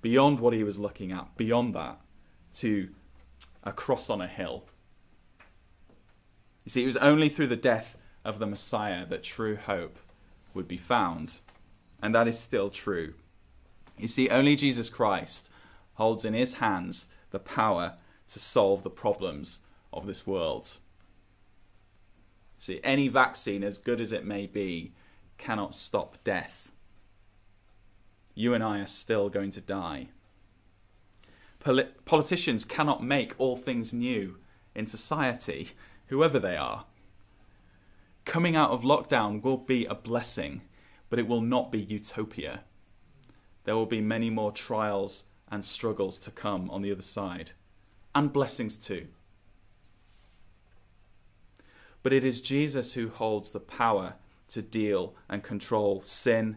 beyond 0.00 0.40
what 0.40 0.54
he 0.54 0.64
was 0.64 0.78
looking 0.78 1.12
at, 1.12 1.36
beyond 1.36 1.74
that, 1.74 2.00
to 2.54 2.88
a 3.62 3.72
cross 3.72 4.08
on 4.08 4.20
a 4.20 4.26
hill. 4.26 4.64
You 6.64 6.70
see, 6.70 6.82
it 6.82 6.86
was 6.86 6.96
only 6.96 7.28
through 7.28 7.48
the 7.48 7.56
death 7.56 7.98
of 8.24 8.38
the 8.38 8.46
Messiah 8.46 9.06
that 9.06 9.22
true 9.22 9.56
hope 9.56 9.98
would 10.54 10.66
be 10.66 10.76
found. 10.76 11.40
And 12.02 12.14
that 12.14 12.28
is 12.28 12.38
still 12.38 12.70
true. 12.70 13.14
You 13.98 14.08
see, 14.08 14.28
only 14.28 14.56
Jesus 14.56 14.88
Christ 14.88 15.50
holds 15.94 16.24
in 16.24 16.34
his 16.34 16.54
hands 16.54 17.08
the 17.30 17.38
power 17.38 17.94
to 18.28 18.38
solve 18.38 18.82
the 18.82 18.90
problems 18.90 19.60
of 19.92 20.06
this 20.06 20.26
world. 20.26 20.78
See, 22.58 22.80
any 22.82 23.08
vaccine, 23.08 23.62
as 23.62 23.78
good 23.78 24.00
as 24.00 24.12
it 24.12 24.24
may 24.24 24.46
be, 24.46 24.92
cannot 25.38 25.74
stop 25.74 26.16
death. 26.24 26.72
You 28.34 28.54
and 28.54 28.62
I 28.62 28.80
are 28.80 28.86
still 28.86 29.28
going 29.28 29.50
to 29.52 29.60
die. 29.60 30.08
Poli- 31.58 31.88
politicians 32.04 32.64
cannot 32.64 33.02
make 33.02 33.34
all 33.38 33.56
things 33.56 33.92
new 33.92 34.36
in 34.74 34.86
society, 34.86 35.70
whoever 36.08 36.38
they 36.38 36.56
are. 36.56 36.84
Coming 38.24 38.54
out 38.54 38.70
of 38.70 38.82
lockdown 38.82 39.42
will 39.42 39.56
be 39.56 39.86
a 39.86 39.94
blessing, 39.94 40.62
but 41.08 41.18
it 41.18 41.26
will 41.26 41.40
not 41.40 41.72
be 41.72 41.80
utopia. 41.80 42.60
There 43.64 43.74
will 43.74 43.86
be 43.86 44.00
many 44.00 44.30
more 44.30 44.52
trials 44.52 45.24
and 45.50 45.64
struggles 45.64 46.18
to 46.20 46.30
come 46.30 46.70
on 46.70 46.82
the 46.82 46.92
other 46.92 47.02
side, 47.02 47.52
and 48.14 48.32
blessings 48.32 48.76
too. 48.76 49.06
But 52.02 52.12
it 52.12 52.24
is 52.24 52.40
Jesus 52.40 52.92
who 52.92 53.08
holds 53.08 53.50
the 53.50 53.60
power 53.60 54.14
to 54.48 54.62
deal 54.62 55.14
and 55.28 55.42
control 55.42 56.00
sin, 56.00 56.56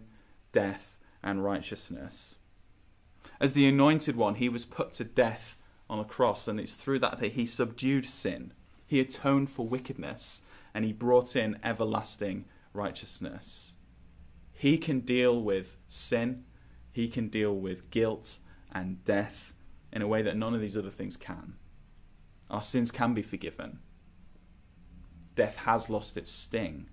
death, 0.52 1.00
and 1.24 1.44
righteousness. 1.44 2.38
As 3.40 3.54
the 3.54 3.68
anointed 3.68 4.16
one, 4.16 4.36
he 4.36 4.50
was 4.50 4.66
put 4.66 4.94
to 4.94 5.04
death 5.04 5.58
on 5.90 6.00
a 6.00 6.06
cross, 6.06 6.48
and 6.48 6.60
it's 6.60 6.76
through 6.76 7.00
that 7.00 7.20
that 7.20 7.32
he 7.34 7.46
subdued 7.46 8.06
sin. 8.06 8.54
He 8.86 9.00
atoned 9.00 9.50
for 9.50 9.68
wickedness, 9.68 10.44
and 10.74 10.86
he 10.86 10.94
brought 10.94 11.36
in 11.36 11.58
everlasting 11.64 12.46
righteousness. 12.74 13.74
He 14.52 14.78
can 14.78 15.00
deal 15.00 15.42
with 15.42 15.78
sin, 15.88 16.44
he 16.92 17.08
can 17.08 17.30
deal 17.30 17.56
with 17.56 17.92
guilt 17.92 18.40
and 18.72 19.04
death 19.04 19.54
in 19.92 20.02
a 20.02 20.08
way 20.08 20.22
that 20.22 20.38
none 20.38 20.54
of 20.54 20.62
these 20.62 20.78
other 20.78 20.90
things 20.90 21.18
can. 21.18 21.56
Our 22.50 22.62
sins 22.62 22.92
can 22.92 23.14
be 23.14 23.22
forgiven 23.22 23.80
death 25.40 25.56
has 25.56 25.90
lost 25.90 26.18
its 26.18 26.30
sting 26.30 26.86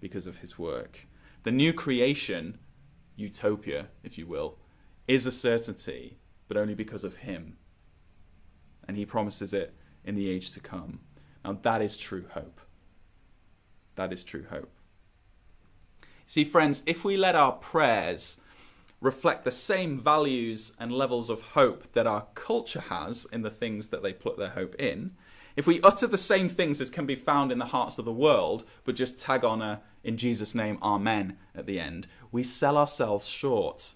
because 0.00 0.26
of 0.26 0.38
his 0.38 0.58
work. 0.58 1.06
The 1.42 1.50
new 1.50 1.72
creation, 1.72 2.58
utopia, 3.16 3.88
if 4.02 4.18
you 4.18 4.26
will, 4.26 4.58
is 5.06 5.26
a 5.26 5.32
certainty, 5.32 6.18
but 6.48 6.56
only 6.56 6.74
because 6.74 7.04
of 7.04 7.16
him. 7.16 7.56
And 8.86 8.96
he 8.96 9.06
promises 9.06 9.54
it 9.54 9.74
in 10.04 10.14
the 10.14 10.28
age 10.28 10.50
to 10.52 10.60
come. 10.60 11.00
Now, 11.44 11.58
that 11.62 11.82
is 11.82 11.96
true 11.96 12.24
hope. 12.32 12.60
That 13.94 14.12
is 14.12 14.24
true 14.24 14.46
hope. 14.50 14.72
See, 16.26 16.44
friends, 16.44 16.82
if 16.86 17.04
we 17.04 17.16
let 17.16 17.34
our 17.34 17.52
prayers 17.52 18.40
reflect 19.00 19.44
the 19.44 19.50
same 19.50 19.98
values 19.98 20.72
and 20.78 20.92
levels 20.92 21.30
of 21.30 21.42
hope 21.42 21.92
that 21.92 22.06
our 22.06 22.26
culture 22.34 22.80
has 22.80 23.26
in 23.32 23.42
the 23.42 23.50
things 23.50 23.88
that 23.88 24.02
they 24.02 24.12
put 24.12 24.36
their 24.36 24.50
hope 24.50 24.74
in, 24.78 25.12
if 25.56 25.66
we 25.66 25.80
utter 25.82 26.06
the 26.06 26.18
same 26.18 26.48
things 26.48 26.80
as 26.80 26.90
can 26.90 27.06
be 27.06 27.14
found 27.14 27.50
in 27.50 27.58
the 27.58 27.64
hearts 27.64 27.98
of 27.98 28.04
the 28.04 28.12
world, 28.12 28.64
but 28.84 28.94
just 28.94 29.18
tag 29.18 29.44
on 29.44 29.60
a, 29.60 29.82
in 30.02 30.16
Jesus' 30.16 30.54
name, 30.54 30.78
Amen 30.82 31.36
at 31.54 31.66
the 31.66 31.78
end, 31.78 32.06
we 32.32 32.42
sell 32.42 32.76
ourselves 32.76 33.26
short. 33.26 33.94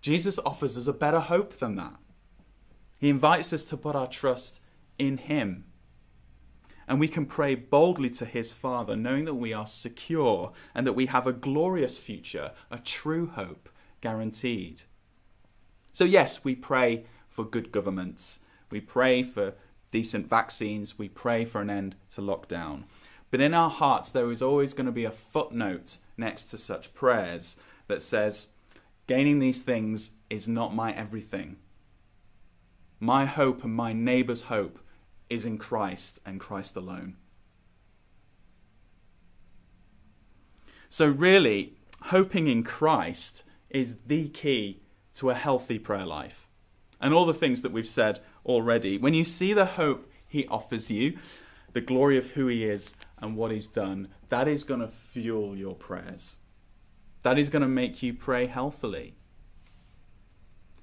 Jesus 0.00 0.38
offers 0.44 0.76
us 0.76 0.86
a 0.86 0.92
better 0.92 1.20
hope 1.20 1.58
than 1.58 1.76
that. 1.76 1.96
He 2.98 3.08
invites 3.08 3.52
us 3.52 3.64
to 3.64 3.76
put 3.76 3.96
our 3.96 4.06
trust 4.06 4.60
in 4.98 5.18
Him. 5.18 5.64
And 6.86 6.98
we 6.98 7.08
can 7.08 7.24
pray 7.24 7.54
boldly 7.54 8.10
to 8.10 8.24
His 8.24 8.52
Father, 8.52 8.96
knowing 8.96 9.24
that 9.24 9.34
we 9.34 9.52
are 9.52 9.66
secure 9.66 10.52
and 10.74 10.86
that 10.86 10.94
we 10.94 11.06
have 11.06 11.26
a 11.26 11.32
glorious 11.32 11.98
future, 11.98 12.52
a 12.70 12.78
true 12.78 13.28
hope 13.28 13.68
guaranteed. 14.00 14.82
So, 15.92 16.04
yes, 16.04 16.44
we 16.44 16.54
pray 16.54 17.04
for 17.28 17.44
good 17.44 17.72
governments, 17.72 18.40
we 18.70 18.80
pray 18.80 19.22
for 19.22 19.54
decent 19.90 20.28
vaccines, 20.28 20.98
we 20.98 21.08
pray 21.08 21.44
for 21.44 21.60
an 21.60 21.70
end 21.70 21.96
to 22.10 22.20
lockdown. 22.20 22.84
But 23.30 23.40
in 23.40 23.54
our 23.54 23.70
hearts, 23.70 24.10
there 24.10 24.30
is 24.30 24.42
always 24.42 24.74
going 24.74 24.86
to 24.86 24.92
be 24.92 25.04
a 25.04 25.10
footnote 25.10 25.98
next 26.16 26.46
to 26.46 26.58
such 26.58 26.94
prayers 26.94 27.58
that 27.86 28.02
says, 28.02 28.48
Gaining 29.06 29.38
these 29.38 29.62
things 29.62 30.12
is 30.28 30.46
not 30.46 30.74
my 30.74 30.92
everything. 30.92 31.56
My 32.98 33.24
hope 33.24 33.64
and 33.64 33.74
my 33.74 33.92
neighbour's 33.92 34.42
hope 34.42 34.78
is 35.28 35.46
in 35.46 35.58
Christ 35.58 36.18
and 36.26 36.38
Christ 36.38 36.76
alone. 36.76 37.16
So, 40.88 41.08
really, 41.08 41.74
hoping 42.02 42.48
in 42.48 42.64
Christ 42.64 43.44
is 43.70 43.98
the 44.06 44.28
key 44.28 44.82
to 45.14 45.30
a 45.30 45.34
healthy 45.34 45.78
prayer 45.78 46.04
life. 46.04 46.48
And 47.00 47.14
all 47.14 47.26
the 47.26 47.32
things 47.32 47.62
that 47.62 47.72
we've 47.72 47.86
said 47.86 48.20
already, 48.44 48.98
when 48.98 49.14
you 49.14 49.24
see 49.24 49.54
the 49.54 49.64
hope 49.64 50.10
he 50.26 50.46
offers 50.48 50.90
you, 50.90 51.16
the 51.72 51.80
glory 51.80 52.16
of 52.18 52.32
who 52.32 52.46
he 52.46 52.64
is 52.64 52.94
and 53.18 53.36
what 53.36 53.50
he's 53.50 53.66
done, 53.66 54.08
that 54.28 54.48
is 54.48 54.64
going 54.64 54.80
to 54.80 54.88
fuel 54.88 55.56
your 55.56 55.74
prayers. 55.74 56.38
That 57.22 57.38
is 57.38 57.50
going 57.50 57.62
to 57.62 57.68
make 57.68 58.02
you 58.02 58.14
pray 58.14 58.46
healthily. 58.46 59.14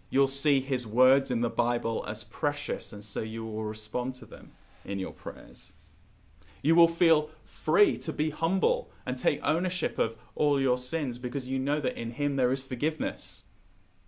You'll 0.09 0.27
see 0.27 0.61
his 0.61 0.87
words 0.87 1.31
in 1.31 1.41
the 1.41 1.49
Bible 1.49 2.05
as 2.07 2.23
precious, 2.23 2.93
and 2.93 3.03
so 3.03 3.21
you 3.21 3.43
will 3.45 3.63
respond 3.63 4.13
to 4.15 4.25
them 4.25 4.51
in 4.85 4.99
your 4.99 5.11
prayers. 5.11 5.73
You 6.61 6.75
will 6.75 6.87
feel 6.87 7.29
free 7.43 7.97
to 7.97 8.13
be 8.13 8.29
humble 8.29 8.91
and 9.05 9.17
take 9.17 9.39
ownership 9.43 9.99
of 9.99 10.15
all 10.35 10.59
your 10.59 10.77
sins 10.77 11.17
because 11.17 11.47
you 11.47 11.59
know 11.59 11.79
that 11.81 11.99
in 11.99 12.11
him 12.11 12.35
there 12.35 12.51
is 12.51 12.63
forgiveness. 12.63 13.43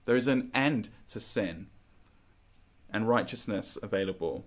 There 0.05 0.15
is 0.15 0.27
an 0.27 0.49
end 0.53 0.89
to 1.09 1.19
sin 1.19 1.67
and 2.91 3.07
righteousness 3.07 3.77
available. 3.81 4.45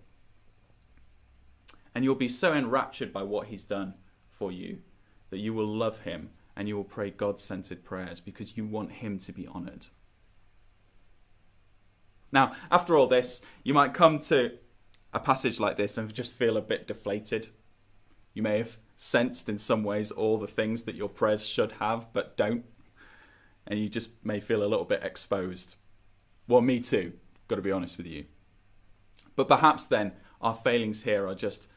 And 1.95 2.05
you'll 2.05 2.15
be 2.15 2.29
so 2.29 2.55
enraptured 2.55 3.13
by 3.13 3.23
what 3.23 3.49
he's 3.49 3.65
done 3.65 3.95
for 4.31 4.51
you 4.51 4.79
that 5.31 5.39
you 5.39 5.53
will 5.55 5.67
love 5.67 6.01
him 6.01 6.31
and 6.57 6.69
you 6.69 6.77
will 6.77 6.85
pray 6.85 7.11
God 7.11 7.41
centered 7.41 7.85
prayers 7.85 8.21
because 8.21 8.57
you 8.57 8.67
want 8.67 8.93
him 8.93 9.19
to 9.21 9.33
be 9.33 9.47
honored. 9.47 9.87
Now, 12.33 12.53
after 12.71 12.97
all 12.97 13.07
this, 13.07 13.43
you 13.63 13.75
might 13.75 13.95
come 13.95 14.19
to 14.21 14.59
a 15.13 15.21
passage 15.21 15.61
like 15.61 15.77
this 15.77 15.99
and 15.99 16.13
just 16.13 16.33
feel 16.33 16.57
a 16.57 16.63
bit 16.63 16.87
deflated. 16.87 17.49
You 18.35 18.43
may 18.43 18.59
have 18.59 18.79
sensed 18.97 19.49
in 19.49 19.59
some 19.59 19.85
ways 19.85 20.11
all 20.11 20.39
the 20.39 20.47
things 20.47 20.85
that 20.85 20.95
your 20.95 21.09
prayers 21.09 21.47
should 21.47 21.73
have 21.73 22.13
but 22.13 22.37
don't, 22.37 22.65
and 23.67 23.79
you 23.79 23.89
just 23.89 24.11
may 24.25 24.41
feel 24.41 24.63
a 24.63 24.69
little 24.69 24.85
bit 24.85 25.03
exposed. 25.03 25.77
Well, 26.49 26.63
me 26.63 26.81
too, 26.81 27.13
got 27.49 27.57
to 27.57 27.63
be 27.63 27.73
honest 27.73 27.97
with 27.97 28.07
you. 28.07 28.25
But 29.37 29.49
perhaps 29.49 29.87
then 29.87 30.13
our 30.41 30.55
failings 30.55 31.03
here 31.03 31.27
are 31.27 31.35
just 31.35 31.69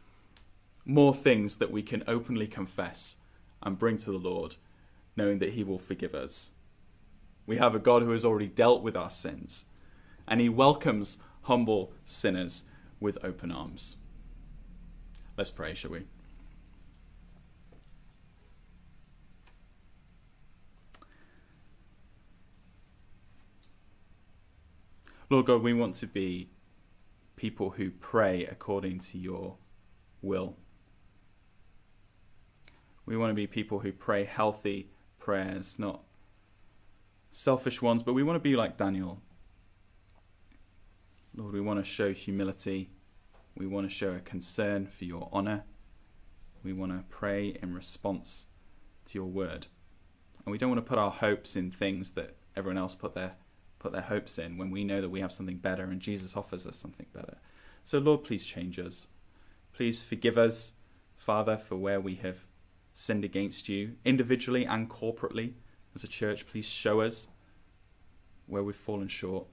more 0.86 1.14
things 1.14 1.56
that 1.56 1.72
we 1.72 1.82
can 1.82 2.04
openly 2.08 2.48
confess 2.48 3.18
and 3.64 3.80
bring 3.80 3.98
to 3.98 4.12
the 4.12 4.18
Lord, 4.18 4.56
knowing 5.18 5.40
that 5.40 5.54
He 5.54 5.64
will 5.64 5.80
forgive 5.80 6.14
us. 6.14 6.52
We 7.48 7.58
have 7.58 7.76
a 7.76 7.80
God 7.80 8.04
who 8.04 8.12
has 8.12 8.24
already 8.24 8.48
dealt 8.48 8.84
with 8.84 8.96
our 8.96 9.10
sins, 9.10 9.66
and 10.28 10.40
He 10.40 10.50
welcomes 10.50 11.18
humble 11.44 11.92
sinners 12.06 12.64
with 13.00 13.18
open 13.24 13.52
arms. 13.52 13.98
Let's 15.38 15.52
pray, 15.52 15.74
shall 15.74 15.92
we? 15.92 16.04
Lord 25.30 25.48
God, 25.48 25.64
we 25.64 25.74
want 25.74 25.96
to 25.96 26.08
be 26.08 26.50
people 27.36 27.72
who 27.72 27.90
pray 27.90 28.46
according 28.46 29.00
to 29.00 29.18
your 29.18 29.58
will. 30.22 30.56
We 33.06 33.18
want 33.18 33.32
to 33.32 33.36
be 33.36 33.48
people 33.48 33.80
who 33.80 33.92
pray 33.92 34.24
healthy 34.24 34.90
prayers, 35.20 35.78
not 35.78 36.02
selfish 37.32 37.82
ones, 37.82 38.02
but 38.02 38.14
we 38.14 38.24
want 38.24 38.36
to 38.36 38.40
be 38.40 38.56
like 38.56 38.78
Daniel. 38.78 39.22
Lord, 41.36 41.54
we 41.54 41.62
want 41.62 41.84
to 41.84 41.84
show 41.84 42.14
humility. 42.14 42.90
We 43.58 43.68
want 43.68 43.88
to 43.88 43.94
show 43.94 44.12
a 44.14 44.20
concern 44.20 44.88
for 44.88 45.06
your 45.06 45.30
honor. 45.32 45.64
We 46.64 46.74
want 46.74 46.94
to 46.94 47.04
pray 47.10 47.58
in 47.62 47.74
response 47.74 48.48
to 49.08 49.18
your 49.18 49.28
word. 49.28 49.68
And 50.46 50.52
we 50.52 50.58
don't 50.58 50.70
want 50.70 50.84
to 50.84 50.90
put 50.90 50.98
our 50.98 51.12
hopes 51.12 51.56
in 51.56 51.72
things 51.72 52.12
that 52.14 52.36
everyone 52.56 52.78
else 52.78 52.96
put 52.96 53.14
their 53.14 53.34
put 53.80 53.92
their 53.92 54.02
hopes 54.02 54.40
in 54.40 54.58
when 54.58 54.72
we 54.72 54.84
know 54.84 55.00
that 55.00 55.10
we 55.10 55.20
have 55.20 55.32
something 55.32 55.58
better 55.58 55.84
and 55.84 56.00
Jesus 56.00 56.36
offers 56.36 56.66
us 56.66 56.76
something 56.76 57.06
better. 57.14 57.38
So 57.84 58.00
Lord, 58.00 58.24
please 58.24 58.46
change 58.46 58.80
us. 58.80 59.10
Please 59.74 60.02
forgive 60.02 60.38
us, 60.38 60.74
Father, 61.16 61.58
for 61.58 61.76
where 61.76 62.00
we 62.00 62.16
have 62.16 62.46
sinned 62.96 63.24
against 63.24 63.70
you, 63.70 63.92
individually 64.06 64.66
and 64.66 64.90
corporately 64.90 65.54
as 65.94 66.04
a 66.04 66.08
church. 66.08 66.48
Please 66.48 66.68
show 66.68 67.02
us 67.02 67.28
where 68.48 68.64
we've 68.64 68.76
fallen 68.76 69.08
short. 69.08 69.46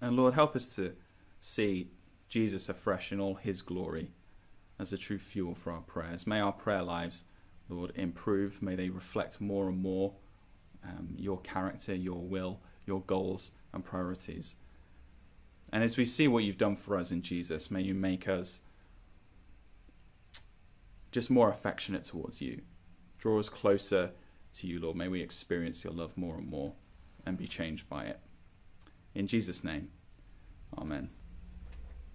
And 0.00 0.16
Lord, 0.16 0.34
help 0.34 0.56
us 0.56 0.74
to 0.74 0.92
see 1.40 1.90
Jesus 2.28 2.68
afresh 2.68 3.12
in 3.12 3.20
all 3.20 3.34
his 3.34 3.62
glory 3.62 4.10
as 4.78 4.92
a 4.92 4.98
true 4.98 5.18
fuel 5.18 5.54
for 5.54 5.72
our 5.72 5.82
prayers. 5.82 6.26
May 6.26 6.40
our 6.40 6.52
prayer 6.52 6.82
lives, 6.82 7.24
Lord, 7.68 7.92
improve. 7.94 8.60
May 8.62 8.74
they 8.74 8.88
reflect 8.88 9.40
more 9.40 9.68
and 9.68 9.78
more 9.78 10.14
um, 10.84 11.14
your 11.16 11.40
character, 11.42 11.94
your 11.94 12.20
will, 12.20 12.60
your 12.86 13.02
goals 13.02 13.52
and 13.72 13.84
priorities. 13.84 14.56
And 15.72 15.82
as 15.82 15.96
we 15.96 16.06
see 16.06 16.28
what 16.28 16.44
you've 16.44 16.58
done 16.58 16.76
for 16.76 16.96
us 16.98 17.10
in 17.10 17.22
Jesus, 17.22 17.70
may 17.70 17.82
you 17.82 17.94
make 17.94 18.28
us 18.28 18.62
just 21.14 21.30
more 21.30 21.48
affectionate 21.48 22.02
towards 22.02 22.42
you. 22.42 22.60
Draw 23.18 23.38
us 23.38 23.48
closer 23.48 24.10
to 24.54 24.66
you, 24.66 24.80
Lord. 24.80 24.96
May 24.96 25.06
we 25.06 25.22
experience 25.22 25.84
your 25.84 25.92
love 25.92 26.16
more 26.18 26.36
and 26.36 26.48
more 26.48 26.72
and 27.24 27.38
be 27.38 27.46
changed 27.46 27.88
by 27.88 28.06
it. 28.06 28.18
In 29.14 29.28
Jesus' 29.28 29.62
name, 29.62 29.90
amen. 30.76 31.10